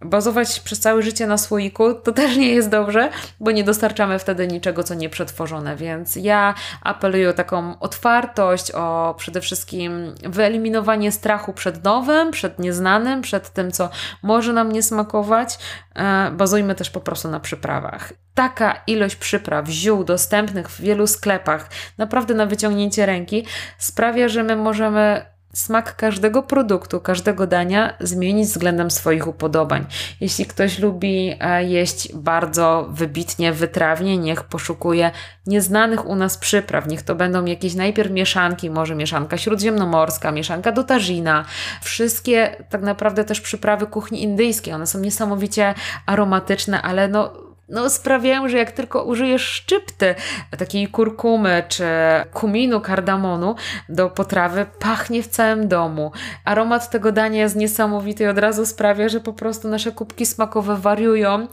bazować 0.00 0.60
przez 0.60 0.80
całe 0.80 1.02
życie 1.02 1.26
na 1.26 1.38
słoiku, 1.38 1.94
to 1.94 2.12
też 2.12 2.36
nie 2.36 2.54
jest 2.54 2.68
dobrze, 2.68 3.10
bo 3.40 3.50
nie 3.50 3.64
dostarczamy 3.64 4.18
wtedy 4.18 4.46
niczego, 4.46 4.84
co 4.84 4.94
nie 4.94 5.08
przetworzone. 5.08 5.76
Więc 5.76 6.16
ja 6.16 6.54
apeluję 6.82 7.30
o 7.30 7.32
taką 7.32 7.78
otwartość, 7.78 8.72
o 8.72 9.14
przede 9.18 9.40
wszystkim 9.40 10.14
wyeliminowanie 10.22 11.12
strachu 11.12 11.52
przed 11.52 11.84
nowym, 11.84 12.30
przed 12.30 12.58
nieznanym, 12.58 13.22
przed 13.22 13.50
tym, 13.50 13.72
co 13.72 13.90
może 14.22 14.52
nam 14.52 14.72
nie 14.72 14.82
smakować. 14.82 15.58
E, 15.94 16.30
bazujmy 16.30 16.74
też 16.74 16.90
po 16.90 17.00
prostu 17.00 17.28
na 17.28 17.40
przyprawach. 17.40 18.12
Taka 18.34 18.82
ilość 18.86 19.16
przypraw, 19.16 19.68
ziół 19.68 20.04
dostępnych 20.04 20.70
w 20.70 20.80
wielu 20.80 21.06
sklepach, 21.06 21.70
naprawdę 21.98 22.34
na 22.34 22.46
wyciągnięcie 22.46 23.06
ręki, 23.06 23.46
sprawia, 23.78 24.28
że 24.28 24.42
my 24.42 24.56
możemy 24.56 25.37
smak 25.58 25.96
każdego 25.96 26.42
produktu, 26.42 27.00
każdego 27.00 27.46
dania 27.46 27.94
zmienić 28.00 28.48
względem 28.48 28.90
swoich 28.90 29.26
upodobań. 29.26 29.86
Jeśli 30.20 30.46
ktoś 30.46 30.78
lubi 30.78 31.34
e, 31.40 31.64
jeść 31.64 32.14
bardzo 32.14 32.88
wybitnie, 32.90 33.52
wytrawnie, 33.52 34.18
niech 34.18 34.42
poszukuje 34.44 35.10
nieznanych 35.46 36.06
u 36.06 36.14
nas 36.14 36.38
przypraw. 36.38 36.86
Niech 36.86 37.02
to 37.02 37.14
będą 37.14 37.44
jakieś 37.44 37.74
najpierw 37.74 38.10
mieszanki, 38.10 38.70
może 38.70 38.94
mieszanka 38.94 39.38
śródziemnomorska, 39.38 40.32
mieszanka 40.32 40.72
do 40.72 40.84
tazina. 40.84 41.44
Wszystkie 41.82 42.64
tak 42.70 42.82
naprawdę 42.82 43.24
też 43.24 43.40
przyprawy 43.40 43.86
kuchni 43.86 44.22
indyjskiej. 44.22 44.74
One 44.74 44.86
są 44.86 45.00
niesamowicie 45.00 45.74
aromatyczne, 46.06 46.82
ale 46.82 47.08
no 47.08 47.47
no, 47.68 47.90
sprawiają, 47.90 48.48
że 48.48 48.58
jak 48.58 48.72
tylko 48.72 49.04
użyjesz 49.04 49.42
szczypty 49.42 50.14
takiej 50.58 50.88
kurkumy 50.88 51.62
czy 51.68 51.84
kuminu, 52.32 52.80
kardamonu 52.80 53.54
do 53.88 54.10
potrawy, 54.10 54.66
pachnie 54.78 55.22
w 55.22 55.28
całym 55.28 55.68
domu. 55.68 56.12
Aromat 56.44 56.90
tego 56.90 57.12
dania 57.12 57.40
jest 57.40 57.56
niesamowity 57.56 58.24
i 58.24 58.26
od 58.26 58.38
razu 58.38 58.66
sprawia, 58.66 59.08
że 59.08 59.20
po 59.20 59.32
prostu 59.32 59.68
nasze 59.68 59.92
kubki 59.92 60.26
smakowe 60.26 60.76
wariują. 60.76 61.46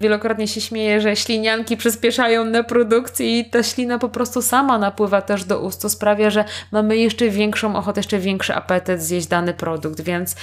Wielokrotnie 0.00 0.48
się 0.48 0.60
śmieję, 0.60 1.00
że 1.00 1.16
ślinianki 1.16 1.76
przyspieszają 1.76 2.44
na 2.44 2.62
produkcji 2.62 3.38
i 3.38 3.50
ta 3.50 3.62
ślina 3.62 3.98
po 3.98 4.08
prostu 4.08 4.42
sama 4.42 4.78
napływa 4.78 5.22
też 5.22 5.44
do 5.44 5.60
ust, 5.60 5.80
co 5.80 5.88
sprawia, 5.88 6.30
że 6.30 6.44
mamy 6.72 6.96
jeszcze 6.96 7.28
większą 7.28 7.76
ochotę, 7.76 8.00
jeszcze 8.00 8.18
większy 8.18 8.54
apetyt 8.54 9.02
zjeść 9.02 9.26
dany 9.26 9.54
produkt, 9.54 10.00
więc 10.00 10.36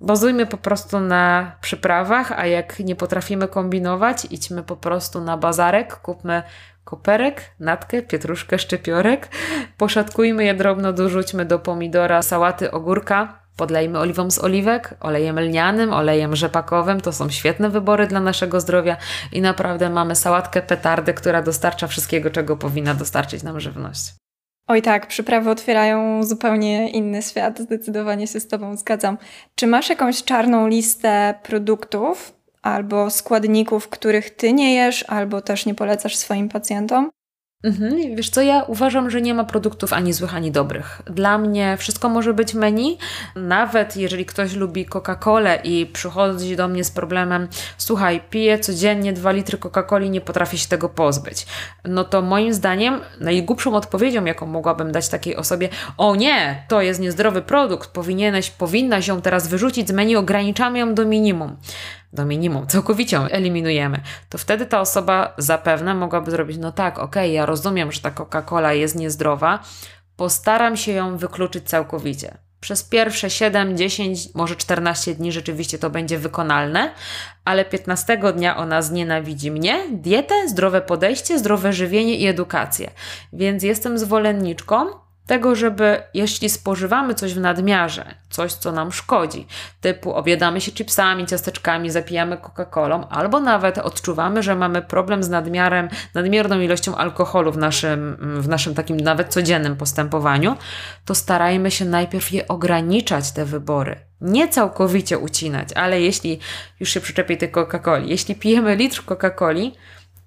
Bazujmy 0.00 0.46
po 0.46 0.56
prostu 0.56 1.00
na 1.00 1.52
przyprawach, 1.60 2.32
a 2.32 2.46
jak 2.46 2.78
nie 2.78 2.96
potrafimy 2.96 3.48
kombinować, 3.48 4.26
idźmy 4.30 4.62
po 4.62 4.76
prostu 4.76 5.20
na 5.20 5.36
bazarek, 5.36 5.96
kupmy 5.96 6.42
koperek, 6.84 7.42
natkę, 7.60 8.02
pietruszkę, 8.02 8.58
szczypiorek, 8.58 9.28
poszatkujmy 9.76 10.44
je 10.44 10.54
drobno, 10.54 10.92
dorzućmy 10.92 11.44
do 11.44 11.58
pomidora, 11.58 12.22
sałaty, 12.22 12.70
ogórka, 12.70 13.40
podlejmy 13.56 13.98
oliwą 13.98 14.30
z 14.30 14.38
oliwek, 14.38 14.94
olejem 15.00 15.40
lnianym, 15.40 15.92
olejem 15.92 16.36
rzepakowym. 16.36 17.00
To 17.00 17.12
są 17.12 17.30
świetne 17.30 17.70
wybory 17.70 18.06
dla 18.06 18.20
naszego 18.20 18.60
zdrowia 18.60 18.96
i 19.32 19.40
naprawdę 19.40 19.90
mamy 19.90 20.16
sałatkę 20.16 20.62
petardy, 20.62 21.14
która 21.14 21.42
dostarcza 21.42 21.86
wszystkiego, 21.86 22.30
czego 22.30 22.56
powinna 22.56 22.94
dostarczyć 22.94 23.42
nam 23.42 23.60
żywność. 23.60 24.14
Oj 24.70 24.82
tak, 24.82 25.06
przyprawy 25.06 25.50
otwierają 25.50 26.22
zupełnie 26.22 26.90
inny 26.90 27.22
świat, 27.22 27.58
zdecydowanie 27.58 28.26
się 28.26 28.40
z 28.40 28.48
Tobą 28.48 28.76
zgadzam. 28.76 29.18
Czy 29.54 29.66
masz 29.66 29.88
jakąś 29.88 30.24
czarną 30.24 30.68
listę 30.68 31.34
produktów 31.42 32.32
albo 32.62 33.10
składników, 33.10 33.88
których 33.88 34.30
Ty 34.30 34.52
nie 34.52 34.74
jesz, 34.74 35.04
albo 35.08 35.40
też 35.40 35.66
nie 35.66 35.74
polecasz 35.74 36.16
swoim 36.16 36.48
pacjentom? 36.48 37.10
Mhm. 37.64 38.16
Wiesz 38.16 38.30
co, 38.30 38.42
ja 38.42 38.62
uważam, 38.62 39.10
że 39.10 39.20
nie 39.20 39.34
ma 39.34 39.44
produktów 39.44 39.92
ani 39.92 40.12
złych, 40.12 40.34
ani 40.34 40.50
dobrych. 40.50 41.02
Dla 41.06 41.38
mnie 41.38 41.76
wszystko 41.78 42.08
może 42.08 42.34
być 42.34 42.54
menu. 42.54 42.98
Nawet 43.36 43.96
jeżeli 43.96 44.26
ktoś 44.26 44.54
lubi 44.54 44.86
Coca-Colę 44.86 45.58
i 45.64 45.86
przychodzi 45.86 46.56
do 46.56 46.68
mnie 46.68 46.84
z 46.84 46.90
problemem, 46.90 47.48
słuchaj, 47.78 48.20
piję 48.30 48.58
codziennie 48.58 49.12
2 49.12 49.32
litry 49.32 49.58
Coca-Coli, 49.58 50.10
nie 50.10 50.20
potrafię 50.20 50.58
się 50.58 50.68
tego 50.68 50.88
pozbyć. 50.88 51.46
No 51.84 52.04
to 52.04 52.22
moim 52.22 52.54
zdaniem 52.54 53.00
najgłupszą 53.20 53.74
odpowiedzią, 53.74 54.24
jaką 54.24 54.46
mogłabym 54.46 54.92
dać 54.92 55.08
takiej 55.08 55.36
osobie, 55.36 55.68
o 55.96 56.16
nie, 56.16 56.64
to 56.68 56.82
jest 56.82 57.00
niezdrowy 57.00 57.42
produkt, 57.42 57.90
powinieneś, 57.90 58.50
powinnaś 58.50 59.08
ją 59.08 59.22
teraz 59.22 59.48
wyrzucić 59.48 59.88
z 59.88 59.92
menu, 59.92 60.16
ograniczamy 60.16 60.78
ją 60.78 60.94
do 60.94 61.04
minimum 61.04 61.56
do 62.12 62.24
minimum, 62.24 62.66
całkowicie 62.66 63.18
eliminujemy, 63.18 64.00
to 64.28 64.38
wtedy 64.38 64.66
ta 64.66 64.80
osoba 64.80 65.34
zapewne 65.38 65.94
mogłaby 65.94 66.30
zrobić, 66.30 66.58
no 66.58 66.72
tak, 66.72 66.98
okej, 66.98 67.06
okay, 67.06 67.28
ja 67.28 67.46
rozumiem, 67.46 67.92
że 67.92 68.00
ta 68.00 68.10
Coca-Cola 68.10 68.70
jest 68.70 68.96
niezdrowa, 68.96 69.58
postaram 70.16 70.76
się 70.76 70.92
ją 70.92 71.16
wykluczyć 71.16 71.68
całkowicie. 71.68 72.38
Przez 72.60 72.82
pierwsze 72.82 73.30
7, 73.30 73.76
10, 73.76 74.34
może 74.34 74.56
14 74.56 75.14
dni 75.14 75.32
rzeczywiście 75.32 75.78
to 75.78 75.90
będzie 75.90 76.18
wykonalne, 76.18 76.94
ale 77.44 77.64
15 77.64 78.20
dnia 78.34 78.56
ona 78.56 78.82
znienawidzi 78.82 79.50
mnie, 79.50 79.80
dietę, 79.92 80.48
zdrowe 80.48 80.80
podejście, 80.80 81.38
zdrowe 81.38 81.72
żywienie 81.72 82.14
i 82.14 82.26
edukację. 82.26 82.90
Więc 83.32 83.62
jestem 83.62 83.98
zwolenniczką 83.98 84.86
tego, 85.30 85.54
żeby 85.54 86.02
jeśli 86.14 86.48
spożywamy 86.48 87.14
coś 87.14 87.34
w 87.34 87.40
nadmiarze, 87.40 88.14
coś 88.30 88.52
co 88.52 88.72
nam 88.72 88.92
szkodzi, 88.92 89.46
typu 89.80 90.14
obiadamy 90.14 90.60
się 90.60 90.72
chipsami, 90.72 91.26
ciasteczkami, 91.26 91.90
zapijamy 91.90 92.36
Coca-Colą, 92.36 93.06
albo 93.10 93.40
nawet 93.40 93.78
odczuwamy, 93.78 94.42
że 94.42 94.54
mamy 94.56 94.82
problem 94.82 95.22
z 95.22 95.28
nadmiarem, 95.28 95.88
nadmierną 96.14 96.60
ilością 96.60 96.96
alkoholu 96.96 97.52
w 97.52 97.58
naszym, 97.58 98.16
w 98.40 98.48
naszym 98.48 98.74
takim 98.74 98.96
nawet 98.96 99.28
codziennym 99.28 99.76
postępowaniu, 99.76 100.56
to 101.04 101.14
starajmy 101.14 101.70
się 101.70 101.84
najpierw 101.84 102.32
je 102.32 102.48
ograniczać, 102.48 103.32
te 103.32 103.44
wybory. 103.44 103.96
Nie 104.20 104.48
całkowicie 104.48 105.18
ucinać, 105.18 105.68
ale 105.72 106.00
jeśli 106.00 106.38
już 106.80 106.90
się 106.90 107.00
przyczepi 107.00 107.36
tej 107.36 107.52
Coca-Coli, 107.52 108.08
jeśli 108.08 108.34
pijemy 108.34 108.76
litr 108.76 109.02
Coca-Coli, 109.04 109.72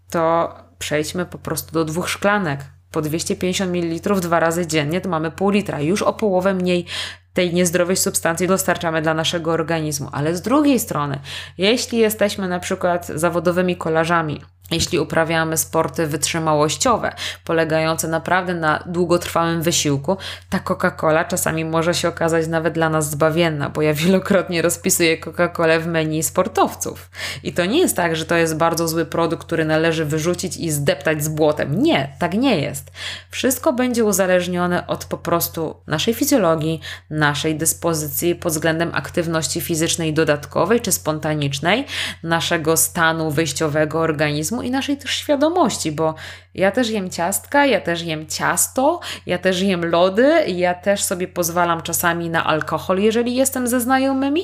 to 0.09 0.55
przejdźmy 0.79 1.25
po 1.25 1.37
prostu 1.37 1.71
do 1.73 1.85
dwóch 1.85 2.09
szklanek 2.09 2.59
po 2.93 3.01
250 3.01 3.71
ml 3.71 4.21
dwa 4.21 4.39
razy 4.39 4.67
dziennie, 4.67 5.01
to 5.01 5.09
mamy 5.09 5.31
pół 5.31 5.49
litra. 5.49 5.81
Już 5.81 6.01
o 6.01 6.13
połowę 6.13 6.53
mniej 6.53 6.85
tej 7.33 7.53
niezdrowej 7.53 7.97
substancji 7.97 8.47
dostarczamy 8.47 9.01
dla 9.01 9.13
naszego 9.13 9.51
organizmu. 9.51 10.09
Ale 10.11 10.35
z 10.35 10.41
drugiej 10.41 10.79
strony, 10.79 11.19
jeśli 11.57 11.97
jesteśmy 11.97 12.47
na 12.47 12.59
przykład 12.59 13.07
zawodowymi 13.07 13.75
kolarzami, 13.75 14.41
jeśli 14.71 14.99
uprawiamy 14.99 15.57
sporty 15.57 16.07
wytrzymałościowe, 16.07 17.15
polegające 17.43 18.07
naprawdę 18.07 18.53
na 18.53 18.83
długotrwałym 18.85 19.61
wysiłku, 19.61 20.17
ta 20.49 20.59
Coca-Cola 20.59 21.27
czasami 21.27 21.65
może 21.65 21.93
się 21.93 22.07
okazać 22.07 22.47
nawet 22.47 22.73
dla 22.73 22.89
nas 22.89 23.09
zbawienna, 23.09 23.69
bo 23.69 23.81
ja 23.81 23.93
wielokrotnie 23.93 24.61
rozpisuję 24.61 25.17
Coca-Colę 25.17 25.79
w 25.79 25.87
menu 25.87 26.23
sportowców. 26.23 27.09
I 27.43 27.53
to 27.53 27.65
nie 27.65 27.79
jest 27.79 27.95
tak, 27.95 28.15
że 28.15 28.25
to 28.25 28.35
jest 28.35 28.57
bardzo 28.57 28.87
zły 28.87 29.05
produkt, 29.05 29.45
który 29.45 29.65
należy 29.65 30.05
wyrzucić 30.05 30.57
i 30.57 30.71
zdeptać 30.71 31.23
z 31.23 31.29
błotem. 31.29 31.83
Nie, 31.83 32.15
tak 32.19 32.33
nie 32.33 32.61
jest. 32.61 32.91
Wszystko 33.29 33.73
będzie 33.73 34.05
uzależnione 34.05 34.87
od 34.87 35.05
po 35.05 35.17
prostu 35.17 35.75
naszej 35.87 36.13
fizjologii, 36.13 36.81
naszej 37.09 37.55
dyspozycji 37.55 38.35
pod 38.35 38.53
względem 38.53 38.91
aktywności 38.93 39.61
fizycznej 39.61 40.13
dodatkowej 40.13 40.81
czy 40.81 40.91
spontanicznej, 40.91 41.85
naszego 42.23 42.77
stanu 42.77 43.31
wyjściowego 43.31 43.99
organizmu 43.99 44.52
i 44.61 44.71
naszej 44.71 44.97
też 44.97 45.11
świadomości, 45.11 45.91
bo 45.91 46.15
ja 46.55 46.71
też 46.71 46.89
jem 46.89 47.09
ciastka, 47.09 47.65
ja 47.65 47.81
też 47.81 48.01
jem 48.01 48.27
ciasto, 48.27 48.99
ja 49.25 49.37
też 49.37 49.61
jem 49.61 49.85
lody, 49.85 50.33
ja 50.47 50.73
też 50.73 51.03
sobie 51.03 51.27
pozwalam 51.27 51.81
czasami 51.81 52.29
na 52.29 52.45
alkohol, 52.45 52.99
jeżeli 52.99 53.35
jestem 53.35 53.67
ze 53.67 53.79
znajomymi. 53.79 54.41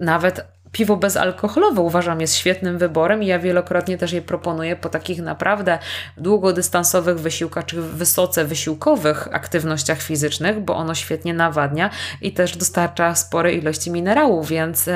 Nawet 0.00 0.54
piwo 0.74 0.96
bezalkoholowe 0.96 1.80
uważam 1.80 2.20
jest 2.20 2.34
świetnym 2.34 2.78
wyborem 2.78 3.22
i 3.22 3.26
ja 3.26 3.38
wielokrotnie 3.38 3.98
też 3.98 4.12
je 4.12 4.22
proponuję 4.22 4.76
po 4.76 4.88
takich 4.88 5.22
naprawdę 5.22 5.78
długodystansowych 6.16 7.20
wysiłkach 7.20 7.64
czy 7.64 7.82
wysoce 7.82 8.44
wysiłkowych 8.44 9.28
aktywnościach 9.32 10.02
fizycznych, 10.02 10.60
bo 10.60 10.76
ono 10.76 10.94
świetnie 10.94 11.34
nawadnia 11.34 11.90
i 12.20 12.32
też 12.32 12.56
dostarcza 12.56 13.14
spore 13.14 13.52
ilości 13.52 13.90
minerałów, 13.90 14.48
więc 14.48 14.90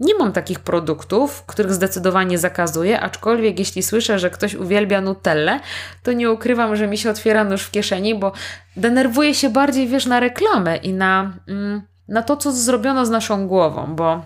nie 0.00 0.14
mam 0.14 0.32
takich 0.32 0.60
produktów, 0.60 1.42
których 1.46 1.74
zdecydowanie 1.74 2.38
zakazuję, 2.38 3.00
aczkolwiek 3.00 3.58
jeśli 3.58 3.82
słyszę, 3.82 4.18
że 4.18 4.30
ktoś 4.30 4.54
uwielbia 4.54 5.00
Nutellę, 5.00 5.60
to 6.02 6.12
nie 6.12 6.30
ukrywam, 6.32 6.76
że 6.76 6.86
mi 6.86 6.98
się 6.98 7.10
otwiera 7.10 7.44
nóż 7.44 7.62
w 7.62 7.70
kieszeni, 7.70 8.14
bo 8.14 8.32
denerwuję 8.76 9.34
się 9.34 9.50
bardziej, 9.50 9.88
wiesz, 9.88 10.06
na 10.06 10.20
reklamę 10.20 10.76
i 10.76 10.92
na, 10.92 11.32
mm, 11.48 11.82
na 12.08 12.22
to, 12.22 12.36
co 12.36 12.52
zrobiono 12.52 13.06
z 13.06 13.10
naszą 13.10 13.46
głową, 13.46 13.96
bo 13.96 14.22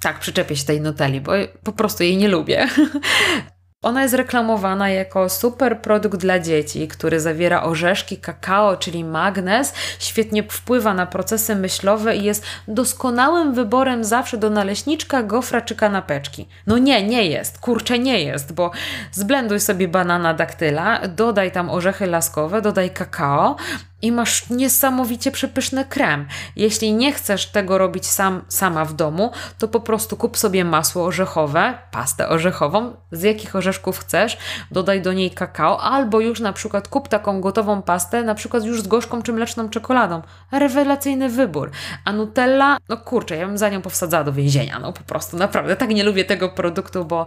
tak, 0.00 0.18
przyczepię 0.18 0.56
się 0.56 0.64
tej 0.64 0.80
Nutelli, 0.80 1.20
bo 1.20 1.32
po 1.64 1.72
prostu 1.72 2.02
jej 2.02 2.16
nie 2.16 2.28
lubię. 2.28 2.66
Ona 3.82 4.02
jest 4.02 4.14
reklamowana 4.14 4.90
jako 4.90 5.28
super 5.28 5.80
produkt 5.82 6.16
dla 6.16 6.38
dzieci, 6.38 6.88
który 6.88 7.20
zawiera 7.20 7.62
orzeszki, 7.62 8.16
kakao, 8.16 8.76
czyli 8.76 9.04
magnez, 9.04 9.72
świetnie 9.98 10.42
wpływa 10.42 10.94
na 10.94 11.06
procesy 11.06 11.56
myślowe 11.56 12.16
i 12.16 12.24
jest 12.24 12.44
doskonałym 12.68 13.54
wyborem 13.54 14.04
zawsze 14.04 14.36
do 14.36 14.50
naleśniczka, 14.50 15.22
gofra 15.22 15.60
czy 15.60 15.74
kanapeczki. 15.76 16.48
No 16.66 16.78
nie, 16.78 17.06
nie 17.06 17.24
jest, 17.24 17.58
kurczę 17.58 17.98
nie 17.98 18.22
jest, 18.22 18.52
bo 18.52 18.70
zblenduj 19.12 19.60
sobie 19.60 19.88
banana 19.88 20.34
daktyla, 20.34 21.00
dodaj 21.08 21.52
tam 21.52 21.70
orzechy 21.70 22.06
laskowe, 22.06 22.62
dodaj 22.62 22.90
kakao, 22.90 23.56
i 24.02 24.12
masz 24.12 24.50
niesamowicie 24.50 25.30
przepyszny 25.30 25.84
krem. 25.84 26.26
Jeśli 26.56 26.92
nie 26.92 27.12
chcesz 27.12 27.46
tego 27.46 27.78
robić 27.78 28.06
sam, 28.06 28.42
sama 28.48 28.84
w 28.84 28.92
domu, 28.92 29.30
to 29.58 29.68
po 29.68 29.80
prostu 29.80 30.16
kup 30.16 30.38
sobie 30.38 30.64
masło 30.64 31.04
orzechowe, 31.04 31.78
pastę 31.90 32.28
orzechową, 32.28 32.96
z 33.12 33.22
jakich 33.22 33.56
orzeszków 33.56 33.98
chcesz, 33.98 34.38
dodaj 34.70 35.02
do 35.02 35.12
niej 35.12 35.30
kakao, 35.30 35.80
albo 35.80 36.20
już 36.20 36.40
na 36.40 36.52
przykład 36.52 36.88
kup 36.88 37.08
taką 37.08 37.40
gotową 37.40 37.82
pastę, 37.82 38.22
na 38.22 38.34
przykład 38.34 38.64
już 38.64 38.82
z 38.82 38.86
gorzką 38.86 39.22
czy 39.22 39.32
mleczną 39.32 39.68
czekoladą. 39.68 40.22
Rewelacyjny 40.52 41.28
wybór. 41.28 41.70
A 42.04 42.12
Nutella, 42.12 42.76
no 42.88 42.96
kurczę, 42.96 43.36
ja 43.36 43.46
bym 43.46 43.58
za 43.58 43.68
nią 43.68 43.82
powsadzała 43.82 44.24
do 44.24 44.32
więzienia, 44.32 44.78
no 44.78 44.92
po 44.92 45.02
prostu, 45.02 45.36
naprawdę, 45.36 45.76
tak 45.76 45.90
nie 45.90 46.04
lubię 46.04 46.24
tego 46.24 46.48
produktu, 46.48 47.04
bo 47.04 47.26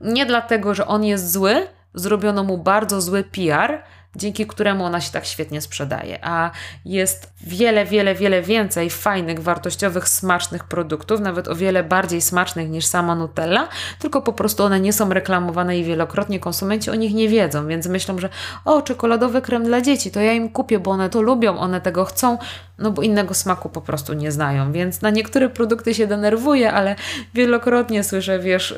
nie 0.00 0.26
dlatego, 0.26 0.74
że 0.74 0.86
on 0.86 1.04
jest 1.04 1.32
zły, 1.32 1.66
zrobiono 1.94 2.44
mu 2.44 2.58
bardzo 2.58 3.00
zły 3.00 3.24
PR, 3.24 3.82
dzięki 4.16 4.46
któremu 4.46 4.84
ona 4.84 5.00
się 5.00 5.12
tak 5.12 5.26
świetnie 5.26 5.60
sprzedaje. 5.60 6.18
A 6.22 6.50
jest 6.84 7.32
wiele, 7.40 7.84
wiele, 7.84 8.14
wiele 8.14 8.42
więcej 8.42 8.90
fajnych, 8.90 9.42
wartościowych, 9.42 10.08
smacznych 10.08 10.64
produktów, 10.64 11.20
nawet 11.20 11.48
o 11.48 11.54
wiele 11.54 11.84
bardziej 11.84 12.20
smacznych 12.20 12.70
niż 12.70 12.86
sama 12.86 13.14
Nutella, 13.14 13.68
tylko 13.98 14.22
po 14.22 14.32
prostu 14.32 14.64
one 14.64 14.80
nie 14.80 14.92
są 14.92 15.12
reklamowane 15.12 15.78
i 15.78 15.84
wielokrotnie 15.84 16.40
konsumenci 16.40 16.90
o 16.90 16.94
nich 16.94 17.14
nie 17.14 17.28
wiedzą, 17.28 17.66
więc 17.66 17.86
myślą, 17.86 18.18
że 18.18 18.28
o, 18.64 18.82
czekoladowy 18.82 19.42
krem 19.42 19.64
dla 19.64 19.80
dzieci, 19.80 20.10
to 20.10 20.20
ja 20.20 20.32
im 20.32 20.48
kupię, 20.48 20.78
bo 20.78 20.90
one 20.90 21.10
to 21.10 21.22
lubią, 21.22 21.58
one 21.58 21.80
tego 21.80 22.04
chcą, 22.04 22.38
no 22.80 22.90
bo 22.90 23.02
innego 23.02 23.34
smaku 23.34 23.68
po 23.68 23.80
prostu 23.80 24.12
nie 24.12 24.32
znają, 24.32 24.72
więc 24.72 25.02
na 25.02 25.10
niektóre 25.10 25.48
produkty 25.48 25.94
się 25.94 26.06
denerwuję, 26.06 26.72
ale 26.72 26.96
wielokrotnie 27.34 28.04
słyszę, 28.04 28.38
wiesz... 28.38 28.74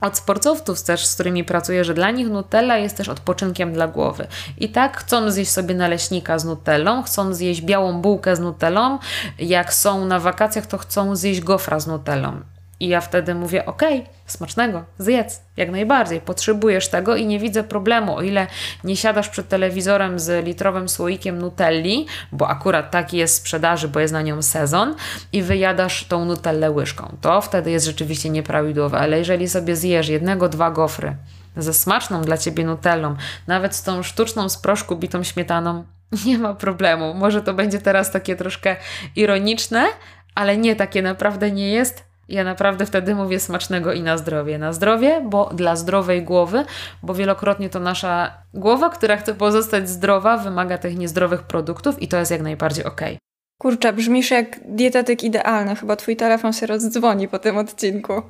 Od 0.00 0.16
sportowców 0.16 0.82
też, 0.82 1.06
z 1.06 1.14
którymi 1.14 1.44
pracuję, 1.44 1.84
że 1.84 1.94
dla 1.94 2.10
nich 2.10 2.28
Nutella 2.28 2.78
jest 2.78 2.96
też 2.96 3.08
odpoczynkiem 3.08 3.72
dla 3.72 3.88
głowy. 3.88 4.26
I 4.58 4.68
tak 4.68 4.96
chcą 4.96 5.30
zjeść 5.30 5.50
sobie 5.50 5.74
naleśnika 5.74 6.38
z 6.38 6.44
Nutellą, 6.44 7.02
chcą 7.02 7.34
zjeść 7.34 7.62
białą 7.62 8.00
bułkę 8.00 8.36
z 8.36 8.40
Nutellą, 8.40 8.98
jak 9.38 9.74
są 9.74 10.06
na 10.06 10.20
wakacjach, 10.20 10.66
to 10.66 10.78
chcą 10.78 11.16
zjeść 11.16 11.40
gofra 11.40 11.80
z 11.80 11.86
Nutellą. 11.86 12.40
I 12.80 12.88
ja 12.88 13.00
wtedy 13.00 13.34
mówię: 13.34 13.66
OK, 13.66 13.82
smacznego, 14.26 14.84
zjedz, 14.98 15.42
jak 15.56 15.70
najbardziej, 15.70 16.20
potrzebujesz 16.20 16.88
tego 16.88 17.16
i 17.16 17.26
nie 17.26 17.38
widzę 17.38 17.64
problemu. 17.64 18.16
O 18.16 18.22
ile 18.22 18.46
nie 18.84 18.96
siadasz 18.96 19.28
przed 19.28 19.48
telewizorem 19.48 20.18
z 20.18 20.46
litrowym 20.46 20.88
słoikiem 20.88 21.38
Nutelli, 21.38 22.06
bo 22.32 22.48
akurat 22.48 22.90
taki 22.90 23.16
jest 23.16 23.34
w 23.34 23.40
sprzedaży, 23.40 23.88
bo 23.88 24.00
jest 24.00 24.12
na 24.12 24.22
nią 24.22 24.42
sezon, 24.42 24.94
i 25.32 25.42
wyjadasz 25.42 26.04
tą 26.04 26.24
Nutellę 26.24 26.70
łyżką, 26.70 27.16
to 27.20 27.40
wtedy 27.40 27.70
jest 27.70 27.86
rzeczywiście 27.86 28.30
nieprawidłowe. 28.30 28.98
Ale 28.98 29.18
jeżeli 29.18 29.48
sobie 29.48 29.76
zjesz 29.76 30.08
jednego, 30.08 30.48
dwa 30.48 30.70
gofry 30.70 31.16
ze 31.56 31.72
smaczną 31.72 32.22
dla 32.22 32.38
ciebie 32.38 32.64
Nutellą, 32.64 33.16
nawet 33.46 33.76
z 33.76 33.82
tą 33.82 34.02
sztuczną 34.02 34.48
z 34.48 34.56
proszku 34.56 34.96
bitą 34.96 35.22
śmietaną, 35.22 35.84
nie 36.26 36.38
ma 36.38 36.54
problemu. 36.54 37.14
Może 37.14 37.42
to 37.42 37.54
będzie 37.54 37.78
teraz 37.78 38.10
takie 38.10 38.36
troszkę 38.36 38.76
ironiczne, 39.16 39.86
ale 40.34 40.56
nie 40.56 40.76
takie 40.76 41.02
naprawdę 41.02 41.50
nie 41.50 41.70
jest 41.70 42.09
ja 42.30 42.44
naprawdę 42.44 42.86
wtedy 42.86 43.14
mówię 43.14 43.40
smacznego 43.40 43.92
i 43.92 44.02
na 44.02 44.18
zdrowie. 44.18 44.58
Na 44.58 44.72
zdrowie, 44.72 45.22
bo 45.24 45.50
dla 45.54 45.76
zdrowej 45.76 46.22
głowy, 46.22 46.64
bo 47.02 47.14
wielokrotnie 47.14 47.70
to 47.70 47.80
nasza 47.80 48.34
głowa, 48.54 48.90
która 48.90 49.16
chce 49.16 49.34
pozostać 49.34 49.88
zdrowa, 49.88 50.36
wymaga 50.36 50.78
tych 50.78 50.98
niezdrowych 50.98 51.42
produktów 51.42 52.02
i 52.02 52.08
to 52.08 52.16
jest 52.16 52.30
jak 52.30 52.42
najbardziej 52.42 52.84
ok. 52.84 53.00
Kurczę, 53.60 53.92
brzmisz 53.92 54.30
jak 54.30 54.60
dietetyk 54.64 55.24
idealny. 55.24 55.76
Chyba 55.76 55.96
twój 55.96 56.16
telefon 56.16 56.52
się 56.52 56.66
rozdzwoni 56.66 57.28
po 57.28 57.38
tym 57.38 57.58
odcinku. 57.58 58.22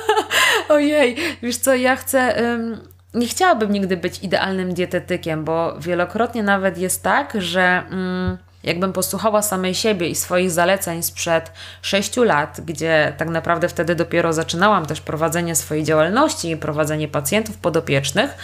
Ojej, 0.68 1.16
wiesz 1.42 1.56
co, 1.56 1.74
ja 1.74 1.96
chcę... 1.96 2.34
Um, 2.42 2.80
nie 3.14 3.26
chciałabym 3.26 3.72
nigdy 3.72 3.96
być 3.96 4.22
idealnym 4.22 4.74
dietetykiem, 4.74 5.44
bo 5.44 5.80
wielokrotnie 5.80 6.42
nawet 6.42 6.78
jest 6.78 7.02
tak, 7.02 7.32
że... 7.38 7.82
Um, 7.90 8.47
Jakbym 8.62 8.92
posłuchała 8.92 9.42
samej 9.42 9.74
siebie 9.74 10.08
i 10.08 10.14
swoich 10.14 10.50
zaleceń 10.50 11.02
sprzed 11.02 11.52
6 11.82 12.16
lat, 12.16 12.60
gdzie 12.60 13.12
tak 13.16 13.28
naprawdę 13.28 13.68
wtedy 13.68 13.94
dopiero 13.94 14.32
zaczynałam 14.32 14.86
też 14.86 15.00
prowadzenie 15.00 15.56
swojej 15.56 15.84
działalności 15.84 16.50
i 16.50 16.56
prowadzenie 16.56 17.08
pacjentów 17.08 17.56
podopiecznych, 17.56 18.36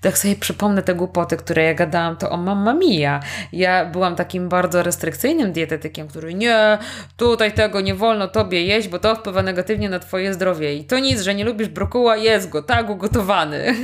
to 0.00 0.08
jak 0.08 0.18
sobie 0.18 0.36
przypomnę 0.36 0.82
te 0.82 0.94
głupoty, 0.94 1.36
które 1.36 1.64
ja 1.64 1.74
gadałam, 1.74 2.16
to 2.16 2.30
o 2.30 2.36
mamma 2.36 2.74
mia. 2.74 3.20
Ja 3.52 3.84
byłam 3.84 4.16
takim 4.16 4.48
bardzo 4.48 4.82
restrykcyjnym 4.82 5.52
dietetykiem, 5.52 6.08
który 6.08 6.34
nie, 6.34 6.78
tutaj 7.16 7.52
tego 7.52 7.80
nie 7.80 7.94
wolno 7.94 8.28
tobie 8.28 8.62
jeść, 8.62 8.88
bo 8.88 8.98
to 8.98 9.14
wpływa 9.14 9.42
negatywnie 9.42 9.88
na 9.88 9.98
twoje 9.98 10.34
zdrowie. 10.34 10.74
I 10.74 10.84
to 10.84 10.98
nic, 10.98 11.20
że 11.20 11.34
nie 11.34 11.44
lubisz 11.44 11.68
brokuła, 11.68 12.16
jest 12.16 12.48
go, 12.48 12.62
tak, 12.62 12.90
ugotowany. 12.90 13.74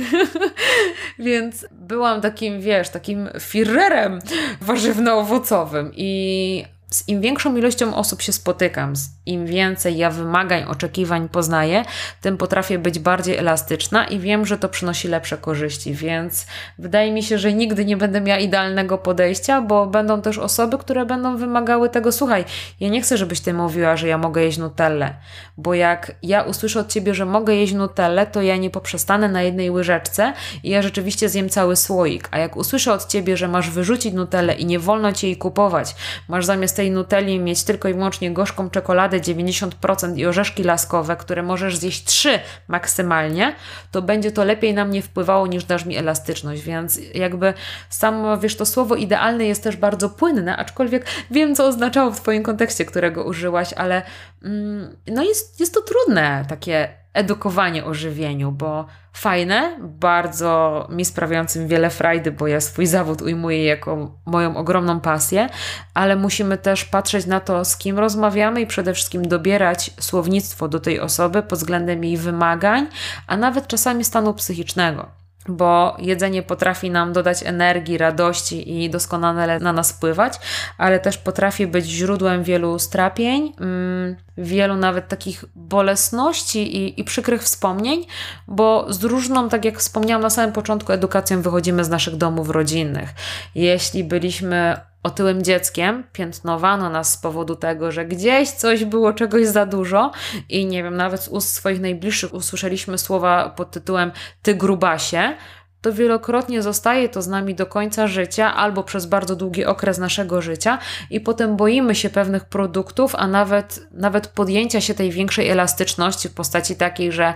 Więc 1.19 1.65
byłam 1.71 2.21
takim, 2.21 2.61
wiesz, 2.61 2.89
takim 2.89 3.29
firerem 3.39 4.19
warzywno-owocowym 4.61 5.72
i 5.95 6.65
z 6.93 7.07
im 7.07 7.21
większą 7.21 7.55
ilością 7.55 7.95
osób 7.95 8.21
się 8.21 8.33
spotykam, 8.33 8.95
z 8.95 9.09
im 9.25 9.45
więcej 9.45 9.97
ja 9.97 10.09
wymagań, 10.09 10.63
oczekiwań 10.63 11.29
poznaję, 11.29 11.85
tym 12.21 12.37
potrafię 12.37 12.79
być 12.79 12.99
bardziej 12.99 13.37
elastyczna 13.37 14.05
i 14.05 14.19
wiem, 14.19 14.45
że 14.45 14.57
to 14.57 14.69
przynosi 14.69 15.07
lepsze 15.07 15.37
korzyści, 15.37 15.93
więc 15.93 16.45
wydaje 16.79 17.11
mi 17.11 17.23
się, 17.23 17.37
że 17.37 17.53
nigdy 17.53 17.85
nie 17.85 17.97
będę 17.97 18.21
miała 18.21 18.39
idealnego 18.39 18.97
podejścia, 18.97 19.61
bo 19.61 19.85
będą 19.85 20.21
też 20.21 20.37
osoby, 20.37 20.77
które 20.77 21.05
będą 21.05 21.37
wymagały 21.37 21.89
tego, 21.89 22.11
słuchaj, 22.11 22.45
ja 22.79 22.89
nie 22.89 23.01
chcę, 23.01 23.17
żebyś 23.17 23.39
ty 23.39 23.53
mówiła, 23.53 23.97
że 23.97 24.07
ja 24.07 24.17
mogę 24.17 24.43
jeść 24.43 24.57
nutellę, 24.57 25.13
bo 25.57 25.73
jak 25.73 26.15
ja 26.23 26.41
usłyszę 26.41 26.79
od 26.79 26.87
ciebie, 26.93 27.13
że 27.13 27.25
mogę 27.25 27.55
jeść 27.55 27.73
nutellę, 27.73 28.25
to 28.27 28.41
ja 28.41 28.57
nie 28.57 28.69
poprzestanę 28.69 29.29
na 29.29 29.41
jednej 29.41 29.71
łyżeczce 29.71 30.33
i 30.63 30.69
ja 30.69 30.81
rzeczywiście 30.81 31.29
zjem 31.29 31.49
cały 31.49 31.75
słoik, 31.75 32.27
a 32.31 32.39
jak 32.39 32.57
usłyszę 32.57 32.93
od 32.93 33.07
ciebie, 33.07 33.37
że 33.37 33.47
masz 33.47 33.69
wyrzucić 33.69 34.13
nutellę 34.13 34.53
i 34.53 34.65
nie 34.65 34.79
wolno 34.79 35.11
ci 35.11 35.27
jej 35.27 35.37
kupować, 35.37 35.95
masz 36.27 36.45
zamiast 36.45 36.75
tej 36.75 36.82
tej 36.83 36.91
nutelli 36.91 37.39
mieć 37.39 37.63
tylko 37.63 37.89
i 37.89 37.93
wyłącznie 37.93 38.31
gorzką 38.31 38.69
czekoladę 38.69 39.19
90% 39.19 40.17
i 40.17 40.25
orzeszki 40.25 40.63
laskowe, 40.63 41.15
które 41.15 41.43
możesz 41.43 41.77
zjeść 41.77 42.03
3 42.03 42.39
maksymalnie, 42.67 43.55
to 43.91 44.01
będzie 44.01 44.31
to 44.31 44.43
lepiej 44.43 44.73
na 44.73 44.85
mnie 44.85 45.01
wpływało 45.01 45.47
niż 45.47 45.63
dasz 45.63 45.85
mi 45.85 45.97
elastyczność, 45.97 46.61
więc 46.61 46.99
jakby 47.13 47.53
samo, 47.89 48.37
wiesz, 48.37 48.55
to 48.55 48.65
słowo 48.65 48.95
idealne 48.95 49.45
jest 49.45 49.63
też 49.63 49.77
bardzo 49.77 50.09
płynne, 50.09 50.57
aczkolwiek 50.57 51.05
wiem, 51.31 51.55
co 51.55 51.67
oznaczało 51.67 52.11
w 52.11 52.21
Twoim 52.21 52.43
kontekście, 52.43 52.85
którego 52.85 53.23
użyłaś, 53.23 53.73
ale 53.73 54.01
mm, 54.43 54.95
no 55.07 55.23
jest, 55.23 55.59
jest 55.59 55.73
to 55.73 55.81
trudne, 55.81 56.45
takie 56.49 57.02
edukowanie 57.13 57.85
o 57.85 57.93
żywieniu, 57.93 58.51
bo 58.51 58.85
fajne, 59.13 59.77
bardzo 59.79 60.87
mi 60.91 61.05
sprawiającym 61.05 61.67
wiele 61.67 61.89
frajdy, 61.89 62.31
bo 62.31 62.47
ja 62.47 62.61
swój 62.61 62.85
zawód 62.85 63.21
ujmuję 63.21 63.65
jako 63.65 64.19
moją 64.25 64.57
ogromną 64.57 64.99
pasję, 64.99 65.49
ale 65.93 66.15
musimy 66.15 66.57
też 66.57 66.85
patrzeć 66.85 67.25
na 67.25 67.39
to, 67.39 67.65
z 67.65 67.77
kim 67.77 67.99
rozmawiamy 67.99 68.61
i 68.61 68.67
przede 68.67 68.93
wszystkim 68.93 69.27
dobierać 69.27 69.91
słownictwo 69.99 70.67
do 70.67 70.79
tej 70.79 70.99
osoby 70.99 71.43
pod 71.43 71.59
względem 71.59 72.03
jej 72.03 72.17
wymagań, 72.17 72.87
a 73.27 73.37
nawet 73.37 73.67
czasami 73.67 74.03
stanu 74.03 74.33
psychicznego 74.33 75.22
bo 75.47 75.97
jedzenie 75.99 76.43
potrafi 76.43 76.91
nam 76.91 77.13
dodać 77.13 77.43
energii, 77.43 77.97
radości 77.97 78.83
i 78.83 78.89
doskonale 78.89 79.59
na 79.59 79.73
nas 79.73 79.91
wpływać, 79.91 80.33
ale 80.77 80.99
też 80.99 81.17
potrafi 81.17 81.67
być 81.67 81.85
źródłem 81.85 82.43
wielu 82.43 82.79
strapień, 82.79 83.53
mm, 83.59 84.15
wielu 84.37 84.75
nawet 84.75 85.07
takich 85.07 85.45
bolesności 85.55 86.77
i, 86.77 87.01
i 87.01 87.03
przykrych 87.03 87.43
wspomnień, 87.43 88.05
bo 88.47 88.85
z 88.89 89.03
różną, 89.03 89.49
tak 89.49 89.65
jak 89.65 89.79
wspomniałam 89.79 90.21
na 90.21 90.29
samym 90.29 90.51
początku, 90.51 90.91
edukacją 90.91 91.41
wychodzimy 91.41 91.85
z 91.85 91.89
naszych 91.89 92.15
domów 92.15 92.49
rodzinnych. 92.49 93.09
Jeśli 93.55 94.03
byliśmy 94.03 94.77
otyłym 95.03 95.43
dzieckiem, 95.43 96.03
piętnowano 96.13 96.89
nas 96.89 97.13
z 97.13 97.17
powodu 97.17 97.55
tego, 97.55 97.91
że 97.91 98.05
gdzieś 98.05 98.51
coś 98.51 98.85
było 98.85 99.13
czegoś 99.13 99.47
za 99.47 99.65
dużo 99.65 100.11
i 100.49 100.65
nie 100.65 100.83
wiem, 100.83 100.97
nawet 100.97 101.21
z 101.21 101.27
ust 101.27 101.53
swoich 101.53 101.81
najbliższych 101.81 102.33
usłyszeliśmy 102.33 102.97
słowa 102.97 103.49
pod 103.49 103.71
tytułem 103.71 104.11
ty 104.41 104.55
grubasie, 104.55 105.35
to 105.83 105.93
wielokrotnie 105.93 106.61
zostaje 106.61 107.09
to 107.09 107.21
z 107.21 107.27
nami 107.27 107.55
do 107.55 107.65
końca 107.65 108.07
życia 108.07 108.55
albo 108.55 108.83
przez 108.83 109.05
bardzo 109.05 109.35
długi 109.35 109.65
okres 109.65 109.97
naszego 109.97 110.41
życia 110.41 110.79
i 111.09 111.19
potem 111.19 111.57
boimy 111.57 111.95
się 111.95 112.09
pewnych 112.09 112.45
produktów, 112.45 113.15
a 113.15 113.27
nawet, 113.27 113.87
nawet 113.91 114.27
podjęcia 114.27 114.81
się 114.81 114.93
tej 114.93 115.11
większej 115.11 115.49
elastyczności 115.49 116.29
w 116.29 116.33
postaci 116.33 116.75
takiej, 116.75 117.11
że 117.11 117.33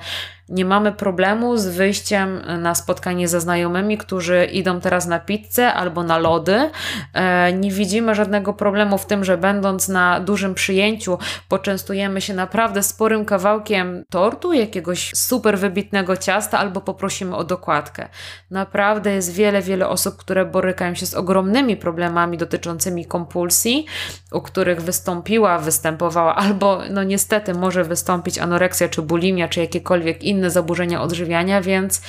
nie 0.50 0.66
mamy 0.66 0.92
problemu 0.92 1.58
z 1.58 1.68
wyjściem 1.68 2.42
na 2.62 2.76
spotkanie 2.76 3.28
ze 3.28 3.42
znajomymi, 3.42 3.98
którzy 3.98 4.46
idą 4.46 4.82
teraz 4.82 5.06
na 5.06 5.20
pizzę 5.20 5.74
albo 5.74 6.04
na 6.04 6.18
lody. 6.18 6.70
E, 7.14 7.54
nie 7.54 7.72
widzimy 7.72 8.16
żadnego 8.16 8.54
problemu 8.54 8.98
w 8.98 9.06
tym, 9.06 9.24
że 9.24 9.38
będąc 9.38 9.88
na 9.88 10.20
dużym 10.20 10.54
przyjęciu, 10.54 11.18
poczęstujemy 11.50 12.22
się 12.22 12.34
naprawdę 12.34 12.84
sporym 12.84 13.26
kawałkiem 13.26 14.04
tortu, 14.10 14.54
jakiegoś 14.54 15.12
super 15.16 15.60
wybitnego 15.60 16.18
ciasta, 16.18 16.60
albo 16.60 16.82
poprosimy 16.82 17.36
o 17.36 17.44
dokładkę. 17.44 18.10
Naprawdę 18.52 19.14
jest 19.14 19.34
wiele, 19.34 19.62
wiele 19.62 19.90
osób, 19.90 20.18
które 20.18 20.46
borykają 20.46 20.96
się 20.96 21.06
z 21.06 21.14
ogromnymi 21.14 21.78
problemami 21.78 22.38
dotyczącymi 22.38 23.06
kompulsji, 23.06 23.86
u 24.32 24.42
których 24.42 24.82
wystąpiła, 24.82 25.60
występowała, 25.60 26.36
albo 26.36 26.80
no 26.90 27.04
niestety 27.04 27.54
może 27.54 27.84
wystąpić 27.84 28.40
anoreksja 28.40 28.90
czy 28.90 29.02
bulimia, 29.02 29.48
czy 29.48 29.60
jakiekolwiek 29.60 30.24
inne 30.24 30.37
inne 30.38 30.52
zaburzenia 30.52 31.02
odżywiania, 31.02 31.62
więc 31.62 32.02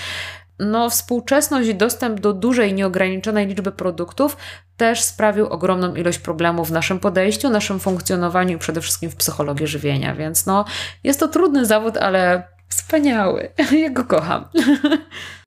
no, 0.59 0.91
współczesność 0.91 1.69
i 1.69 1.75
dostęp 1.75 2.21
do 2.21 2.33
dużej, 2.33 2.75
nieograniczonej 2.75 3.47
liczby 3.47 3.73
produktów 3.73 4.37
też 4.77 5.03
sprawił 5.03 5.47
ogromną 5.47 5.95
ilość 5.95 6.19
problemów 6.19 6.69
w 6.69 6.73
naszym 6.73 7.01
podejściu, 7.01 7.51
naszym 7.51 7.81
funkcjonowaniu 7.81 8.57
i 8.57 8.59
przede 8.59 8.81
wszystkim 8.81 9.11
w 9.11 9.17
psychologii 9.17 9.67
żywienia. 9.67 10.15
Więc 10.15 10.47
no, 10.47 10.65
jest 11.05 11.21
to 11.21 11.29
trudny 11.29 11.67
zawód, 11.67 11.97
ale 11.97 12.43
wspaniały. 12.69 13.49
Ja 13.83 13.91
go 13.91 14.05
kocham. 14.05 14.45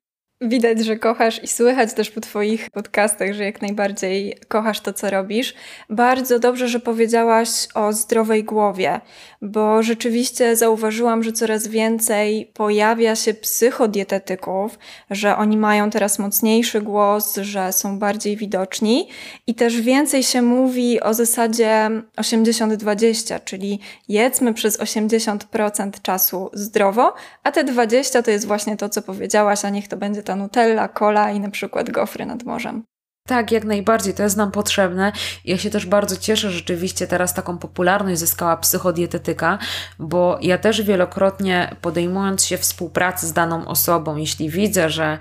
Widać, 0.44 0.84
że 0.84 0.96
kochasz 0.96 1.42
i 1.42 1.48
słychać 1.48 1.94
też 1.94 2.10
po 2.10 2.20
Twoich 2.20 2.70
podcastach, 2.70 3.32
że 3.32 3.44
jak 3.44 3.62
najbardziej 3.62 4.36
kochasz 4.48 4.80
to, 4.80 4.92
co 4.92 5.10
robisz. 5.10 5.54
Bardzo 5.90 6.38
dobrze, 6.38 6.68
że 6.68 6.80
powiedziałaś 6.80 7.48
o 7.74 7.92
zdrowej 7.92 8.44
głowie, 8.44 9.00
bo 9.42 9.82
rzeczywiście 9.82 10.56
zauważyłam, 10.56 11.22
że 11.22 11.32
coraz 11.32 11.68
więcej 11.68 12.50
pojawia 12.54 13.16
się 13.16 13.34
psychodietetyków, 13.34 14.78
że 15.10 15.36
oni 15.36 15.56
mają 15.56 15.90
teraz 15.90 16.18
mocniejszy 16.18 16.80
głos, 16.80 17.36
że 17.36 17.72
są 17.72 17.98
bardziej 17.98 18.36
widoczni 18.36 19.08
i 19.46 19.54
też 19.54 19.80
więcej 19.80 20.22
się 20.22 20.42
mówi 20.42 21.00
o 21.00 21.14
zasadzie 21.14 21.90
80-20, 22.16 23.40
czyli 23.44 23.80
jedzmy 24.08 24.54
przez 24.54 24.80
80% 24.80 25.90
czasu 26.02 26.50
zdrowo, 26.52 27.14
a 27.42 27.52
te 27.52 27.64
20 27.64 28.22
to 28.22 28.30
jest 28.30 28.46
właśnie 28.46 28.76
to, 28.76 28.88
co 28.88 29.02
powiedziałaś, 29.02 29.64
a 29.64 29.70
niech 29.70 29.88
to 29.88 29.96
będzie 29.96 30.22
ta 30.22 30.31
ta 30.32 30.36
Nutella, 30.36 30.88
cola 30.88 31.30
i 31.30 31.40
na 31.40 31.50
przykład 31.50 31.90
gofry 31.90 32.26
nad 32.26 32.44
morzem. 32.44 32.84
Tak, 33.28 33.52
jak 33.52 33.64
najbardziej, 33.64 34.14
to 34.14 34.22
jest 34.22 34.36
nam 34.36 34.50
potrzebne. 34.50 35.12
Ja 35.44 35.58
się 35.58 35.70
też 35.70 35.86
bardzo 35.86 36.16
cieszę, 36.16 36.50
rzeczywiście 36.50 37.06
teraz 37.06 37.34
taką 37.34 37.58
popularność 37.58 38.20
zyskała 38.20 38.56
psychodietetyka, 38.56 39.58
bo 39.98 40.38
ja 40.40 40.58
też 40.58 40.82
wielokrotnie 40.82 41.76
podejmując 41.80 42.44
się 42.44 42.58
współpracy 42.58 43.26
z 43.26 43.32
daną 43.32 43.66
osobą, 43.66 44.16
jeśli 44.16 44.50
widzę, 44.50 44.90
że 44.90 45.18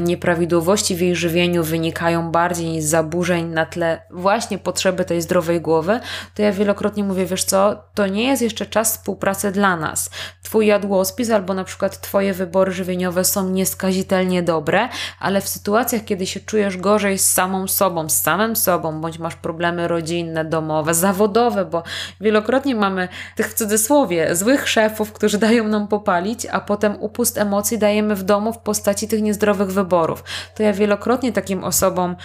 nieprawidłowości 0.00 0.96
w 0.96 1.00
jej 1.00 1.16
żywieniu 1.16 1.64
wynikają 1.64 2.30
bardziej 2.30 2.82
z 2.82 2.88
zaburzeń 2.88 3.46
na 3.46 3.66
tle 3.66 4.02
właśnie 4.10 4.58
potrzeby 4.58 5.04
tej 5.04 5.22
zdrowej 5.22 5.60
głowy, 5.60 6.00
to 6.34 6.42
ja 6.42 6.52
wielokrotnie 6.52 7.04
mówię, 7.04 7.26
wiesz 7.26 7.44
co, 7.44 7.84
to 7.94 8.06
nie 8.06 8.24
jest 8.24 8.42
jeszcze 8.42 8.66
czas 8.66 8.96
współpracy 8.96 9.52
dla 9.52 9.76
nas. 9.76 10.10
Twój 10.42 10.66
jadłospis 10.66 11.30
albo 11.30 11.54
na 11.54 11.64
przykład 11.64 12.00
Twoje 12.00 12.34
wybory 12.34 12.72
żywieniowe 12.72 13.24
są 13.24 13.50
nieskazitelnie 13.50 14.42
dobre, 14.42 14.88
ale 15.20 15.40
w 15.40 15.48
sytuacjach, 15.48 16.04
kiedy 16.04 16.26
się 16.26 16.40
czujesz 16.40 16.76
gorzej 16.76 17.18
z 17.18 17.32
samą 17.44 17.68
sobą, 17.68 18.08
z 18.08 18.22
samym 18.22 18.56
sobą, 18.56 19.00
bądź 19.00 19.18
masz 19.18 19.36
problemy 19.36 19.88
rodzinne, 19.88 20.44
domowe, 20.44 20.94
zawodowe, 20.94 21.64
bo 21.64 21.82
wielokrotnie 22.20 22.74
mamy 22.74 23.08
tych 23.36 23.50
w 23.50 23.54
cudzysłowie 23.54 24.36
złych 24.36 24.68
szefów, 24.68 25.12
którzy 25.12 25.38
dają 25.38 25.68
nam 25.68 25.88
popalić, 25.88 26.46
a 26.46 26.60
potem 26.60 26.96
upust 27.00 27.38
emocji 27.38 27.78
dajemy 27.78 28.14
w 28.14 28.22
domu 28.22 28.52
w 28.52 28.58
postaci 28.58 29.08
tych 29.08 29.22
niezdrowych 29.22 29.72
wyborów. 29.72 30.24
To 30.54 30.62
ja 30.62 30.72
wielokrotnie 30.72 31.32
takim 31.32 31.64
osobom 31.64 32.16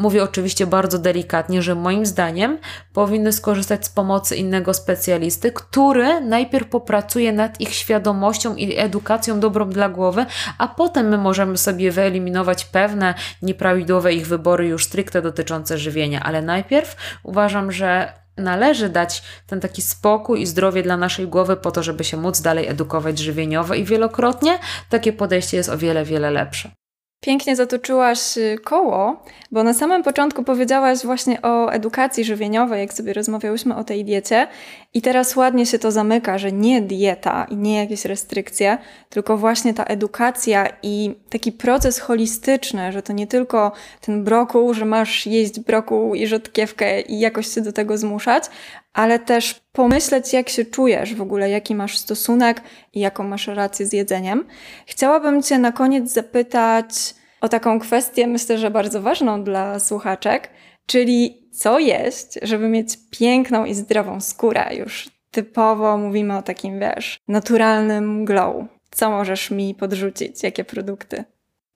Mówię 0.00 0.22
oczywiście 0.22 0.66
bardzo 0.66 0.98
delikatnie, 0.98 1.62
że 1.62 1.74
moim 1.74 2.06
zdaniem 2.06 2.58
powinny 2.92 3.32
skorzystać 3.32 3.86
z 3.86 3.88
pomocy 3.88 4.36
innego 4.36 4.74
specjalisty, 4.74 5.52
który 5.52 6.20
najpierw 6.20 6.68
popracuje 6.68 7.32
nad 7.32 7.60
ich 7.60 7.74
świadomością 7.74 8.54
i 8.54 8.78
edukacją 8.78 9.40
dobrą 9.40 9.70
dla 9.70 9.88
głowy, 9.88 10.26
a 10.58 10.68
potem 10.68 11.08
my 11.08 11.18
możemy 11.18 11.56
sobie 11.56 11.92
wyeliminować 11.92 12.64
pewne 12.64 13.14
nieprawidłowe 13.42 14.14
ich 14.14 14.26
wybory 14.26 14.66
już 14.66 14.84
stricte 14.84 15.22
dotyczące 15.22 15.78
żywienia. 15.78 16.22
Ale 16.22 16.42
najpierw 16.42 16.96
uważam, 17.22 17.72
że 17.72 18.12
należy 18.36 18.88
dać 18.88 19.22
ten 19.46 19.60
taki 19.60 19.82
spokój 19.82 20.42
i 20.42 20.46
zdrowie 20.46 20.82
dla 20.82 20.96
naszej 20.96 21.28
głowy 21.28 21.56
po 21.56 21.70
to, 21.70 21.82
żeby 21.82 22.04
się 22.04 22.16
móc 22.16 22.40
dalej 22.40 22.68
edukować 22.68 23.18
żywieniowo 23.18 23.74
i 23.74 23.84
wielokrotnie 23.84 24.58
takie 24.90 25.12
podejście 25.12 25.56
jest 25.56 25.68
o 25.68 25.78
wiele, 25.78 26.04
wiele 26.04 26.30
lepsze. 26.30 26.79
Pięknie 27.20 27.56
zatoczyłaś 27.56 28.36
y, 28.36 28.58
koło, 28.64 29.22
bo 29.50 29.62
na 29.62 29.74
samym 29.74 30.02
początku 30.02 30.44
powiedziałaś 30.44 30.98
właśnie 31.04 31.42
o 31.42 31.72
edukacji 31.72 32.24
żywieniowej, 32.24 32.80
jak 32.80 32.92
sobie 32.92 33.12
rozmawiałyśmy 33.12 33.76
o 33.76 33.84
tej 33.84 34.04
diecie, 34.04 34.48
i 34.94 35.02
teraz 35.02 35.36
ładnie 35.36 35.66
się 35.66 35.78
to 35.78 35.92
zamyka, 35.92 36.38
że 36.38 36.52
nie 36.52 36.82
dieta 36.82 37.46
i 37.50 37.56
nie 37.56 37.76
jakieś 37.76 38.04
restrykcje, 38.04 38.78
tylko 39.08 39.36
właśnie 39.36 39.74
ta 39.74 39.84
edukacja 39.84 40.68
i 40.82 41.14
taki 41.30 41.52
proces 41.52 41.98
holistyczny, 41.98 42.92
że 42.92 43.02
to 43.02 43.12
nie 43.12 43.26
tylko 43.26 43.72
ten 44.00 44.24
brokuł, 44.24 44.74
że 44.74 44.84
masz 44.84 45.26
jeść 45.26 45.60
brokuł 45.60 46.14
i 46.14 46.26
rzodkiewkę 46.26 47.00
i 47.00 47.20
jakoś 47.20 47.54
się 47.54 47.60
do 47.60 47.72
tego 47.72 47.98
zmuszać, 47.98 48.44
ale 48.92 49.18
też 49.18 49.60
pomyśleć, 49.72 50.32
jak 50.32 50.48
się 50.48 50.64
czujesz 50.64 51.14
w 51.14 51.22
ogóle, 51.22 51.50
jaki 51.50 51.74
masz 51.74 51.98
stosunek 51.98 52.62
i 52.92 53.00
jaką 53.00 53.24
masz 53.24 53.46
rację 53.46 53.86
z 53.86 53.92
jedzeniem. 53.92 54.46
Chciałabym 54.86 55.42
Cię 55.42 55.58
na 55.58 55.72
koniec 55.72 56.12
zapytać 56.12 57.14
o 57.40 57.48
taką 57.48 57.80
kwestię, 57.80 58.26
myślę, 58.26 58.58
że 58.58 58.70
bardzo 58.70 59.02
ważną 59.02 59.44
dla 59.44 59.78
słuchaczek, 59.78 60.50
czyli 60.86 61.48
co 61.52 61.78
jeść, 61.78 62.26
żeby 62.42 62.68
mieć 62.68 62.98
piękną 63.10 63.64
i 63.64 63.74
zdrową 63.74 64.20
skórę. 64.20 64.74
Już 64.76 65.08
typowo 65.30 65.98
mówimy 65.98 66.36
o 66.36 66.42
takim, 66.42 66.80
wiesz, 66.80 67.18
naturalnym 67.28 68.24
glow. 68.24 68.64
Co 68.90 69.10
możesz 69.10 69.50
mi 69.50 69.74
podrzucić? 69.74 70.42
Jakie 70.42 70.64
produkty? 70.64 71.24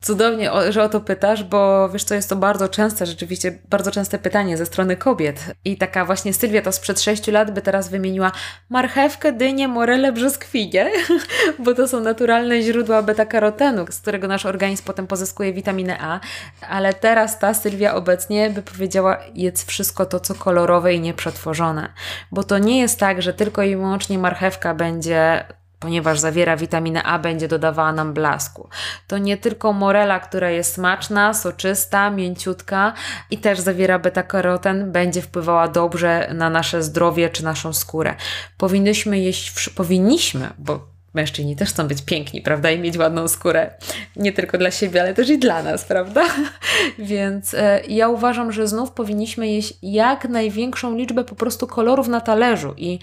Cudownie, 0.05 0.51
że 0.69 0.83
o 0.83 0.89
to 0.89 1.01
pytasz, 1.01 1.45
bo 1.45 1.89
wiesz 1.89 2.05
co, 2.05 2.15
jest 2.15 2.29
to 2.29 2.37
bardzo 2.37 2.69
częste, 2.69 3.07
rzeczywiście 3.07 3.59
bardzo 3.71 3.91
częste 3.91 4.19
pytanie 4.19 4.57
ze 4.57 4.67
strony 4.67 4.97
kobiet. 4.97 5.55
I 5.65 5.77
taka 5.77 6.05
właśnie 6.05 6.35
Sylwia 6.35 6.63
to 6.63 6.73
sprzed 6.73 7.01
6 7.01 7.27
lat 7.27 7.51
by 7.51 7.63
teraz 7.63 7.89
wymieniła 7.89 8.33
marchewkę, 8.71 9.33
dynię, 9.33 9.69
morele, 9.69 10.13
brzoskwinie, 10.13 10.91
bo 11.65 11.75
to 11.75 11.89
są 11.89 12.01
naturalne 12.01 12.63
źródła 12.63 13.03
beta-karotenu, 13.03 13.87
z 13.93 14.01
którego 14.01 14.29
nasz 14.29 14.47
organizm 14.47 14.85
potem 14.85 15.07
pozyskuje 15.07 15.53
witaminę 15.53 15.99
A. 16.01 16.21
Ale 16.69 16.95
teraz 16.95 17.39
ta 17.39 17.55
Sylwia 17.55 17.95
obecnie 17.95 18.51
by 18.51 18.63
powiedziała, 18.63 19.19
jedz 19.35 19.65
wszystko 19.65 20.07
to, 20.07 20.21
co 20.21 20.35
kolorowe 20.35 20.95
i 20.95 21.01
nieprzetworzone. 21.01 21.89
Bo 22.33 22.45
to 22.45 22.59
nie 22.59 22.81
jest 22.81 22.99
tak, 23.01 23.23
że 23.23 23.35
tylko 23.35 23.63
i 23.63 23.77
wyłącznie 23.77 24.19
marchewka 24.19 24.75
będzie 24.75 25.45
ponieważ 25.85 26.19
zawiera 26.19 26.57
witaminę 26.57 27.03
A, 27.03 27.19
będzie 27.19 27.49
dodawała 27.49 27.93
nam 27.93 28.15
blasku. 28.15 28.69
To 29.07 29.19
nie 29.19 29.37
tylko 29.37 29.73
morela, 29.73 30.21
która 30.21 30.51
jest 30.51 30.75
smaczna, 30.75 31.35
soczysta, 31.35 32.11
mięciutka 32.11 32.93
i 33.31 33.39
też 33.39 33.61
zawiera 33.61 33.99
beta-karoten, 33.99 34.93
będzie 34.93 35.23
wpływała 35.23 35.69
dobrze 35.69 36.31
na 36.35 36.51
nasze 36.51 36.83
zdrowie 36.83 37.31
czy 37.31 37.45
naszą 37.45 37.73
skórę. 37.73 38.15
Powinnyśmy 38.59 39.19
jeść, 39.19 39.69
powinniśmy, 39.69 40.51
bo 40.59 40.87
mężczyźni 41.15 41.57
też 41.57 41.69
chcą 41.69 41.89
być 41.89 42.03
piękni, 42.03 42.43
prawda? 42.43 42.71
I 42.71 42.79
mieć 42.79 42.99
ładną 42.99 43.29
skórę. 43.29 43.71
Nie 44.17 44.33
tylko 44.33 44.59
dla 44.59 44.71
siebie, 44.71 45.01
ale 45.01 45.15
też 45.15 45.29
i 45.29 45.39
dla 45.39 45.63
nas, 45.63 45.85
prawda? 45.85 46.25
Więc 46.99 47.55
e, 47.55 47.81
ja 47.89 48.09
uważam, 48.09 48.53
że 48.53 48.69
znów 48.69 48.91
powinniśmy 48.91 49.49
jeść 49.49 49.75
jak 49.83 50.29
największą 50.29 50.97
liczbę 50.97 51.25
po 51.25 51.35
prostu 51.35 51.67
kolorów 51.67 52.09
na 52.09 52.21
talerzu 52.21 52.75
i 52.77 52.99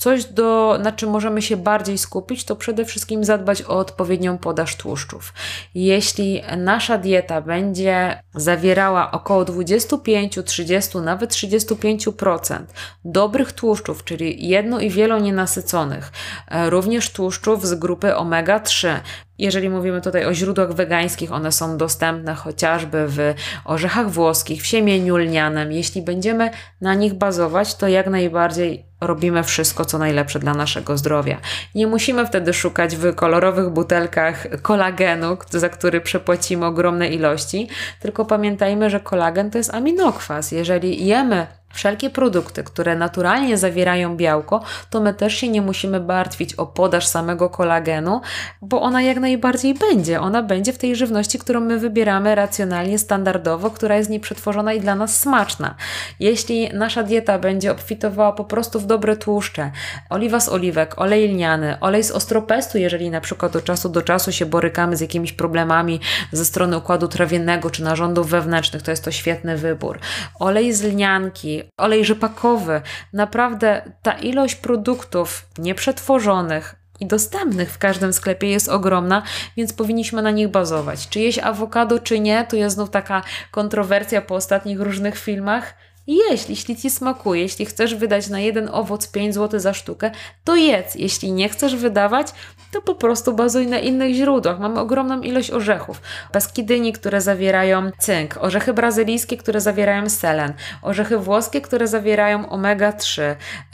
Coś, 0.00 0.24
do, 0.24 0.78
na 0.82 0.92
czym 0.92 1.10
możemy 1.10 1.42
się 1.42 1.56
bardziej 1.56 1.98
skupić, 1.98 2.44
to 2.44 2.56
przede 2.56 2.84
wszystkim 2.84 3.24
zadbać 3.24 3.62
o 3.62 3.78
odpowiednią 3.78 4.38
podaż 4.38 4.76
tłuszczów. 4.76 5.32
Jeśli 5.74 6.42
nasza 6.56 6.98
dieta 6.98 7.40
będzie 7.40 8.22
zawierała 8.34 9.10
około 9.10 9.44
25, 9.44 10.38
30, 10.44 10.98
nawet 10.98 11.30
35% 11.30 12.58
dobrych 13.04 13.52
tłuszczów, 13.52 14.04
czyli 14.04 14.48
jedno 14.48 14.80
i 14.80 14.90
wielonienasyconych, 14.90 16.12
e, 16.48 16.70
również 16.70 17.10
tłuszczów 17.10 17.66
z 17.66 17.74
grupy 17.74 18.08
omega-3, 18.08 19.00
jeżeli 19.40 19.70
mówimy 19.70 20.00
tutaj 20.00 20.26
o 20.26 20.34
źródłach 20.34 20.72
wegańskich, 20.72 21.32
one 21.32 21.52
są 21.52 21.76
dostępne 21.76 22.34
chociażby 22.34 23.04
w 23.08 23.34
orzechach 23.64 24.10
włoskich, 24.10 24.62
w 24.62 24.66
siemieniu 24.66 25.16
lnianym. 25.16 25.72
Jeśli 25.72 26.02
będziemy 26.02 26.50
na 26.80 26.94
nich 26.94 27.14
bazować, 27.14 27.74
to 27.74 27.88
jak 27.88 28.06
najbardziej 28.06 28.90
robimy 29.00 29.42
wszystko, 29.42 29.84
co 29.84 29.98
najlepsze 29.98 30.38
dla 30.38 30.54
naszego 30.54 30.98
zdrowia. 30.98 31.40
Nie 31.74 31.86
musimy 31.86 32.26
wtedy 32.26 32.52
szukać 32.52 32.96
w 32.96 33.14
kolorowych 33.14 33.70
butelkach 33.70 34.46
kolagenu, 34.62 35.36
za 35.50 35.68
który 35.68 36.00
przepłacimy 36.00 36.66
ogromne 36.66 37.08
ilości, 37.08 37.68
tylko 38.00 38.24
pamiętajmy, 38.24 38.90
że 38.90 39.00
kolagen 39.00 39.50
to 39.50 39.58
jest 39.58 39.74
aminokwas. 39.74 40.52
Jeżeli 40.52 41.06
jemy 41.06 41.46
wszelkie 41.72 42.10
produkty, 42.10 42.64
które 42.64 42.96
naturalnie 42.96 43.58
zawierają 43.58 44.16
białko, 44.16 44.62
to 44.90 45.00
my 45.00 45.14
też 45.14 45.34
się 45.34 45.48
nie 45.48 45.62
musimy 45.62 46.00
martwić 46.00 46.54
o 46.54 46.66
podaż 46.66 47.06
samego 47.06 47.50
kolagenu, 47.50 48.20
bo 48.62 48.82
ona 48.82 49.02
jak 49.02 49.20
najbardziej 49.20 49.74
będzie. 49.74 50.20
Ona 50.20 50.42
będzie 50.42 50.72
w 50.72 50.78
tej 50.78 50.96
żywności, 50.96 51.38
którą 51.38 51.60
my 51.60 51.78
wybieramy 51.78 52.34
racjonalnie, 52.34 52.98
standardowo, 52.98 53.70
która 53.70 53.96
jest 53.96 54.10
nieprzetworzona 54.10 54.72
i 54.72 54.80
dla 54.80 54.94
nas 54.94 55.20
smaczna. 55.20 55.74
Jeśli 56.20 56.68
nasza 56.74 57.02
dieta 57.02 57.38
będzie 57.38 57.72
obfitowała 57.72 58.32
po 58.32 58.44
prostu 58.44 58.80
w 58.80 58.86
dobre 58.86 59.16
tłuszcze, 59.16 59.70
oliwa 60.10 60.40
z 60.40 60.48
oliwek, 60.48 60.98
olej 60.98 61.28
lniany, 61.28 61.80
olej 61.80 62.04
z 62.04 62.10
ostropestu, 62.10 62.78
jeżeli 62.78 63.10
na 63.10 63.20
przykład 63.20 63.56
od 63.56 63.64
czasu 63.64 63.88
do 63.88 64.02
czasu 64.02 64.32
się 64.32 64.46
borykamy 64.46 64.96
z 64.96 65.00
jakimiś 65.00 65.32
problemami 65.32 66.00
ze 66.32 66.44
strony 66.44 66.76
układu 66.76 67.08
trawiennego 67.08 67.70
czy 67.70 67.82
narządów 67.82 68.30
wewnętrznych, 68.30 68.82
to 68.82 68.90
jest 68.90 69.04
to 69.04 69.10
świetny 69.10 69.56
wybór. 69.56 69.98
Olej 70.38 70.72
z 70.72 70.82
lnianki, 70.82 71.59
olej 71.76 72.04
rzepakowy. 72.04 72.80
Naprawdę 73.12 73.92
ta 74.02 74.12
ilość 74.12 74.54
produktów 74.54 75.46
nieprzetworzonych, 75.58 76.80
i 77.00 77.06
dostępnych 77.06 77.72
w 77.72 77.78
każdym 77.78 78.12
sklepie 78.12 78.48
jest 78.50 78.68
ogromna, 78.68 79.22
więc 79.56 79.72
powinniśmy 79.72 80.22
na 80.22 80.30
nich 80.30 80.48
bazować. 80.48 81.08
Czy 81.08 81.20
jeść 81.20 81.38
awokado, 81.38 81.98
czy 81.98 82.20
nie, 82.20 82.44
to 82.44 82.56
jest 82.56 82.74
znów 82.74 82.90
taka 82.90 83.22
kontrowersja 83.50 84.22
po 84.22 84.34
ostatnich 84.34 84.80
różnych 84.80 85.18
filmach 85.18 85.74
Jeść, 86.10 86.50
jeśli 86.50 86.76
Ci 86.76 86.90
smakuje, 86.90 87.42
jeśli 87.42 87.66
chcesz 87.66 87.94
wydać 87.94 88.28
na 88.28 88.40
jeden 88.40 88.68
owoc 88.72 89.06
5 89.06 89.34
zł 89.34 89.60
za 89.60 89.74
sztukę, 89.74 90.10
to 90.44 90.56
jedz. 90.56 90.94
Jeśli 90.94 91.32
nie 91.32 91.48
chcesz 91.48 91.76
wydawać, 91.76 92.26
to 92.72 92.82
po 92.82 92.94
prostu 92.94 93.32
bazuj 93.32 93.66
na 93.66 93.78
innych 93.78 94.14
źródłach. 94.14 94.60
Mamy 94.60 94.80
ogromną 94.80 95.20
ilość 95.20 95.50
orzechów. 95.50 96.02
Baskidyni, 96.32 96.92
które 96.92 97.20
zawierają 97.20 97.90
cynk, 97.98 98.36
orzechy 98.40 98.72
brazylijskie, 98.72 99.36
które 99.36 99.60
zawierają 99.60 100.08
selen, 100.08 100.52
orzechy 100.82 101.18
włoskie, 101.18 101.60
które 101.60 101.86
zawierają 101.86 102.46
omega-3, 102.46 103.22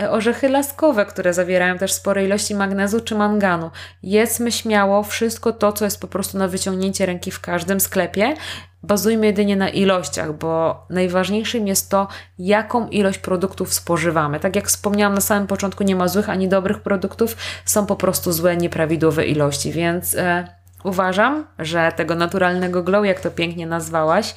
e, 0.00 0.10
orzechy 0.10 0.48
laskowe, 0.48 1.06
które 1.06 1.34
zawierają 1.34 1.78
też 1.78 1.92
spore 1.92 2.24
ilości 2.24 2.54
magnezu 2.54 3.00
czy 3.00 3.14
manganu. 3.14 3.70
Jedzmy 4.02 4.52
śmiało 4.52 5.02
wszystko 5.02 5.52
to, 5.52 5.72
co 5.72 5.84
jest 5.84 6.00
po 6.00 6.08
prostu 6.08 6.38
na 6.38 6.48
wyciągnięcie 6.48 7.06
ręki 7.06 7.30
w 7.30 7.40
każdym 7.40 7.80
sklepie 7.80 8.34
bazujmy 8.82 9.26
jedynie 9.26 9.56
na 9.56 9.68
ilościach, 9.68 10.32
bo 10.32 10.84
najważniejszym 10.90 11.66
jest 11.66 11.90
to, 11.90 12.08
jaką 12.38 12.88
ilość 12.88 13.18
produktów 13.18 13.74
spożywamy. 13.74 14.40
Tak 14.40 14.56
jak 14.56 14.68
wspomniałam 14.68 15.14
na 15.14 15.20
samym 15.20 15.46
początku, 15.46 15.84
nie 15.84 15.96
ma 15.96 16.08
złych 16.08 16.30
ani 16.30 16.48
dobrych 16.48 16.80
produktów, 16.80 17.36
są 17.64 17.86
po 17.86 17.96
prostu 17.96 18.32
złe, 18.32 18.56
nieprawidłowe 18.56 19.26
ilości, 19.26 19.72
więc 19.72 20.14
e, 20.14 20.48
uważam, 20.84 21.46
że 21.58 21.92
tego 21.96 22.14
naturalnego 22.14 22.82
glow, 22.82 23.06
jak 23.06 23.20
to 23.20 23.30
pięknie 23.30 23.66
nazwałaś, 23.66 24.34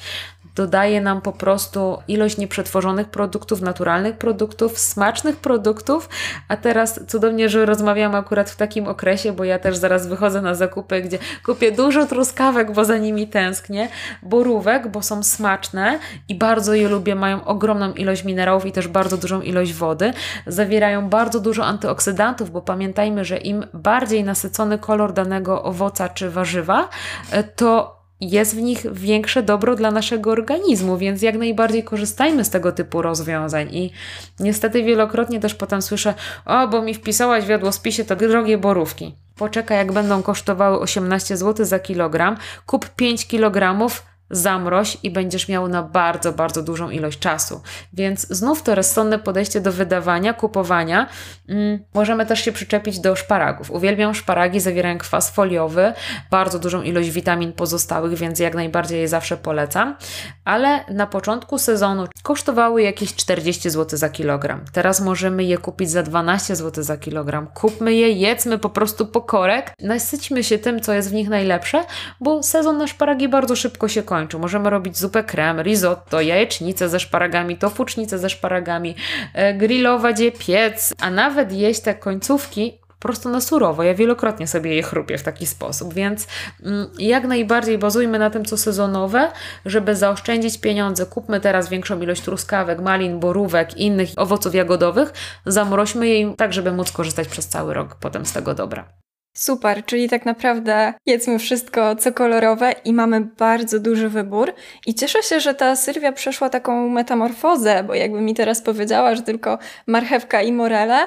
dodaje 0.56 1.00
nam 1.00 1.20
po 1.20 1.32
prostu 1.32 1.98
ilość 2.08 2.36
nieprzetworzonych 2.36 3.08
produktów, 3.08 3.60
naturalnych 3.60 4.18
produktów, 4.18 4.78
smacznych 4.78 5.36
produktów. 5.36 6.08
A 6.48 6.56
teraz 6.56 7.00
cudownie, 7.08 7.48
że 7.48 7.66
rozmawiamy 7.66 8.16
akurat 8.16 8.50
w 8.50 8.56
takim 8.56 8.88
okresie, 8.88 9.32
bo 9.32 9.44
ja 9.44 9.58
też 9.58 9.76
zaraz 9.76 10.06
wychodzę 10.06 10.42
na 10.42 10.54
zakupy, 10.54 11.02
gdzie 11.02 11.18
kupię 11.44 11.72
dużo 11.72 12.06
truskawek, 12.06 12.72
bo 12.72 12.84
za 12.84 12.98
nimi 12.98 13.28
tęsknię, 13.28 13.88
borówek, 14.22 14.88
bo 14.88 15.02
są 15.02 15.22
smaczne 15.22 15.98
i 16.28 16.34
bardzo 16.34 16.74
je 16.74 16.88
lubię, 16.88 17.14
mają 17.14 17.44
ogromną 17.44 17.92
ilość 17.92 18.24
minerałów 18.24 18.66
i 18.66 18.72
też 18.72 18.88
bardzo 18.88 19.16
dużą 19.16 19.40
ilość 19.40 19.72
wody. 19.72 20.12
Zawierają 20.46 21.08
bardzo 21.08 21.40
dużo 21.40 21.64
antyoksydantów, 21.64 22.50
bo 22.50 22.62
pamiętajmy, 22.62 23.24
że 23.24 23.36
im 23.36 23.66
bardziej 23.74 24.24
nasycony 24.24 24.78
kolor 24.78 25.12
danego 25.12 25.62
owoca 25.62 26.08
czy 26.08 26.30
warzywa, 26.30 26.88
e, 27.30 27.42
to 27.42 27.99
jest 28.20 28.56
w 28.56 28.62
nich 28.62 28.92
większe 28.92 29.42
dobro 29.42 29.76
dla 29.76 29.90
naszego 29.90 30.30
organizmu, 30.30 30.98
więc 30.98 31.22
jak 31.22 31.38
najbardziej 31.38 31.84
korzystajmy 31.84 32.44
z 32.44 32.50
tego 32.50 32.72
typu 32.72 33.02
rozwiązań. 33.02 33.68
I 33.74 33.92
niestety 34.40 34.82
wielokrotnie 34.82 35.40
też 35.40 35.54
potem 35.54 35.82
słyszę: 35.82 36.14
O, 36.44 36.68
bo 36.68 36.82
mi 36.82 36.94
wpisałaś 36.94 37.44
w 37.44 37.48
jadłospisie 37.48 38.04
to 38.04 38.16
drogie 38.16 38.58
borówki. 38.58 39.14
Poczekaj, 39.36 39.78
jak 39.78 39.92
będą 39.92 40.22
kosztowały 40.22 40.78
18 40.78 41.36
zł 41.36 41.66
za 41.66 41.78
kilogram, 41.78 42.36
kup 42.66 42.88
5 42.88 43.26
kilogramów 43.26 44.09
zamroź 44.30 44.98
i 45.02 45.10
będziesz 45.10 45.48
miał 45.48 45.68
na 45.68 45.82
bardzo, 45.82 46.32
bardzo 46.32 46.62
dużą 46.62 46.90
ilość 46.90 47.18
czasu. 47.18 47.60
Więc 47.92 48.26
znów 48.28 48.62
to 48.62 48.74
rozsądne 48.74 49.18
podejście 49.18 49.60
do 49.60 49.72
wydawania, 49.72 50.34
kupowania. 50.34 51.08
Mm, 51.48 51.78
możemy 51.94 52.26
też 52.26 52.44
się 52.44 52.52
przyczepić 52.52 53.00
do 53.00 53.16
szparagów. 53.16 53.70
Uwielbiam 53.70 54.14
szparagi, 54.14 54.60
zawierają 54.60 54.98
kwas 54.98 55.30
foliowy, 55.30 55.92
bardzo 56.30 56.58
dużą 56.58 56.82
ilość 56.82 57.10
witamin 57.10 57.52
pozostałych, 57.52 58.14
więc 58.14 58.38
jak 58.38 58.54
najbardziej 58.54 59.00
je 59.00 59.08
zawsze 59.08 59.36
polecam. 59.36 59.96
Ale 60.44 60.84
na 60.88 61.06
początku 61.06 61.58
sezonu 61.58 62.06
kosztowały 62.22 62.82
jakieś 62.82 63.14
40 63.14 63.70
zł 63.70 63.98
za 63.98 64.08
kilogram. 64.08 64.64
Teraz 64.72 65.00
możemy 65.00 65.44
je 65.44 65.58
kupić 65.58 65.90
za 65.90 66.02
12 66.02 66.56
zł 66.56 66.84
za 66.84 66.96
kilogram. 66.96 67.46
Kupmy 67.46 67.94
je, 67.94 68.10
jedzmy 68.12 68.58
po 68.58 68.70
prostu 68.70 69.06
po 69.06 69.20
korek, 69.20 69.72
nasyćmy 69.80 70.44
się 70.44 70.58
tym, 70.58 70.80
co 70.80 70.92
jest 70.92 71.10
w 71.10 71.12
nich 71.12 71.28
najlepsze, 71.28 71.84
bo 72.20 72.42
sezon 72.42 72.78
na 72.78 72.86
szparagi 72.86 73.28
bardzo 73.28 73.56
szybko 73.56 73.88
się 73.88 74.02
kończy 74.02 74.19
kończy. 74.20 74.38
Możemy 74.38 74.70
robić 74.70 74.98
zupę 74.98 75.24
krem, 75.24 75.60
risotto, 75.60 76.20
jajecznicę 76.20 76.88
ze 76.88 77.00
szparagami, 77.00 77.56
tofucznicę 77.56 78.18
ze 78.18 78.30
szparagami, 78.30 78.96
e, 79.34 79.54
grillować 79.54 80.20
je, 80.20 80.32
piec, 80.32 80.94
a 81.00 81.10
nawet 81.10 81.52
jeść 81.52 81.80
te 81.80 81.94
końcówki 81.94 82.80
po 82.88 83.08
prostu 83.08 83.28
na 83.28 83.40
surowo. 83.40 83.82
Ja 83.82 83.94
wielokrotnie 83.94 84.46
sobie 84.46 84.74
je 84.74 84.82
chrupię 84.82 85.18
w 85.18 85.22
taki 85.22 85.46
sposób, 85.46 85.94
więc 85.94 86.26
mm, 86.64 86.86
jak 86.98 87.24
najbardziej 87.24 87.78
bazujmy 87.78 88.18
na 88.18 88.30
tym, 88.30 88.44
co 88.44 88.56
sezonowe, 88.56 89.30
żeby 89.66 89.96
zaoszczędzić 89.96 90.58
pieniądze. 90.58 91.06
Kupmy 91.06 91.40
teraz 91.40 91.68
większą 91.68 92.00
ilość 92.00 92.22
truskawek, 92.22 92.80
malin, 92.80 93.20
borówek, 93.20 93.76
innych 93.76 94.08
owoców 94.16 94.54
jagodowych, 94.54 95.12
zamroźmy 95.46 96.08
je 96.08 96.34
tak, 96.36 96.52
żeby 96.52 96.72
móc 96.72 96.92
korzystać 96.92 97.28
przez 97.28 97.48
cały 97.48 97.74
rok 97.74 97.96
potem 98.00 98.26
z 98.26 98.32
tego 98.32 98.54
dobra. 98.54 98.99
Super, 99.34 99.84
czyli 99.84 100.08
tak 100.08 100.26
naprawdę 100.26 100.94
jedzmy 101.06 101.38
wszystko, 101.38 101.96
co 101.96 102.12
kolorowe 102.12 102.72
i 102.84 102.92
mamy 102.92 103.20
bardzo 103.20 103.78
duży 103.80 104.08
wybór. 104.08 104.54
I 104.86 104.94
cieszę 104.94 105.22
się, 105.22 105.40
że 105.40 105.54
ta 105.54 105.76
Sylwia 105.76 106.12
przeszła 106.12 106.50
taką 106.50 106.88
metamorfozę, 106.88 107.84
bo 107.84 107.94
jakby 107.94 108.20
mi 108.20 108.34
teraz 108.34 108.62
powiedziała, 108.62 109.14
że 109.14 109.22
tylko 109.22 109.58
marchewka 109.86 110.42
i 110.42 110.52
morele, 110.52 111.06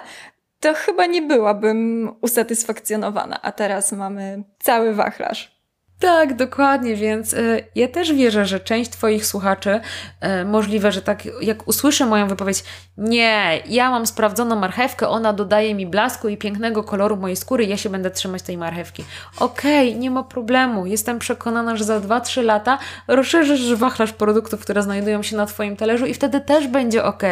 to 0.60 0.74
chyba 0.74 1.06
nie 1.06 1.22
byłabym 1.22 2.10
usatysfakcjonowana, 2.22 3.42
a 3.42 3.52
teraz 3.52 3.92
mamy 3.92 4.44
cały 4.60 4.94
wachlarz. 4.94 5.53
Tak, 6.04 6.36
dokładnie, 6.36 6.96
więc 6.96 7.34
y, 7.34 7.64
ja 7.76 7.88
też 7.88 8.14
wierzę, 8.14 8.46
że 8.46 8.60
część 8.60 8.92
Twoich 8.92 9.26
słuchaczy 9.26 9.80
y, 10.42 10.46
możliwe, 10.46 10.92
że 10.92 11.02
tak 11.02 11.26
jak 11.42 11.68
usłyszę 11.68 12.06
moją 12.06 12.28
wypowiedź, 12.28 12.64
nie, 12.98 13.62
ja 13.66 13.92
mam 13.92 14.08
sprawdzoną 14.08 14.56
marchewkę, 14.56 15.10
ona 15.10 15.34
dodaje 15.34 15.76
mi 15.76 15.88
blasku 15.88 16.28
i 16.28 16.38
pięknego 16.38 16.84
koloru 16.84 17.18
mojej 17.18 17.36
skóry, 17.36 17.66
ja 17.66 17.78
się 17.78 17.90
będę 17.90 18.12
trzymać 18.12 18.42
tej 18.42 18.58
marchewki. 18.58 19.04
Okej, 19.40 19.90
okay, 19.90 20.00
nie 20.00 20.12
ma 20.12 20.24
problemu, 20.24 20.86
jestem 20.86 21.20
przekonana, 21.20 21.76
że 21.76 21.84
za 21.84 22.00
2-3 22.00 22.44
lata 22.44 22.78
rozszerzysz 23.08 23.76
wachlarz 23.76 24.14
produktów, 24.14 24.62
które 24.62 24.84
znajdują 24.84 25.24
się 25.24 25.38
na 25.38 25.46
Twoim 25.46 25.76
talerzu 25.76 26.06
i 26.06 26.14
wtedy 26.14 26.42
też 26.42 26.68
będzie 26.68 27.04
ok, 27.04 27.24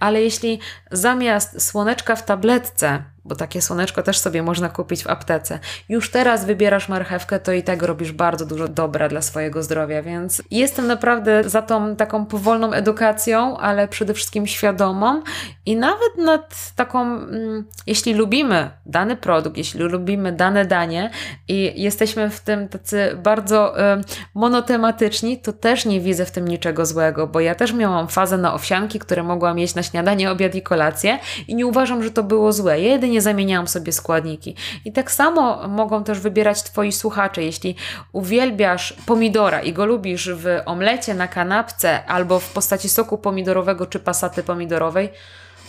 ale 0.00 0.22
jeśli 0.22 0.58
zamiast 0.90 1.62
słoneczka 1.62 2.16
w 2.16 2.24
tabletce 2.24 3.11
bo 3.24 3.34
takie 3.34 3.62
słoneczko 3.62 4.02
też 4.02 4.18
sobie 4.18 4.42
można 4.42 4.68
kupić 4.68 5.04
w 5.04 5.06
aptece. 5.06 5.58
Już 5.88 6.10
teraz 6.10 6.44
wybierasz 6.44 6.88
marchewkę, 6.88 7.40
to 7.40 7.52
i 7.52 7.62
tak 7.62 7.82
robisz 7.82 8.12
bardzo 8.12 8.46
dużo 8.46 8.68
dobra 8.68 9.08
dla 9.08 9.22
swojego 9.22 9.62
zdrowia, 9.62 10.02
więc 10.02 10.42
jestem 10.50 10.86
naprawdę 10.86 11.50
za 11.50 11.62
tą 11.62 11.96
taką 11.96 12.26
powolną 12.26 12.72
edukacją, 12.72 13.58
ale 13.58 13.88
przede 13.88 14.14
wszystkim 14.14 14.46
świadomą 14.46 15.22
i 15.66 15.76
nawet 15.76 16.18
nad 16.18 16.72
taką, 16.76 17.02
mm, 17.02 17.64
jeśli 17.86 18.14
lubimy 18.14 18.70
dany 18.86 19.16
produkt, 19.16 19.56
jeśli 19.56 19.80
lubimy 19.80 20.32
dane 20.32 20.64
danie 20.64 21.10
i 21.48 21.82
jesteśmy 21.82 22.30
w 22.30 22.40
tym 22.40 22.68
tacy 22.68 23.16
bardzo 23.22 23.80
y, 23.80 24.02
monotematyczni, 24.34 25.38
to 25.38 25.52
też 25.52 25.84
nie 25.86 26.00
widzę 26.00 26.24
w 26.24 26.30
tym 26.30 26.48
niczego 26.48 26.86
złego, 26.86 27.26
bo 27.26 27.40
ja 27.40 27.54
też 27.54 27.72
miałam 27.72 28.08
fazę 28.08 28.38
na 28.38 28.54
owsianki, 28.54 28.98
które 28.98 29.22
mogłam 29.22 29.58
jeść 29.58 29.74
na 29.74 29.82
śniadanie, 29.82 30.30
obiad 30.30 30.54
i 30.54 30.62
kolację 30.62 31.18
i 31.48 31.54
nie 31.54 31.66
uważam, 31.66 32.02
że 32.02 32.10
to 32.10 32.22
było 32.22 32.52
złe. 32.52 32.80
Jedynie 32.80 33.11
zamieniałam 33.20 33.68
sobie 33.68 33.92
składniki. 33.92 34.56
I 34.84 34.92
tak 34.92 35.10
samo 35.10 35.68
mogą 35.68 36.04
też 36.04 36.20
wybierać 36.20 36.62
Twoi 36.62 36.92
słuchacze. 36.92 37.42
Jeśli 37.42 37.76
uwielbiasz 38.12 38.94
pomidora 39.06 39.60
i 39.60 39.72
go 39.72 39.86
lubisz 39.86 40.30
w 40.30 40.46
omlecie, 40.66 41.14
na 41.14 41.28
kanapce 41.28 42.04
albo 42.04 42.40
w 42.40 42.52
postaci 42.52 42.88
soku 42.88 43.18
pomidorowego 43.18 43.86
czy 43.86 44.00
pasaty 44.00 44.42
pomidorowej, 44.42 45.08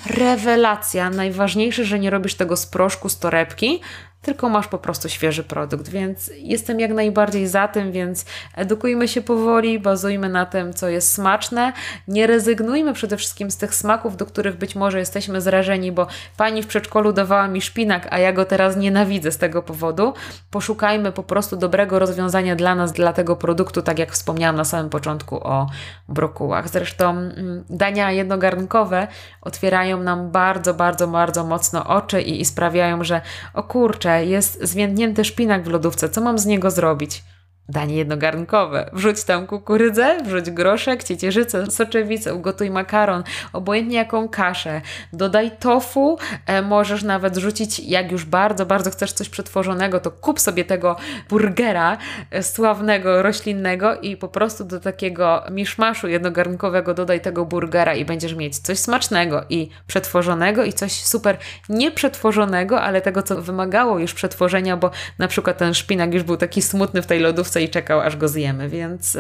rewelacja. 0.06 1.10
Najważniejsze, 1.10 1.86
że 1.86 2.00
nie 2.00 2.10
robisz 2.10 2.36
tego 2.36 2.58
z 2.58 2.66
proszku, 2.66 3.10
z 3.10 3.20
torebki, 3.20 3.82
tylko 4.24 4.50
masz 4.50 4.68
po 4.68 4.78
prostu 4.78 5.10
świeży 5.10 5.44
produkt, 5.44 5.90
więc 5.90 6.32
jestem 6.38 6.80
jak 6.80 6.92
najbardziej 6.92 7.48
za 7.48 7.68
tym, 7.68 7.92
więc 7.92 8.26
edukujmy 8.56 9.08
się 9.08 9.22
powoli, 9.22 9.80
bazujmy 9.80 10.30
na 10.30 10.46
tym, 10.46 10.74
co 10.74 10.90
jest 10.90 11.12
smaczne, 11.12 11.74
nie 12.08 12.28
rezygnujmy 12.28 12.94
przede 12.94 13.18
wszystkim 13.18 13.52
z 13.52 13.58
tych 13.58 13.76
smaków, 13.76 14.18
do 14.18 14.26
których 14.26 14.58
być 14.58 14.76
może 14.76 15.00
jesteśmy 15.00 15.42
zrażeni, 15.42 15.92
bo 15.92 16.08
pani 16.38 16.64
w 16.64 16.68
przedszkolu 16.68 17.14
dawała 17.14 17.48
mi 17.48 17.62
szpinak, 17.62 18.08
a 18.10 18.20
ja 18.20 18.34
go 18.34 18.46
teraz 18.46 18.78
nienawidzę 18.78 19.32
z 19.32 19.38
tego 19.38 19.64
powodu. 19.64 20.14
Poszukajmy 20.52 21.12
po 21.12 21.24
prostu 21.24 21.56
dobrego 21.56 22.00
rozwiązania 22.00 22.56
dla 22.56 22.76
nas, 22.76 22.92
dla 22.92 23.14
tego 23.14 23.36
produktu, 23.36 23.82
tak 23.82 24.00
jak 24.00 24.12
wspomniałam 24.12 24.56
na 24.56 24.66
samym 24.66 24.90
początku 24.90 25.48
o 25.48 25.68
brokułach. 26.08 26.70
Zresztą 26.70 27.10
mm, 27.10 27.64
dania 27.70 28.12
jednogarnkowe 28.12 29.08
otwierają 29.42 30.04
nam 30.04 30.32
bardzo, 30.32 30.74
bardzo, 30.74 31.08
bardzo 31.08 31.44
mocno 31.44 31.88
oczy 31.88 32.22
i, 32.22 32.42
i 32.42 32.46
sprawiają, 32.46 33.04
że 33.04 33.22
o 33.54 33.64
kurczę, 33.64 34.13
jest 34.22 34.64
zwiędnięty 34.64 35.26
szpinak 35.26 35.64
w 35.64 35.70
lodówce, 35.70 36.10
co 36.10 36.22
mam 36.22 36.40
z 36.40 36.46
niego 36.46 36.72
zrobić? 36.72 37.24
Danie 37.70 37.96
jednogarnkowe. 37.96 38.90
Wrzuć 38.94 39.24
tam 39.24 39.48
kukurydzę, 39.48 40.18
wrzuć 40.24 40.52
groszek, 40.52 41.04
ciecierzycę, 41.04 41.72
soczewicę, 41.72 42.34
ugotuj 42.34 42.72
makaron, 42.72 43.24
obojętnie 43.54 43.98
jaką 43.98 44.30
kaszę. 44.30 44.82
Dodaj 45.14 45.52
tofu, 45.60 46.18
e, 46.46 46.62
możesz 46.62 47.04
nawet 47.04 47.38
rzucić, 47.38 47.80
jak 47.80 48.12
już 48.12 48.26
bardzo, 48.26 48.66
bardzo 48.66 48.92
chcesz 48.92 49.14
coś 49.14 49.30
przetworzonego, 49.30 50.00
to 50.00 50.12
kup 50.12 50.40
sobie 50.40 50.66
tego 50.66 50.96
burgera 51.30 51.98
e, 52.32 52.44
sławnego, 52.44 53.22
roślinnego 53.22 53.96
i 53.96 54.18
po 54.18 54.28
prostu 54.28 54.64
do 54.64 54.80
takiego 54.80 55.44
miszmaszu 55.52 56.08
jednogarnkowego 56.08 56.94
dodaj 56.94 57.22
tego 57.22 57.46
burgera 57.46 57.96
i 57.96 58.06
będziesz 58.06 58.36
mieć 58.36 58.58
coś 58.58 58.80
smacznego 58.80 59.44
i 59.50 59.70
przetworzonego 59.88 60.64
i 60.64 60.74
coś 60.74 60.92
super 60.92 61.38
nieprzetworzonego, 61.70 62.82
ale 62.82 63.02
tego, 63.02 63.24
co 63.24 63.42
wymagało 63.42 64.00
już 64.00 64.14
przetworzenia, 64.14 64.78
bo 64.78 64.92
na 65.20 65.28
przykład 65.28 65.58
ten 65.58 65.74
szpinak 65.74 66.14
już 66.14 66.24
był 66.24 66.38
taki 66.38 66.62
smutny 66.62 67.02
w 67.02 67.06
tej 67.06 67.20
lodówce 67.20 67.53
i 67.60 67.70
czekał, 67.70 68.00
aż 68.00 68.18
go 68.18 68.28
zjemy, 68.28 68.70
więc 68.70 69.18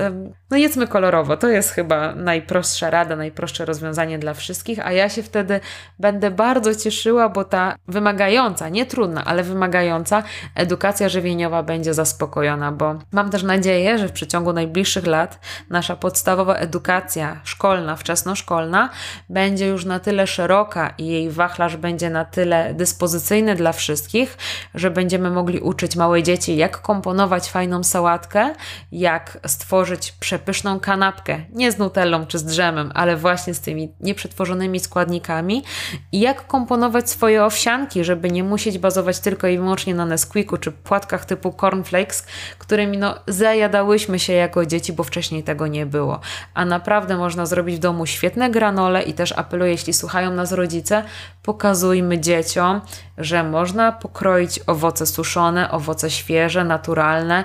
no 0.51 0.57
jedzmy 0.57 0.88
kolorowo. 0.88 1.38
To 1.38 1.47
jest 1.47 1.71
chyba 1.71 2.15
najprostsza 2.15 2.89
rada, 2.89 3.15
najprostsze 3.15 3.65
rozwiązanie 3.65 4.19
dla 4.19 4.34
wszystkich, 4.34 4.88
a 4.88 4.91
ja 4.91 5.09
się 5.09 5.23
wtedy 5.23 5.59
będę 5.99 6.31
bardzo 6.31 6.75
cieszyła, 6.75 7.29
bo 7.29 7.43
ta 7.43 7.75
wymagająca, 7.88 8.69
nie 8.69 8.86
trudna, 8.86 9.25
ale 9.25 9.43
wymagająca 9.43 10.23
edukacja 10.55 11.09
żywieniowa 11.09 11.63
będzie 11.63 11.93
zaspokojona, 11.93 12.71
bo 12.71 12.95
mam 13.11 13.29
też 13.29 13.43
nadzieję, 13.43 13.97
że 13.97 14.07
w 14.07 14.11
przeciągu 14.11 14.53
najbliższych 14.53 15.07
lat 15.07 15.39
nasza 15.69 15.95
podstawowa 15.95 16.55
edukacja 16.55 17.41
szkolna, 17.43 17.95
wczesnoszkolna 17.95 18.89
będzie 19.29 19.67
już 19.67 19.86
na 19.86 19.99
tyle 19.99 20.27
szeroka 20.27 20.93
i 20.97 21.07
jej 21.07 21.29
wachlarz 21.29 21.77
będzie 21.77 22.09
na 22.09 22.25
tyle 22.25 22.73
dyspozycyjny 22.73 23.55
dla 23.55 23.71
wszystkich, 23.71 24.38
że 24.75 24.91
będziemy 24.91 25.29
mogli 25.29 25.59
uczyć 25.59 25.95
małe 25.95 26.23
dzieci, 26.23 26.57
jak 26.57 26.81
komponować 26.81 27.49
fajną 27.49 27.84
sałatkę, 28.24 28.53
jak 28.91 29.38
stworzyć 29.47 30.11
przepyszną 30.11 30.80
kanapkę, 30.80 31.41
nie 31.53 31.71
z 31.71 31.78
nutellą 31.78 32.26
czy 32.26 32.39
z 32.39 32.43
drzemem, 32.43 32.91
ale 32.95 33.17
właśnie 33.17 33.53
z 33.53 33.59
tymi 33.59 33.91
nieprzetworzonymi 33.99 34.80
składnikami 34.80 35.63
i 36.11 36.19
jak 36.19 36.47
komponować 36.47 37.09
swoje 37.09 37.45
owsianki, 37.45 38.03
żeby 38.03 38.32
nie 38.32 38.43
musieć 38.43 38.78
bazować 38.78 39.19
tylko 39.19 39.47
i 39.47 39.57
wyłącznie 39.57 39.95
na 39.95 40.05
Nesquiku 40.05 40.57
czy 40.57 40.71
płatkach 40.71 41.26
typu 41.26 41.51
cornflakes, 41.51 42.26
którymi 42.59 42.97
no 42.97 43.15
zajadałyśmy 43.28 44.19
się 44.19 44.34
jako 44.34 44.65
dzieci, 44.65 44.93
bo 44.93 45.03
wcześniej 45.03 45.43
tego 45.43 45.67
nie 45.67 45.86
było. 45.86 46.19
A 46.53 46.65
naprawdę 46.65 47.17
można 47.17 47.45
zrobić 47.45 47.76
w 47.76 47.80
domu 47.80 48.05
świetne 48.05 48.49
granole 48.49 49.03
i 49.03 49.13
też 49.13 49.32
apeluję, 49.32 49.71
jeśli 49.71 49.93
słuchają 49.93 50.32
nas 50.32 50.51
rodzice, 50.51 51.03
pokazujmy 51.43 52.19
dzieciom, 52.19 52.82
że 53.17 53.43
można 53.43 53.91
pokroić 53.91 54.59
owoce 54.67 55.05
suszone, 55.05 55.71
owoce 55.71 56.09
świeże, 56.09 56.63
naturalne, 56.63 57.43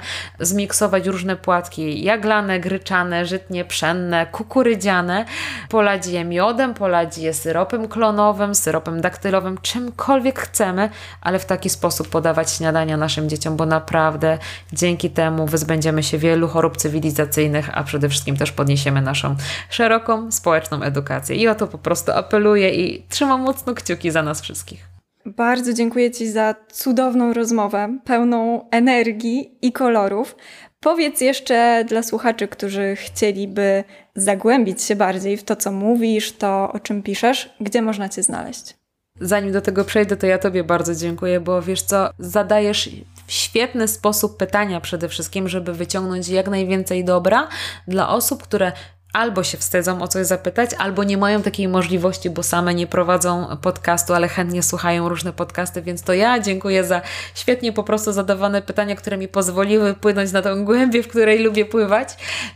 zmiksować 0.69 1.07
różne 1.07 1.37
płatki 1.37 2.05
jaglane, 2.05 2.61
gryczane, 2.61 3.27
żytnie, 3.27 3.65
pszenne, 3.65 4.27
kukurydziane, 4.27 5.25
polać 5.69 6.07
je 6.07 6.25
miodem, 6.25 6.75
polać 6.75 7.19
je 7.19 7.35
syropem 7.35 7.89
klonowym, 7.89 8.55
syropem 8.55 9.01
daktylowym, 9.01 9.59
czymkolwiek 9.63 10.41
chcemy, 10.41 10.91
ale 11.21 11.39
w 11.39 11.45
taki 11.45 11.71
sposób 11.71 12.09
podawać 12.09 12.53
śniadania 12.53 12.97
naszym 12.97 13.29
dzieciom, 13.29 13.57
bo 13.57 13.67
naprawdę 13.67 14.39
dzięki 14.73 15.11
temu 15.11 15.47
wyzbędziemy 15.47 16.03
się 16.03 16.19
wielu 16.19 16.49
chorób 16.49 16.77
cywilizacyjnych, 16.77 17.71
a 17.73 17.85
przede 17.85 18.09
wszystkim 18.09 18.37
też 18.37 18.53
podniesiemy 18.53 19.03
naszą 19.03 19.37
szeroką 19.71 20.33
społeczną 20.33 20.83
edukację. 20.83 21.37
I 21.37 21.49
o 21.49 21.55
to 21.55 21.67
po 21.67 21.79
prostu 21.79 22.13
apeluję 22.13 22.75
i 22.75 23.07
trzymam 23.09 23.41
mocno 23.41 23.75
kciuki 23.75 24.11
za 24.11 24.23
nas 24.23 24.41
wszystkich. 24.41 24.88
Bardzo 25.27 25.73
dziękuję 25.73 26.11
Ci 26.11 26.31
za 26.31 26.55
cudowną 26.73 27.33
rozmowę, 27.33 27.99
pełną 28.05 28.69
energii 28.71 29.59
i 29.63 29.73
kolorów. 29.73 30.37
Powiedz 30.81 31.21
jeszcze 31.21 31.85
dla 31.89 32.03
słuchaczy, 32.03 32.49
którzy 32.49 32.97
chcieliby 32.97 33.85
zagłębić 34.15 34.83
się 34.83 34.97
bardziej 34.97 35.37
w 35.37 35.45
to, 35.45 35.57
co 35.57 35.73
mówisz, 35.73 36.33
to 36.33 36.73
o 36.73 36.81
czym 36.81 37.03
piszesz, 37.03 37.55
gdzie 37.61 37.83
można 37.83 38.09
Cię 38.09 38.23
znaleźć. 38.23 38.77
Zanim 39.21 39.53
do 39.53 39.61
tego 39.61 39.85
przejdę, 39.85 40.17
to 40.17 40.27
ja 40.27 40.39
Tobie 40.39 40.65
bardzo 40.65 40.95
dziękuję, 40.95 41.41
bo 41.41 41.63
wiesz 41.63 41.83
co, 41.83 42.11
zadajesz 42.19 42.91
w 43.27 43.33
świetny 43.33 43.89
sposób 43.89 44.37
pytania 44.37 44.81
przede 44.81 45.09
wszystkim, 45.09 45.49
żeby 45.49 45.73
wyciągnąć 45.73 46.29
jak 46.29 46.49
najwięcej 46.49 47.05
dobra 47.05 47.49
dla 47.89 48.09
osób, 48.09 48.43
które 48.43 48.73
albo 49.19 49.43
się 49.45 49.59
wstydzą 49.59 50.03
o 50.03 50.09
coś 50.09 50.27
zapytać, 50.27 50.71
albo 50.79 51.05
nie 51.05 51.19
mają 51.19 51.43
takiej 51.43 51.69
możliwości, 51.69 52.31
bo 52.31 52.43
same 52.43 52.75
nie 52.75 52.87
prowadzą 52.87 53.57
podcastu, 53.63 54.15
ale 54.15 54.29
chętnie 54.29 54.63
słuchają 54.63 55.09
różne 55.09 55.33
podcasty, 55.33 55.83
więc 55.83 56.03
to 56.03 56.13
ja 56.13 56.41
dziękuję 56.41 56.85
za 56.85 57.01
świetnie 57.35 57.73
po 57.73 57.85
prostu 57.85 58.13
zadawane 58.13 58.63
pytania, 58.63 58.97
które 58.97 59.17
mi 59.17 59.29
pozwoliły 59.29 59.95
płynąć 59.95 60.33
na 60.33 60.43
tą 60.43 60.65
głębię, 60.65 61.03
w 61.03 61.09
której 61.09 61.39
lubię 61.39 61.65
pływać, 61.65 62.09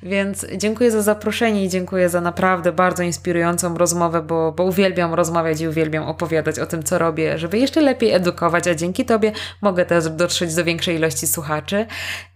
więc 0.02 0.46
dziękuję 0.56 0.90
za 0.90 1.02
zaproszenie 1.02 1.64
i 1.64 1.68
dziękuję 1.68 2.08
za 2.08 2.20
naprawdę 2.20 2.72
bardzo 2.72 3.02
inspirującą 3.02 3.78
rozmowę, 3.78 4.22
bo, 4.22 4.52
bo 4.52 4.64
uwielbiam 4.64 5.14
rozmawiać 5.14 5.60
i 5.60 5.68
uwielbiam 5.68 6.04
opowiadać 6.04 6.58
o 6.58 6.66
tym, 6.66 6.82
co 6.82 6.98
robię, 6.98 7.38
żeby 7.38 7.58
jeszcze 7.58 7.80
lepiej 7.80 8.12
edukować, 8.12 8.68
a 8.68 8.74
dzięki 8.74 9.04
Tobie 9.04 9.32
mogę 9.60 9.84
też 9.84 10.08
dotrzeć 10.08 10.54
do 10.54 10.64
większej 10.64 10.96
ilości 10.96 11.26
słuchaczy. 11.26 11.86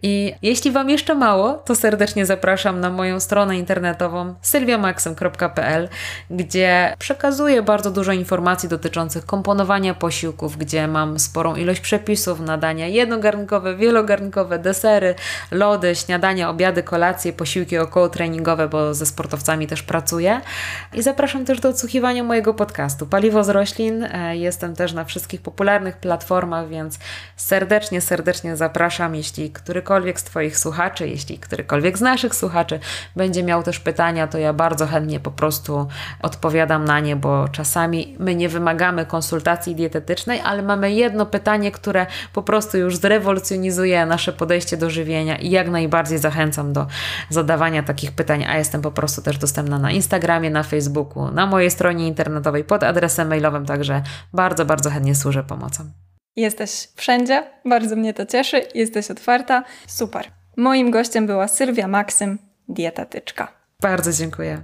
I 0.03 0.35
jeśli 0.43 0.70
Wam 0.70 0.91
jeszcze 0.91 1.14
mało, 1.14 1.55
to 1.55 1.74
serdecznie 1.74 2.27
zapraszam 2.27 2.81
na 2.81 2.91
moją 2.91 3.20
stronę 3.20 3.59
internetową 3.59 4.16
internetową 4.17 4.37
gdzie 6.31 6.95
przekazuję 6.99 7.62
bardzo 7.62 7.91
dużo 7.91 8.12
informacji 8.12 8.69
dotyczących 8.69 9.27
komponowania 9.27 9.95
posiłków, 9.95 10.57
gdzie 10.57 10.89
mam 10.89 11.19
sporą 11.19 11.55
ilość 11.55 11.81
przepisów 11.81 12.41
na 12.41 12.59
dania 12.59 12.87
jednogarnkowe, 12.87 13.77
wielogarnkowe, 13.77 14.59
desery, 14.59 15.14
lody, 15.51 15.95
śniadania, 15.95 16.51
obiady, 16.51 16.83
kolacje, 16.83 17.33
posiłki 17.33 17.79
około 17.79 18.09
treningowe, 18.09 18.69
bo 18.69 18.95
ze 18.95 19.07
sportowcami 19.07 19.67
też 19.67 19.83
pracuję. 19.83 20.41
I 20.95 21.03
zapraszam 21.03 21.45
też 21.45 21.61
do 21.61 21.69
odsłuchiwania 21.69 22.25
mojego 22.25 22.55
podcastu 22.55 23.07
Paliwo 23.07 23.45
z 23.45 23.49
roślin. 23.49 24.03
E, 24.05 24.37
jestem 24.37 24.77
też 24.77 24.93
na 24.93 25.05
wszystkich 25.05 25.41
popularnych 25.41 25.97
platformach, 25.97 26.69
więc 26.69 26.99
serdecznie, 27.37 28.01
serdecznie 28.01 28.57
zapraszam, 28.57 29.14
jeśli 29.14 29.51
którykolwiek 29.51 30.21
z 30.21 30.25
Twoich 30.25 30.59
słuchaczy, 30.59 31.09
jeśli 31.09 31.39
którykolwiek 31.39 31.99
z 31.99 32.01
naszych 32.01 32.35
słuchaczy 32.35 32.81
będzie 33.17 33.43
miał 33.43 33.62
też 33.62 33.81
pytania, 33.81 33.95
pytania, 33.97 34.26
to 34.26 34.38
ja 34.38 34.53
bardzo 34.53 34.86
chętnie 34.86 35.20
po 35.20 35.30
prostu 35.30 35.88
odpowiadam 36.22 36.84
na 36.84 37.01
nie, 37.01 37.16
bo 37.16 37.49
czasami 37.49 38.16
my 38.18 38.34
nie 38.34 38.49
wymagamy 38.49 39.07
konsultacji 39.07 39.74
dietetycznej, 39.74 40.40
ale 40.44 40.62
mamy 40.62 40.92
jedno 40.92 41.26
pytanie, 41.26 41.72
które 41.72 42.07
po 42.32 42.42
prostu 42.42 42.78
już 42.78 42.97
zrewolucjonizuje 42.97 44.07
nasze 44.07 44.32
podejście 44.32 44.76
do 44.76 44.90
żywienia 44.90 45.36
i 45.36 45.51
jak 45.51 45.68
najbardziej 45.68 46.18
zachęcam 46.18 46.72
do 46.72 46.86
zadawania 47.30 47.82
takich 47.82 48.12
pytań, 48.12 48.44
a 48.44 48.59
jestem 48.59 48.82
po 48.82 48.90
prostu 48.90 49.22
też 49.22 49.38
dostępna 49.38 49.78
na 49.78 49.90
Instagramie, 49.90 50.51
na 50.51 50.62
Facebooku, 50.62 51.30
na 51.30 51.47
mojej 51.47 51.70
stronie 51.70 52.07
internetowej 52.07 52.64
pod 52.64 52.82
adresem 52.82 53.28
mailowym, 53.28 53.66
także 53.66 54.03
bardzo, 54.32 54.64
bardzo 54.64 54.90
chętnie 54.90 55.14
służę 55.14 55.44
pomocą. 55.44 55.84
Jesteś 56.36 56.88
wszędzie, 56.97 57.44
bardzo 57.64 57.97
mnie 57.97 58.14
to 58.14 58.26
cieszy, 58.26 58.62
jesteś 58.74 59.11
otwarta, 59.11 59.64
super. 59.86 60.26
Moim 60.57 60.90
gościem 60.90 61.26
była 61.26 61.49
Sylwia 61.49 61.88
Maksym, 61.88 62.38
dietetyczka. 62.68 63.66
Bardzo 63.83 64.12
dziękuję. 64.12 64.62